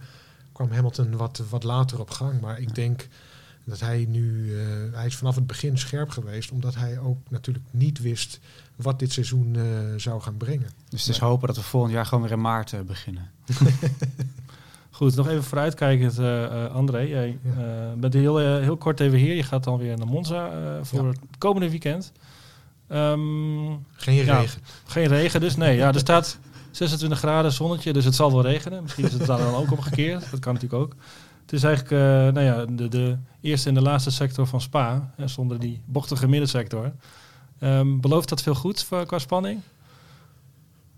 kwam 0.52 0.72
Hamilton 0.72 1.18
wat, 1.18 1.42
wat 1.50 1.64
later 1.64 2.00
op 2.00 2.10
gang. 2.10 2.42
Maar 2.42 2.60
ik 2.60 2.76
denk 2.76 3.08
dat 3.70 3.80
hij 3.80 4.06
nu, 4.10 4.56
hij 4.92 5.06
is 5.06 5.16
vanaf 5.16 5.36
het 5.36 5.48
begin 5.48 5.78
scherp 5.78 6.10
geweest, 6.10 6.52
omdat 6.52 6.76
hij 6.76 7.00
ook 7.00 7.18
natuurlijk 7.30 7.66
niet 7.72 8.02
wist 8.02 8.40
wat 8.76 9.00
dit 9.00 9.12
seizoen 9.12 9.58
zou 9.98 10.22
gaan 10.22 10.38
brengen. 10.38 10.70
Dus 10.90 11.02
het 11.02 11.16
is 11.16 11.20
hopen 11.20 11.48
dat 11.48 11.56
we 11.56 11.64
volgend 11.64 11.94
jaar 11.94 12.06
gewoon 12.06 12.24
weer 12.24 12.34
in 12.34 12.42
maart 12.42 12.86
beginnen. 12.86 13.32
Goed, 15.00 15.16
nog 15.16 15.28
even 15.28 15.44
vooruitkijkend, 15.44 16.20
uh, 16.20 16.66
André. 16.74 17.00
Jij 17.00 17.38
ja. 17.58 17.94
bent 17.98 18.14
heel, 18.14 18.38
heel 18.38 18.78
kort 18.78 19.00
even 19.00 19.18
hier. 19.18 19.36
Je 19.36 19.44
gaat 19.44 19.64
dan 19.64 19.78
weer 19.78 19.98
naar 19.98 20.08
Monza 20.08 20.52
voor 20.84 21.08
het 21.08 21.20
komende 21.38 21.70
weekend. 21.70 22.12
Um, 22.92 23.86
geen 23.92 24.24
regen. 24.24 24.62
Geen 24.86 25.08
regen 25.08 25.40
dus, 25.40 25.56
nee. 25.56 25.78
Ja, 25.78 25.88
er 25.88 26.00
staat 26.00 26.40
26 26.72 27.20
graden 27.20 27.52
zonnetje, 27.52 27.94
dus 27.94 28.06
het 28.06 28.16
zal 28.16 28.32
wel 28.32 28.42
regenen. 28.42 28.84
Misschien 28.84 29.06
is 29.06 29.14
het 29.14 29.26
dan 29.26 29.54
ook 29.56 29.72
omgekeerd. 29.72 30.32
Dat 30.32 30.40
kan 30.40 30.54
natuurlijk 30.54 30.82
ook. 30.82 30.96
Het 31.50 31.58
is 31.58 31.64
eigenlijk 31.64 31.94
uh, 31.96 32.00
nou 32.34 32.42
ja, 32.42 32.66
de, 32.66 32.88
de, 32.88 33.18
eerste 33.42 33.68
en 33.68 33.74
de 33.74 33.82
laatste 33.82 34.12
sector 34.12 34.48
van 34.48 34.62
Spa, 34.62 35.12
hè, 35.16 35.28
zonder 35.28 35.60
die 35.60 35.82
bochtige 35.86 36.28
middensector. 36.28 36.92
Um, 37.60 38.02
belooft 38.02 38.30
dat 38.30 38.42
veel 38.42 38.56
goed 38.56 38.88
qua 39.06 39.20
spanning? 39.20 39.62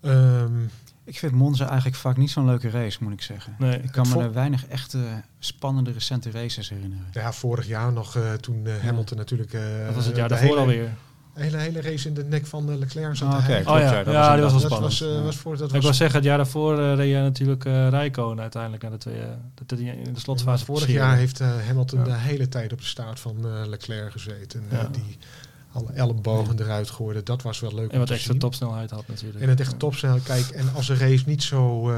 Um, 0.01 0.69
ik 1.03 1.19
vind 1.19 1.31
Monza 1.31 1.67
eigenlijk 1.67 1.95
vaak 1.95 2.17
niet 2.17 2.31
zo'n 2.31 2.45
leuke 2.45 2.69
race, 2.69 2.97
moet 3.03 3.13
ik 3.13 3.21
zeggen. 3.21 3.55
Nee, 3.59 3.81
ik 3.81 3.91
kan 3.91 4.07
me 4.09 4.23
er 4.23 4.33
weinig 4.33 4.67
echte 4.67 5.23
spannende 5.39 5.91
recente 5.91 6.31
races 6.31 6.69
herinneren. 6.69 7.07
Ja, 7.11 7.33
vorig 7.33 7.67
jaar 7.67 7.93
nog 7.93 8.17
uh, 8.17 8.33
toen 8.33 8.65
uh, 8.65 8.77
Hamilton 8.77 9.17
ja. 9.17 9.23
natuurlijk... 9.23 9.53
Uh, 9.53 9.85
dat 9.85 9.95
was 9.95 10.05
het 10.05 10.15
jaar 10.15 10.29
daarvoor 10.29 10.57
alweer. 10.57 10.89
Hele, 11.33 11.57
hele 11.57 11.81
race 11.81 12.07
in 12.07 12.13
de 12.13 12.23
nek 12.23 12.45
van 12.45 12.77
Leclerc 12.77 13.15
zat. 13.15 13.33
Oh, 13.33 13.39
okay. 13.39 13.61
oh 13.61 13.79
ja, 13.79 14.03
dat 14.03 14.13
ja, 14.13 14.27
was, 14.27 14.33
die 14.33 14.41
was 14.41 14.51
wel 14.51 14.61
spannend. 14.61 14.99
Was, 14.99 15.01
uh, 15.01 15.23
was 15.23 15.35
voor, 15.35 15.57
dat 15.57 15.67
ik 15.67 15.73
was 15.73 15.83
wou 15.83 15.95
zeggen, 15.95 16.15
het 16.15 16.25
jaar 16.25 16.37
daarvoor 16.37 16.79
uh, 16.79 16.95
reed 16.95 17.09
jij 17.09 17.21
natuurlijk 17.21 17.65
uh, 17.65 17.89
Rijkonen 17.89 18.41
uiteindelijk 18.41 18.81
naar 18.81 18.91
de 18.91 18.97
twee, 18.97 19.15
uh, 19.15 19.23
de, 19.65 19.85
in 19.85 20.13
de 20.13 20.19
slotfase. 20.19 20.65
vorig 20.65 20.87
jaar 20.87 21.15
heeft 21.15 21.39
Hamilton 21.39 21.99
ja. 21.99 22.05
de 22.05 22.13
hele 22.13 22.49
tijd 22.49 22.71
op 22.71 22.79
de 22.79 22.85
staart 22.85 23.19
van 23.19 23.67
Leclerc 23.69 24.11
gezeten. 24.11 24.63
Ja. 24.71 24.89
die 24.91 25.17
alle 25.71 25.91
ellebogen 25.93 26.57
ja. 26.57 26.63
eruit 26.63 26.89
gooide. 26.89 27.23
Dat 27.23 27.41
was 27.41 27.59
wel 27.59 27.75
leuk. 27.75 27.91
En 27.91 27.99
wat 27.99 28.09
extra 28.09 28.33
topsnelheid 28.37 28.91
had 28.91 29.07
natuurlijk. 29.07 29.43
En 29.43 29.49
het 29.49 29.59
echt 29.59 29.79
topsnelheid. 29.79 30.23
Kijk, 30.23 30.49
en 30.49 30.73
als 30.73 30.89
een 30.89 30.97
race 30.97 31.23
niet 31.25 31.43
zo, 31.43 31.89
uh, 31.89 31.95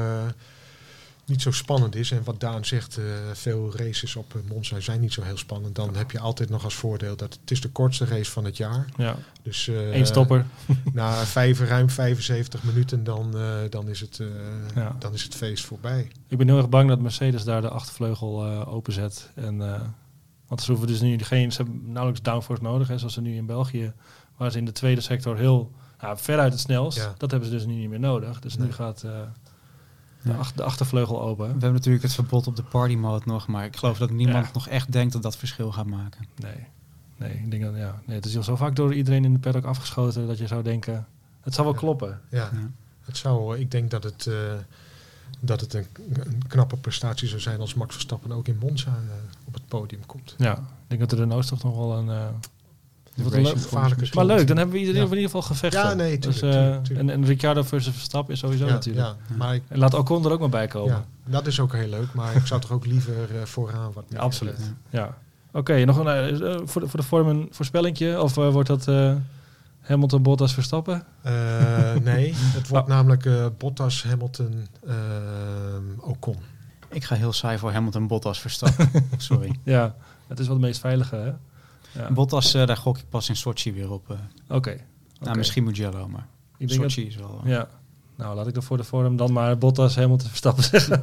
niet 1.26 1.42
zo 1.42 1.50
spannend 1.50 1.94
is, 1.94 2.10
en 2.10 2.24
wat 2.24 2.40
Daan 2.40 2.64
zegt, 2.64 2.98
uh, 2.98 3.04
veel 3.32 3.72
races 3.76 4.16
op 4.16 4.34
Monza 4.48 4.80
zijn 4.80 5.00
niet 5.00 5.12
zo 5.12 5.22
heel 5.22 5.36
spannend, 5.36 5.74
dan 5.74 5.96
heb 5.96 6.10
je 6.10 6.18
altijd 6.18 6.50
nog 6.50 6.64
als 6.64 6.74
voordeel 6.74 7.16
dat 7.16 7.38
het 7.40 7.50
is 7.50 7.60
de 7.60 7.68
kortste 7.68 8.04
race 8.04 8.30
van 8.30 8.44
het 8.44 8.56
jaar. 8.56 8.86
Ja. 8.96 9.16
Dus 9.42 9.66
uh, 9.66 9.94
Eén 9.94 10.06
stopper. 10.06 10.46
na 10.92 11.24
vijf, 11.24 11.60
ruim 11.60 11.90
75 11.90 12.62
minuten, 12.62 13.04
dan, 13.04 13.36
dan, 13.70 13.88
is 13.88 14.00
het, 14.00 14.20
ja. 14.74 14.96
dan 14.98 15.12
is 15.12 15.22
het 15.22 15.34
feest 15.34 15.64
voorbij. 15.64 16.10
Ik 16.28 16.38
ben 16.38 16.48
heel 16.48 16.56
erg 16.56 16.68
bang 16.68 16.88
dat 16.88 17.00
Mercedes 17.00 17.44
daar 17.44 17.60
de 17.60 17.68
achtervleugel 17.68 18.66
openzet 18.66 19.30
en 19.34 19.58
want 20.46 20.62
ze 20.62 20.70
hoeven 20.70 20.88
dus 20.88 21.00
nu 21.00 21.18
geen, 21.18 21.52
ze 21.52 21.62
hebben 21.62 21.82
nauwelijks 21.84 22.22
downforce 22.22 22.62
nodig, 22.62 22.88
hè, 22.88 22.98
zoals 22.98 23.14
ze 23.14 23.20
nu 23.20 23.34
in 23.34 23.46
België, 23.46 23.92
waar 24.36 24.50
ze 24.50 24.58
in 24.58 24.64
de 24.64 24.72
tweede 24.72 25.00
sector 25.00 25.36
heel 25.36 25.72
nou, 26.00 26.18
veruit 26.18 26.52
het 26.52 26.60
snelst. 26.60 26.98
Ja. 26.98 27.14
Dat 27.16 27.30
hebben 27.30 27.48
ze 27.48 27.54
dus 27.54 27.66
nu 27.66 27.74
niet 27.74 27.88
meer 27.88 28.00
nodig. 28.00 28.40
Dus 28.40 28.56
nee. 28.56 28.66
nu 28.66 28.72
gaat 28.72 29.04
de, 30.24 30.32
ja. 30.32 30.38
ach, 30.38 30.52
de, 30.52 30.62
achtervleugel 30.62 31.22
open. 31.22 31.44
We 31.44 31.50
hebben 31.50 31.72
natuurlijk 31.72 32.02
het 32.02 32.14
verbod 32.14 32.46
op 32.46 32.56
de 32.56 32.62
party 32.62 32.94
mode 32.94 33.24
nog, 33.26 33.46
maar 33.46 33.64
ik 33.64 33.76
geloof 33.76 33.98
dat 33.98 34.10
niemand 34.10 34.46
ja. 34.46 34.50
nog 34.52 34.68
echt 34.68 34.92
denkt 34.92 35.12
dat 35.12 35.22
dat 35.22 35.36
verschil 35.36 35.72
gaat 35.72 35.86
maken. 35.86 36.26
Nee, 36.36 36.66
nee, 37.16 37.32
ik 37.32 37.50
denk 37.50 37.62
dat 37.62 37.76
ja, 37.76 38.02
nee, 38.06 38.16
het 38.16 38.26
is 38.26 38.36
al 38.36 38.42
zo 38.42 38.56
vaak 38.56 38.76
door 38.76 38.94
iedereen 38.94 39.24
in 39.24 39.32
de 39.32 39.38
paddock 39.38 39.64
afgeschoten 39.64 40.26
dat 40.26 40.38
je 40.38 40.46
zou 40.46 40.62
denken, 40.62 41.06
het 41.40 41.54
zou 41.54 41.66
wel 41.66 41.76
kloppen. 41.76 42.20
Ja. 42.30 42.50
het 43.04 43.16
zou. 43.16 43.58
Ik 43.58 43.70
denk 43.70 43.90
dat 43.90 44.04
het. 44.04 44.26
Uh, 44.26 44.34
dat 45.40 45.60
het 45.60 45.74
een, 45.74 45.86
een, 46.12 46.46
knappe 46.46 46.76
prestatie 46.76 47.28
zou 47.28 47.40
zijn 47.40 47.60
als 47.60 47.74
Max 47.74 47.92
Verstappen 47.92 48.32
ook 48.32 48.48
in 48.48 48.58
Monza 48.60 48.90
uh, 48.90 49.12
op 49.44 49.54
het 49.54 49.68
podium 49.68 50.06
komt. 50.06 50.34
Ja, 50.38 50.52
ik 50.52 50.62
denk 50.86 51.00
dat 51.00 51.10
de 51.10 51.16
Renault's 51.16 51.48
toch 51.48 51.62
nog 51.62 51.76
wel 51.76 51.96
een... 51.96 52.06
Uh, 52.06 52.28
wat 53.14 53.32
een 53.32 53.42
leuk, 53.42 53.52
gevaarlijke 53.52 54.08
maar 54.14 54.24
leuk, 54.24 54.46
dan 54.46 54.56
hebben 54.56 54.74
we 54.74 54.80
iedereen 54.80 55.00
ja. 55.00 55.06
in 55.06 55.14
ieder 55.14 55.30
geval 55.30 55.42
gevechten. 55.42 55.80
Ja, 55.80 55.94
nee, 55.94 56.18
tuurlijk, 56.18 56.42
dus, 56.42 56.54
uh, 56.54 56.60
tuurlijk, 56.60 56.84
tuurlijk. 56.84 57.08
En, 57.08 57.14
en 57.14 57.24
Ricciardo 57.24 57.62
versus 57.62 57.94
Verstappen 57.94 58.34
is 58.34 58.40
sowieso 58.40 58.66
ja, 58.66 58.72
natuurlijk. 58.72 59.06
Ja, 59.06 59.36
maar 59.36 59.54
ik, 59.54 59.62
en 59.68 59.78
laat 59.78 59.94
Ocon 59.94 60.24
er 60.24 60.30
ook 60.30 60.40
maar 60.40 60.48
bij 60.48 60.66
komen. 60.66 60.94
Ja, 60.94 61.04
dat 61.24 61.46
is 61.46 61.60
ook 61.60 61.72
heel 61.72 61.88
leuk, 61.88 62.12
maar 62.12 62.36
ik 62.36 62.46
zou 62.46 62.60
toch 62.60 62.70
ook 62.70 62.86
liever 62.86 63.14
uh, 63.34 63.42
vooraan 63.42 63.92
wat 63.92 64.04
meer... 64.10 64.18
Ja, 64.18 64.24
absoluut, 64.24 64.58
uh, 64.60 64.66
ja. 64.90 65.04
Oké, 65.48 65.58
okay, 65.58 65.84
nog 65.84 65.98
een, 65.98 66.34
uh, 66.42 66.58
voor, 66.64 66.80
de, 66.80 66.88
voor 66.88 67.00
de 67.00 67.06
vorm 67.06 67.28
een 67.28 67.48
voorspellingje? 67.50 68.22
Of 68.22 68.34
wordt 68.34 68.68
dat 68.68 68.86
Hamilton, 69.84 70.22
Bottas, 70.22 70.54
Verstappen? 70.54 71.04
Uh, 71.26 71.94
nee, 71.94 72.34
het 72.58 72.68
wordt 72.68 72.84
oh. 72.84 72.90
namelijk 72.90 73.24
uh, 73.24 73.46
Bottas, 73.58 74.02
Hamilton, 74.02 74.66
uh, 74.86 74.94
Ocon. 76.00 76.36
Ik 76.88 77.04
ga 77.04 77.14
heel 77.14 77.32
saai 77.32 77.58
voor 77.58 77.72
Hamilton, 77.72 78.06
Bottas, 78.06 78.40
Verstappen. 78.40 78.90
Sorry. 79.16 79.58
Ja, 79.62 79.94
het 80.26 80.38
is 80.38 80.46
wel 80.46 80.56
het 80.56 80.64
meest 80.64 80.80
veilige, 80.80 81.16
hè? 81.16 81.32
Ja. 81.94 82.12
Bottas, 82.12 82.52
daar 82.52 82.76
gok 82.76 82.98
ik 82.98 83.04
pas 83.08 83.28
in 83.28 83.36
Sochi 83.36 83.72
weer 83.72 83.90
op. 83.90 84.10
Oké. 84.10 84.20
Okay. 84.48 84.74
Nou, 84.74 84.86
okay. 85.20 85.34
misschien 85.34 85.64
Mugello, 85.64 86.08
maar 86.08 86.26
ik 86.58 86.68
denk 86.68 86.80
Sochi 86.80 87.06
is 87.06 87.16
wel... 87.16 87.40
Ja. 87.44 87.68
Nou, 88.16 88.34
laat 88.34 88.46
ik 88.46 88.56
er 88.56 88.62
voor 88.62 88.76
de 88.76 88.84
vorm 88.84 89.16
dan 89.16 89.32
maar 89.32 89.58
Bottas, 89.58 89.96
Hamilton, 89.96 90.28
Verstappen 90.28 90.64
zeggen. 90.70 91.02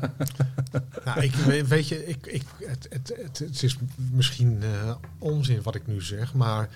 nou, 1.06 1.22
ik, 1.22 1.34
weet 1.66 1.88
je, 1.88 2.08
ik, 2.08 2.26
ik, 2.26 2.44
het, 2.58 2.88
het, 2.90 3.14
het, 3.22 3.40
het 3.40 3.64
is 3.64 3.78
misschien 4.12 4.64
onzin 5.18 5.62
wat 5.62 5.76
ik 5.76 5.88
nu 5.88 6.02
zeg, 6.02 6.34
maar... 6.34 6.70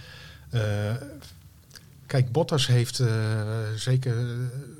Kijk, 2.06 2.32
Bottas 2.32 2.68
heeft 2.68 3.00
uh, 3.00 3.08
zeker 3.76 4.16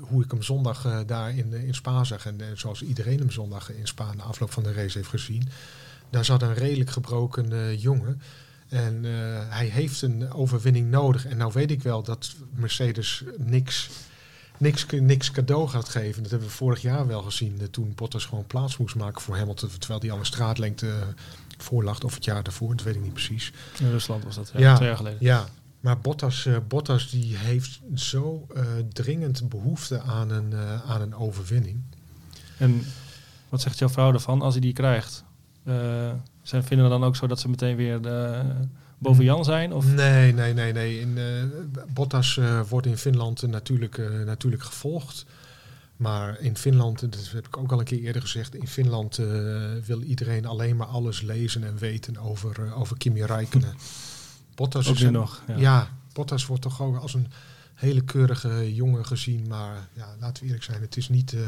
hoe 0.00 0.24
ik 0.24 0.30
hem 0.30 0.42
zondag 0.42 0.86
uh, 0.86 0.98
daar 1.06 1.36
in, 1.36 1.52
in 1.52 1.74
Spa 1.74 2.04
zag. 2.04 2.26
En 2.26 2.40
zoals 2.54 2.82
iedereen 2.82 3.18
hem 3.18 3.30
zondag 3.30 3.72
in 3.72 3.86
Spa 3.86 4.14
na 4.14 4.22
afloop 4.22 4.52
van 4.52 4.62
de 4.62 4.72
race 4.72 4.98
heeft 4.98 5.10
gezien. 5.10 5.48
Daar 6.10 6.24
zat 6.24 6.42
een 6.42 6.54
redelijk 6.54 6.90
gebroken 6.90 7.76
jongen. 7.76 8.20
En 8.68 9.04
hij 9.48 9.66
heeft 9.66 10.02
een 10.02 10.32
overwinning 10.32 10.90
nodig. 10.90 11.26
En 11.26 11.36
nou 11.36 11.52
weet 11.54 11.70
ik 11.70 11.82
wel 11.82 12.02
dat 12.02 12.34
Mercedes 12.54 13.24
niks, 13.36 13.88
niks, 14.58 14.86
niks 14.90 15.30
cadeau 15.30 15.68
gaat 15.68 15.88
geven. 15.88 16.22
Dat 16.22 16.30
hebben 16.30 16.48
we 16.48 16.54
vorig 16.54 16.82
jaar 16.82 17.06
wel 17.06 17.22
gezien. 17.22 17.70
toen 17.70 17.92
Bottas 17.94 18.24
gewoon 18.24 18.46
plaats 18.46 18.76
moest 18.76 18.94
maken 18.94 19.20
voor 19.20 19.36
Hamilton. 19.36 19.70
Terwijl 19.78 20.00
hij 20.00 20.10
al 20.10 20.18
een 20.18 20.26
straatlengte 20.26 20.92
voor 21.58 21.84
lag. 21.84 22.02
Of 22.02 22.14
het 22.14 22.24
jaar 22.24 22.42
daarvoor, 22.42 22.76
dat 22.76 22.84
weet 22.84 22.94
ik 22.94 23.02
niet 23.02 23.12
precies. 23.12 23.52
In 23.78 23.90
Rusland 23.90 24.24
was 24.24 24.34
dat, 24.34 24.50
ja, 24.52 24.60
ja 24.60 24.74
twee 24.74 24.88
jaar 24.88 24.96
geleden. 24.96 25.18
Ja, 25.20 25.46
Maar 25.80 25.98
Bottas, 25.98 26.48
Bottas 26.68 27.10
die 27.10 27.36
heeft 27.36 27.80
zo 27.94 28.46
dringend 28.92 29.48
behoefte 29.48 30.00
aan 30.00 30.30
een, 30.30 30.54
aan 30.86 31.00
een 31.00 31.14
overwinning. 31.14 31.80
En 32.58 32.84
wat 33.48 33.60
zegt 33.60 33.78
jouw 33.78 33.88
vrouw 33.88 34.12
ervan 34.12 34.42
als 34.42 34.52
hij 34.52 34.62
die 34.62 34.72
krijgt? 34.72 35.24
Zijn, 36.48 36.64
vinden 36.64 36.86
we 36.86 36.92
dan 36.92 37.04
ook 37.04 37.16
zo 37.16 37.26
dat 37.26 37.40
ze 37.40 37.48
meteen 37.48 37.76
weer 37.76 38.00
boven 38.98 39.24
Jan 39.24 39.44
zijn? 39.44 39.72
Of? 39.72 39.86
Nee, 39.86 40.32
nee, 40.32 40.54
nee. 40.54 40.72
nee. 40.72 41.00
In, 41.00 41.18
Bottas 41.88 42.40
wordt 42.68 42.86
in 42.86 42.98
Finland 42.98 43.42
natuurlijk, 43.42 44.24
natuurlijk 44.24 44.62
gevolgd. 44.62 45.26
Maar 45.96 46.40
in 46.40 46.56
Finland, 46.56 47.00
dat 47.00 47.30
heb 47.32 47.46
ik 47.46 47.56
ook 47.56 47.72
al 47.72 47.78
een 47.78 47.84
keer 47.84 48.00
eerder 48.00 48.22
gezegd, 48.22 48.54
in 48.54 48.68
Finland 48.68 49.18
uh, 49.18 49.26
wil 49.84 50.02
iedereen 50.02 50.46
alleen 50.46 50.76
maar 50.76 50.86
alles 50.86 51.20
lezen 51.20 51.64
en 51.64 51.78
weten 51.78 52.16
over, 52.16 52.64
uh, 52.64 52.80
over 52.80 52.96
Kimi 52.96 53.24
Räikkönen. 53.24 53.74
Bottas 54.54 54.88
ook 54.88 54.94
is 54.94 55.10
nog. 55.10 55.42
Ja. 55.46 55.56
ja. 55.56 55.88
Bottas 56.12 56.46
wordt 56.46 56.62
toch 56.62 56.82
ook 56.82 56.96
als 56.96 57.14
een 57.14 57.26
hele 57.74 58.00
keurige 58.00 58.74
jongen 58.74 59.06
gezien. 59.06 59.46
Maar 59.48 59.88
ja, 59.92 60.14
laten 60.20 60.42
we 60.42 60.46
eerlijk 60.46 60.64
zijn, 60.64 60.80
het 60.80 60.96
is 60.96 61.08
niet, 61.08 61.32
uh, 61.32 61.40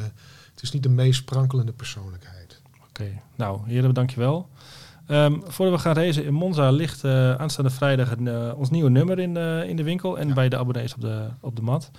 het 0.52 0.62
is 0.62 0.72
niet 0.72 0.82
de 0.82 0.88
meest 0.88 1.18
sprankelende 1.18 1.72
persoonlijkheid. 1.72 2.60
Oké, 2.74 2.86
okay. 2.88 3.22
nou 3.34 3.60
heren, 3.68 3.94
dankjewel. 3.94 4.48
Um, 5.10 5.42
voordat 5.46 5.74
we 5.74 5.80
gaan 5.80 5.94
racen 5.94 6.24
in 6.24 6.34
Monza 6.34 6.70
ligt 6.70 7.04
aanstaande 7.04 7.70
vrijdag 7.70 8.16
een, 8.16 8.54
ons 8.54 8.70
nieuwe 8.70 8.90
nummer 8.90 9.18
in, 9.18 9.36
in 9.66 9.76
de 9.76 9.82
winkel 9.82 10.18
en 10.18 10.28
ja. 10.28 10.34
bij 10.34 10.48
de 10.48 10.56
abonnees 10.56 10.94
op 10.94 11.00
de, 11.00 11.26
op 11.40 11.56
de 11.56 11.62
mat. 11.62 11.90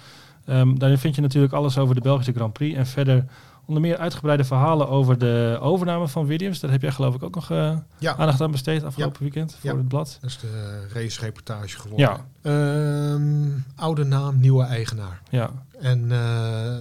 Um, 0.50 0.80
daarin 0.80 0.98
vind 0.98 1.16
je 1.16 1.22
natuurlijk 1.22 1.54
alles 1.54 1.78
over 1.78 1.96
de 1.96 2.02
Belgische 2.02 2.34
Grand 2.34 2.54
Prix. 2.54 2.78
En 2.78 2.86
verder 2.86 3.26
onder 3.70 3.84
meer 3.84 3.98
uitgebreide 3.98 4.44
verhalen 4.44 4.90
over 4.90 5.18
de 5.18 5.58
overname 5.62 6.08
van 6.08 6.26
Williams. 6.26 6.60
Daar 6.60 6.72
heb 6.72 6.82
jij 6.82 6.92
geloof 6.92 7.16
ik 7.16 7.24
ook 7.24 7.36
nog 7.36 7.52
uh, 7.52 7.78
ja. 8.00 8.16
aandacht 8.16 8.42
aan 8.42 8.52
besteed 8.52 8.84
afgelopen 8.84 9.22
weekend 9.22 9.58
voor 9.60 9.78
het 9.78 9.88
blad. 9.88 10.18
Dat 10.22 10.30
is 10.30 10.40
de 10.40 10.88
race-reportage 10.94 11.80
geworden. 11.80 12.22
Ja. 12.42 13.12
Um, 13.14 13.66
oude 13.76 14.04
naam, 14.04 14.40
nieuwe 14.40 14.64
eigenaar. 14.64 15.22
Ja. 15.30 15.52
En 15.80 16.10
uh, 16.12 16.74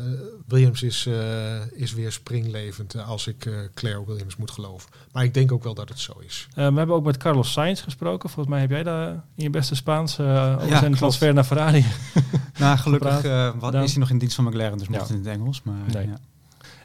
Williams 0.47 0.83
is, 0.83 1.07
uh, 1.07 1.15
is 1.73 1.95
weer 1.95 2.13
springlevend 2.13 3.05
als 3.05 3.27
ik 3.27 3.45
uh, 3.45 3.59
Claire 3.75 4.05
Williams 4.07 4.37
moet 4.37 4.51
geloven. 4.51 4.91
Maar 5.13 5.25
ik 5.25 5.35
denk 5.35 5.53
ook 5.53 5.65
wel 5.65 5.75
dat 5.75 5.89
het 5.89 5.99
zo 5.99 6.13
is. 6.27 6.49
we 6.55 6.63
hebben 6.63 6.91
ook 6.91 7.05
met 7.05 7.17
Carlos 7.17 7.53
Sainz 7.53 7.83
gesproken. 7.83 8.31
Volgens 8.31 8.55
mij 8.55 8.61
heb 8.61 8.71
jij 8.71 8.83
daar 8.83 9.09
in 9.11 9.23
je 9.35 9.51
beste 9.51 9.75
Spaans 9.75 10.21
over 10.21 10.69
ja, 10.69 10.79
zijn 10.79 10.95
transfer 10.95 11.35
naar 11.35 11.45
Ferrari. 11.45 11.85
nou, 12.59 12.79
gelukkig 12.79 13.23
wat, 13.59 13.75
is 13.75 13.91
hij 13.91 14.01
nog 14.01 14.11
in 14.11 14.19
dienst 14.19 14.35
van 14.35 14.45
McLaren, 14.45 14.79
dus 14.79 14.89
mocht 14.89 15.09
ja. 15.09 15.15
in 15.15 15.21
het 15.21 15.29
Engels. 15.29 15.63
Maar, 15.63 15.75
nee. 15.93 16.09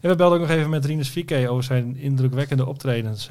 En 0.03 0.09
we 0.09 0.15
belden 0.15 0.39
ook 0.39 0.47
nog 0.47 0.57
even 0.57 0.69
met 0.69 0.85
Rinus 0.85 1.09
Fike 1.09 1.49
over 1.49 1.63
zijn 1.63 1.97
indrukwekkende 1.97 2.65
optredens 2.65 3.29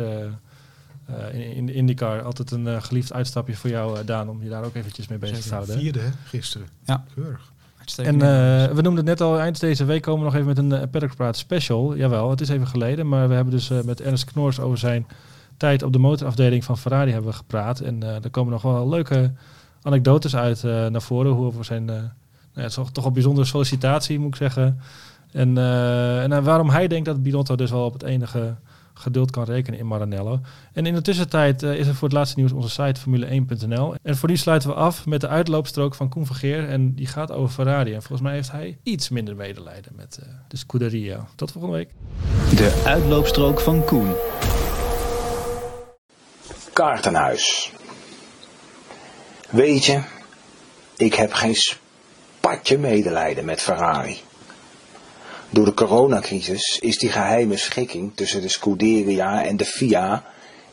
in, 1.33 1.55
in 1.55 1.67
de 1.67 1.73
IndyCar. 1.73 2.23
Altijd 2.23 2.51
een 2.51 2.83
geliefd 2.83 3.13
uitstapje 3.13 3.57
voor 3.57 3.71
jou, 3.71 4.05
Daan, 4.05 4.29
om 4.29 4.43
je 4.43 4.49
daar 4.49 4.65
ook 4.65 4.75
eventjes 4.75 5.09
mee 5.09 5.19
bezig 5.19 5.41
te 5.41 5.55
houden. 5.55 5.79
Vierde, 5.79 6.11
gisteren. 6.25 6.67
Ja. 6.85 7.05
Keurig. 7.15 7.53
En 7.97 8.15
uh, 8.15 8.21
we 8.67 8.83
noemden 8.83 8.97
het 8.97 9.05
net 9.05 9.21
al, 9.21 9.39
eind 9.39 9.61
deze 9.61 9.85
week 9.85 10.03
komen 10.03 10.19
we 10.19 10.25
nog 10.25 10.35
even 10.35 10.47
met 10.47 10.59
een 10.59 10.81
uh, 10.81 10.91
Paddock 10.91 11.17
Praat 11.17 11.37
special. 11.37 11.97
Jawel, 11.97 12.31
het 12.31 12.41
is 12.41 12.49
even 12.49 12.67
geleden, 12.67 13.09
maar 13.09 13.29
we 13.29 13.35
hebben 13.35 13.55
dus 13.55 13.71
uh, 13.71 13.81
met 13.81 14.01
Ernst 14.01 14.25
Knors 14.25 14.61
over 14.61 14.79
zijn 14.79 15.07
tijd 15.57 15.83
op 15.83 15.93
de 15.93 15.99
motorafdeling 15.99 16.65
van 16.65 16.79
Ferrari 16.79 17.13
hebben 17.13 17.31
we 17.31 17.37
gepraat. 17.37 17.81
En 17.81 18.03
er 18.03 18.31
komen 18.31 18.53
nog 18.53 18.63
wel 18.63 18.89
leuke 18.89 19.33
anekdotes 19.83 20.37
uit 20.37 20.63
naar 20.63 21.03
voren, 21.03 21.33
hoe 21.33 21.47
over 21.47 21.65
zijn, 21.65 21.85
nou 21.85 22.11
ja, 22.55 22.69
toch, 22.69 22.93
toch 22.93 23.05
een 23.05 23.13
bijzondere 23.13 23.47
sollicitatie 23.47 24.19
moet 24.19 24.29
ik 24.29 24.37
zeggen. 24.37 24.81
En, 25.33 25.59
en 25.59 26.45
waarom 26.45 26.71
hij 26.71 26.89
denkt 26.89 27.07
dat 27.07 27.23
Binotto 27.23 27.57
dus 27.57 27.71
wel 27.71 27.85
op 27.85 27.93
het 27.93 28.03
enige 28.03 28.57
geduld 28.95 29.31
kan 29.31 29.45
rekenen 29.45 29.79
in 29.79 29.87
Maranello. 29.87 30.41
En 30.73 30.87
in 30.87 30.95
de 30.95 31.03
tussentijd 31.03 31.63
uh, 31.63 31.75
is 31.79 31.87
er 31.87 31.95
voor 31.95 32.09
het 32.09 32.17
laatste 32.17 32.39
nieuws 32.39 32.53
onze 32.53 32.69
site 32.69 33.01
formule1.nl. 33.01 33.95
En 34.03 34.17
voor 34.17 34.29
die 34.29 34.37
sluiten 34.37 34.69
we 34.69 34.75
af 34.75 35.07
met 35.07 35.21
de 35.21 35.29
uitloopstrook 35.29 35.95
van 35.95 36.09
Koen 36.09 36.27
Vergeer. 36.27 36.69
En 36.69 36.95
die 36.95 37.07
gaat 37.07 37.33
over 37.33 37.55
Ferrari. 37.55 37.93
En 37.95 38.03
volgens 38.03 38.21
mij 38.21 38.33
heeft 38.33 38.51
hij 38.51 38.79
iets 38.83 39.09
minder 39.09 39.37
medelijden 39.37 39.93
met 39.97 40.19
uh, 40.23 40.29
de 40.49 40.57
Scuderia. 40.57 41.27
Tot 41.35 41.53
volgende 41.53 41.77
week. 41.77 41.91
De 42.57 42.83
uitloopstrook 42.87 43.61
van 43.61 43.85
Koen. 43.85 44.13
Kaartenhuis. 46.73 47.73
Weet 49.51 49.85
je, 49.85 50.03
ik 50.97 51.15
heb 51.15 51.33
geen 51.33 51.55
spatje 51.55 52.79
medelijden 52.79 53.45
met 53.45 53.61
Ferrari. 53.61 54.21
Door 55.53 55.65
de 55.65 55.75
coronacrisis 55.75 56.79
is 56.81 56.99
die 56.99 57.11
geheime 57.11 57.57
schikking 57.57 58.13
tussen 58.15 58.41
de 58.41 58.49
Scuderia 58.49 59.45
en 59.45 59.57
de 59.57 59.65
FIA 59.65 60.25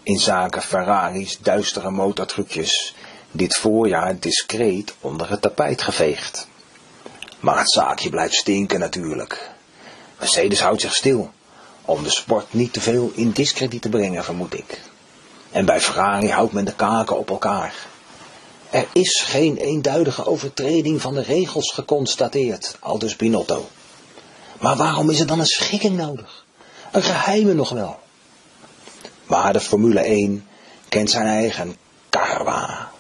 in 0.04 0.20
zaken 0.20 0.62
Ferrari's 0.62 1.38
duistere 1.42 1.90
motortrucjes 1.92 2.96
dit 3.32 3.56
voorjaar 3.56 4.20
discreet 4.20 4.94
onder 5.02 5.30
het 5.30 5.42
tapijt 5.42 5.82
geveegd. 5.82 6.48
Maar 7.40 7.58
het 7.58 7.72
zaakje 7.72 8.10
blijft 8.10 8.34
stinken 8.34 8.80
natuurlijk. 8.80 9.52
Mercedes 10.20 10.62
houdt 10.62 10.82
zich 10.82 10.96
stil, 10.96 11.32
om 11.86 12.04
de 12.04 12.12
sport 12.12 12.54
niet 12.54 12.74
te 12.74 12.82
veel 12.82 13.12
in 13.16 13.32
discrediet 13.32 13.82
te 13.82 13.90
brengen, 13.90 14.24
vermoed 14.24 14.54
ik. 14.54 14.82
En 15.52 15.66
bij 15.66 15.82
Ferrari 15.82 16.30
houdt 16.30 16.54
men 16.54 16.66
de 16.66 16.76
kaken 16.76 17.18
op 17.18 17.30
elkaar. 17.30 17.88
Er 18.70 18.88
is 18.94 19.22
geen 19.26 19.58
eenduidige 19.58 20.26
overtreding 20.26 21.02
van 21.02 21.14
de 21.14 21.22
regels 21.22 21.72
geconstateerd, 21.72 22.78
aldus 22.80 23.16
Binotto. 23.16 23.68
Maar 24.60 24.76
waarom 24.76 25.10
is 25.10 25.20
er 25.20 25.28
dan 25.28 25.40
een 25.40 25.46
schikking 25.46 25.98
nodig? 25.98 26.46
Een 26.92 27.04
geheime 27.04 27.54
nog 27.54 27.70
wel. 27.70 28.00
Maar 29.26 29.54
de 29.54 29.60
Formule 29.60 30.00
1 30.00 30.48
kent 30.90 31.10
zijn 31.10 31.26
eigen 31.26 31.76
karma. 32.10 32.92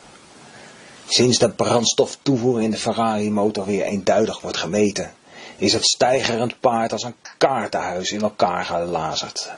Sinds 1.07 1.37
de 1.37 1.49
brandstoftoevoer 1.49 2.61
in 2.61 2.71
de 2.71 2.77
Ferrari 2.77 3.31
motor 3.31 3.65
weer 3.65 3.83
eenduidig 3.83 4.41
wordt 4.41 4.57
gemeten, 4.57 5.13
is 5.57 5.73
het 5.73 5.85
stijgerend 5.85 6.59
paard 6.59 6.91
als 6.91 7.03
een 7.03 7.15
kaartenhuis 7.37 8.11
in 8.11 8.21
elkaar 8.21 8.65
gelazerd. 8.65 9.51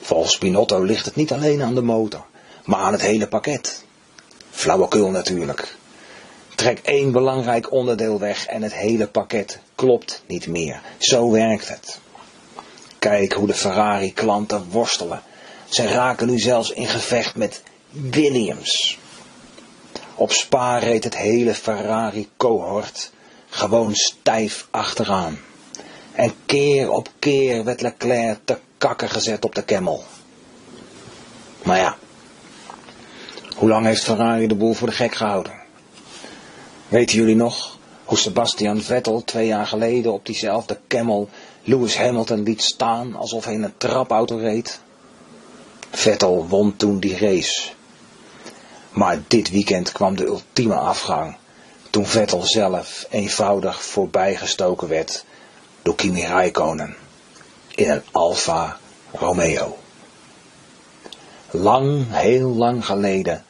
Volgens 0.00 0.38
Pinotto 0.38 0.82
ligt 0.82 1.04
het 1.04 1.16
niet 1.16 1.32
alleen 1.32 1.62
aan 1.62 1.74
de 1.74 1.82
motor, 1.82 2.24
maar 2.64 2.80
aan 2.80 2.92
het 2.92 3.02
hele 3.02 3.28
pakket. 3.28 3.84
Flauwekul 4.50 5.10
natuurlijk. 5.10 5.76
Trek 6.62 6.78
één 6.78 7.12
belangrijk 7.12 7.72
onderdeel 7.72 8.18
weg 8.18 8.46
en 8.46 8.62
het 8.62 8.74
hele 8.74 9.06
pakket 9.06 9.58
klopt 9.74 10.22
niet 10.26 10.46
meer. 10.46 10.80
Zo 10.98 11.30
werkt 11.30 11.68
het. 11.68 11.98
Kijk 12.98 13.32
hoe 13.32 13.46
de 13.46 13.54
Ferrari-klanten 13.54 14.66
worstelen. 14.70 15.22
Ze 15.68 15.86
raken 15.86 16.26
nu 16.26 16.38
zelfs 16.38 16.70
in 16.70 16.86
gevecht 16.86 17.34
met 17.34 17.62
Williams. 17.90 18.98
Op 20.14 20.32
Spa 20.32 20.78
reed 20.78 21.04
het 21.04 21.16
hele 21.16 21.54
Ferrari-cohort 21.54 23.12
gewoon 23.48 23.94
stijf 23.94 24.68
achteraan. 24.70 25.38
En 26.12 26.32
keer 26.46 26.90
op 26.90 27.08
keer 27.18 27.64
werd 27.64 27.80
Leclerc 27.80 28.38
te 28.44 28.58
kakken 28.78 29.08
gezet 29.08 29.44
op 29.44 29.54
de 29.54 29.64
kemmel. 29.64 30.04
Maar 31.62 31.78
ja, 31.78 31.96
hoe 33.56 33.68
lang 33.68 33.86
heeft 33.86 34.04
Ferrari 34.04 34.46
de 34.46 34.54
boel 34.54 34.72
voor 34.74 34.88
de 34.88 34.94
gek 34.94 35.14
gehouden? 35.14 35.61
Weten 36.92 37.16
jullie 37.16 37.36
nog 37.36 37.78
hoe 38.04 38.18
Sebastian 38.18 38.80
Vettel 38.80 39.24
twee 39.24 39.46
jaar 39.46 39.66
geleden 39.66 40.12
op 40.12 40.26
diezelfde 40.26 40.78
Camel 40.88 41.28
Lewis 41.62 41.96
Hamilton 41.96 42.42
liet 42.42 42.62
staan 42.62 43.14
alsof 43.16 43.44
hij 43.44 43.54
in 43.54 43.62
een 43.62 43.76
trapauto 43.76 44.36
reed? 44.36 44.80
Vettel 45.90 46.46
won 46.48 46.76
toen 46.76 46.98
die 46.98 47.18
race. 47.18 47.70
Maar 48.90 49.22
dit 49.28 49.50
weekend 49.50 49.92
kwam 49.92 50.16
de 50.16 50.24
ultieme 50.24 50.74
afgang 50.74 51.36
toen 51.90 52.06
Vettel 52.06 52.42
zelf 52.42 53.06
eenvoudig 53.10 53.82
voorbijgestoken 53.82 54.88
werd 54.88 55.24
door 55.82 55.94
Kimi 55.94 56.26
Räikkönen 56.26 56.96
in 57.74 57.90
een 57.90 58.02
Alfa 58.10 58.78
Romeo. 59.12 59.76
Lang, 61.50 62.04
heel 62.08 62.48
lang 62.48 62.86
geleden 62.86 63.44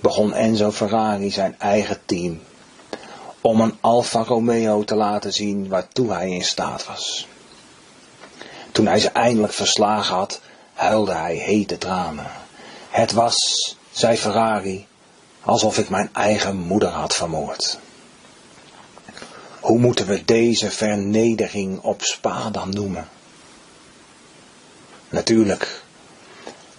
begon 0.00 0.34
Enzo 0.34 0.70
Ferrari 0.70 1.30
zijn 1.30 1.58
eigen 1.58 1.98
team 2.04 2.40
om 3.46 3.60
een 3.60 3.78
Alfa 3.80 4.22
Romeo 4.22 4.84
te 4.84 4.94
laten 4.94 5.32
zien 5.32 5.68
waartoe 5.68 6.12
hij 6.12 6.30
in 6.30 6.44
staat 6.44 6.86
was. 6.86 7.28
Toen 8.72 8.86
hij 8.86 8.98
ze 8.98 9.08
eindelijk 9.08 9.52
verslagen 9.52 10.14
had, 10.14 10.40
huilde 10.74 11.12
hij 11.12 11.34
hete 11.34 11.78
tranen. 11.78 12.30
Het 12.88 13.12
was, 13.12 13.36
zei 13.90 14.16
Ferrari, 14.16 14.86
alsof 15.40 15.78
ik 15.78 15.88
mijn 15.88 16.10
eigen 16.12 16.56
moeder 16.56 16.88
had 16.88 17.14
vermoord. 17.14 17.78
Hoe 19.60 19.78
moeten 19.78 20.06
we 20.06 20.24
deze 20.24 20.70
vernedering 20.70 21.80
op 21.80 22.02
Spa 22.02 22.50
dan 22.50 22.70
noemen? 22.70 23.08
Natuurlijk, 25.08 25.82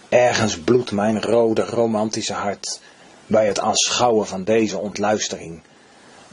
ergens 0.10 0.60
bloedt 0.60 0.92
mijn 0.92 1.22
rode 1.22 1.66
romantische 1.66 2.34
hart 2.34 2.80
bij 3.28 3.48
het 3.48 3.60
aanschouwen 3.60 4.28
van 4.28 4.44
deze 4.44 4.78
ontluistering 4.78 5.62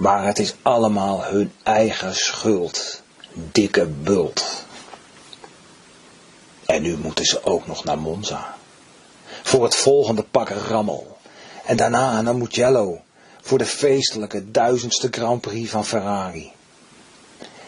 maar 0.02 0.24
het 0.24 0.38
is 0.38 0.54
allemaal 0.62 1.24
hun 1.24 1.52
eigen 1.62 2.14
schuld. 2.14 3.02
Dikke 3.32 3.86
bult. 3.86 4.64
En 6.66 6.82
nu 6.82 6.96
moeten 6.96 7.24
ze 7.24 7.44
ook 7.44 7.66
nog 7.66 7.84
naar 7.84 7.98
Monza. 7.98 8.56
Voor 9.42 9.64
het 9.64 9.74
volgende 9.74 10.22
pak 10.22 10.48
rammel. 10.48 11.16
En 11.64 11.76
daarna 11.76 12.20
naar 12.20 12.36
Mugello. 12.36 13.00
voor 13.40 13.58
de 13.58 13.66
feestelijke 13.66 14.50
duizendste 14.50 15.08
Grand 15.10 15.40
Prix 15.40 15.70
van 15.70 15.84
Ferrari. 15.84 16.52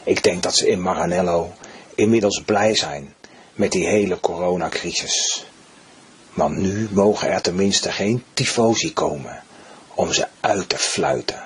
Ik 0.05 0.22
denk 0.22 0.43
dat 0.43 0.57
ze 0.57 0.68
in 0.68 0.82
Maranello 0.82 1.53
inmiddels 1.95 2.43
blij 2.45 2.74
zijn 2.74 3.14
met 3.53 3.72
die 3.72 3.87
hele 3.87 4.20
coronacrisis. 4.20 5.47
Want 6.32 6.57
nu 6.57 6.89
mogen 6.91 7.30
er 7.30 7.43
tenminste 7.43 7.93
geen 7.93 8.24
tifosi 8.35 8.93
komen 8.93 9.43
om 9.95 10.12
ze 10.12 10.26
uit 10.41 10.68
te 10.68 10.78
fluiten. 10.78 11.44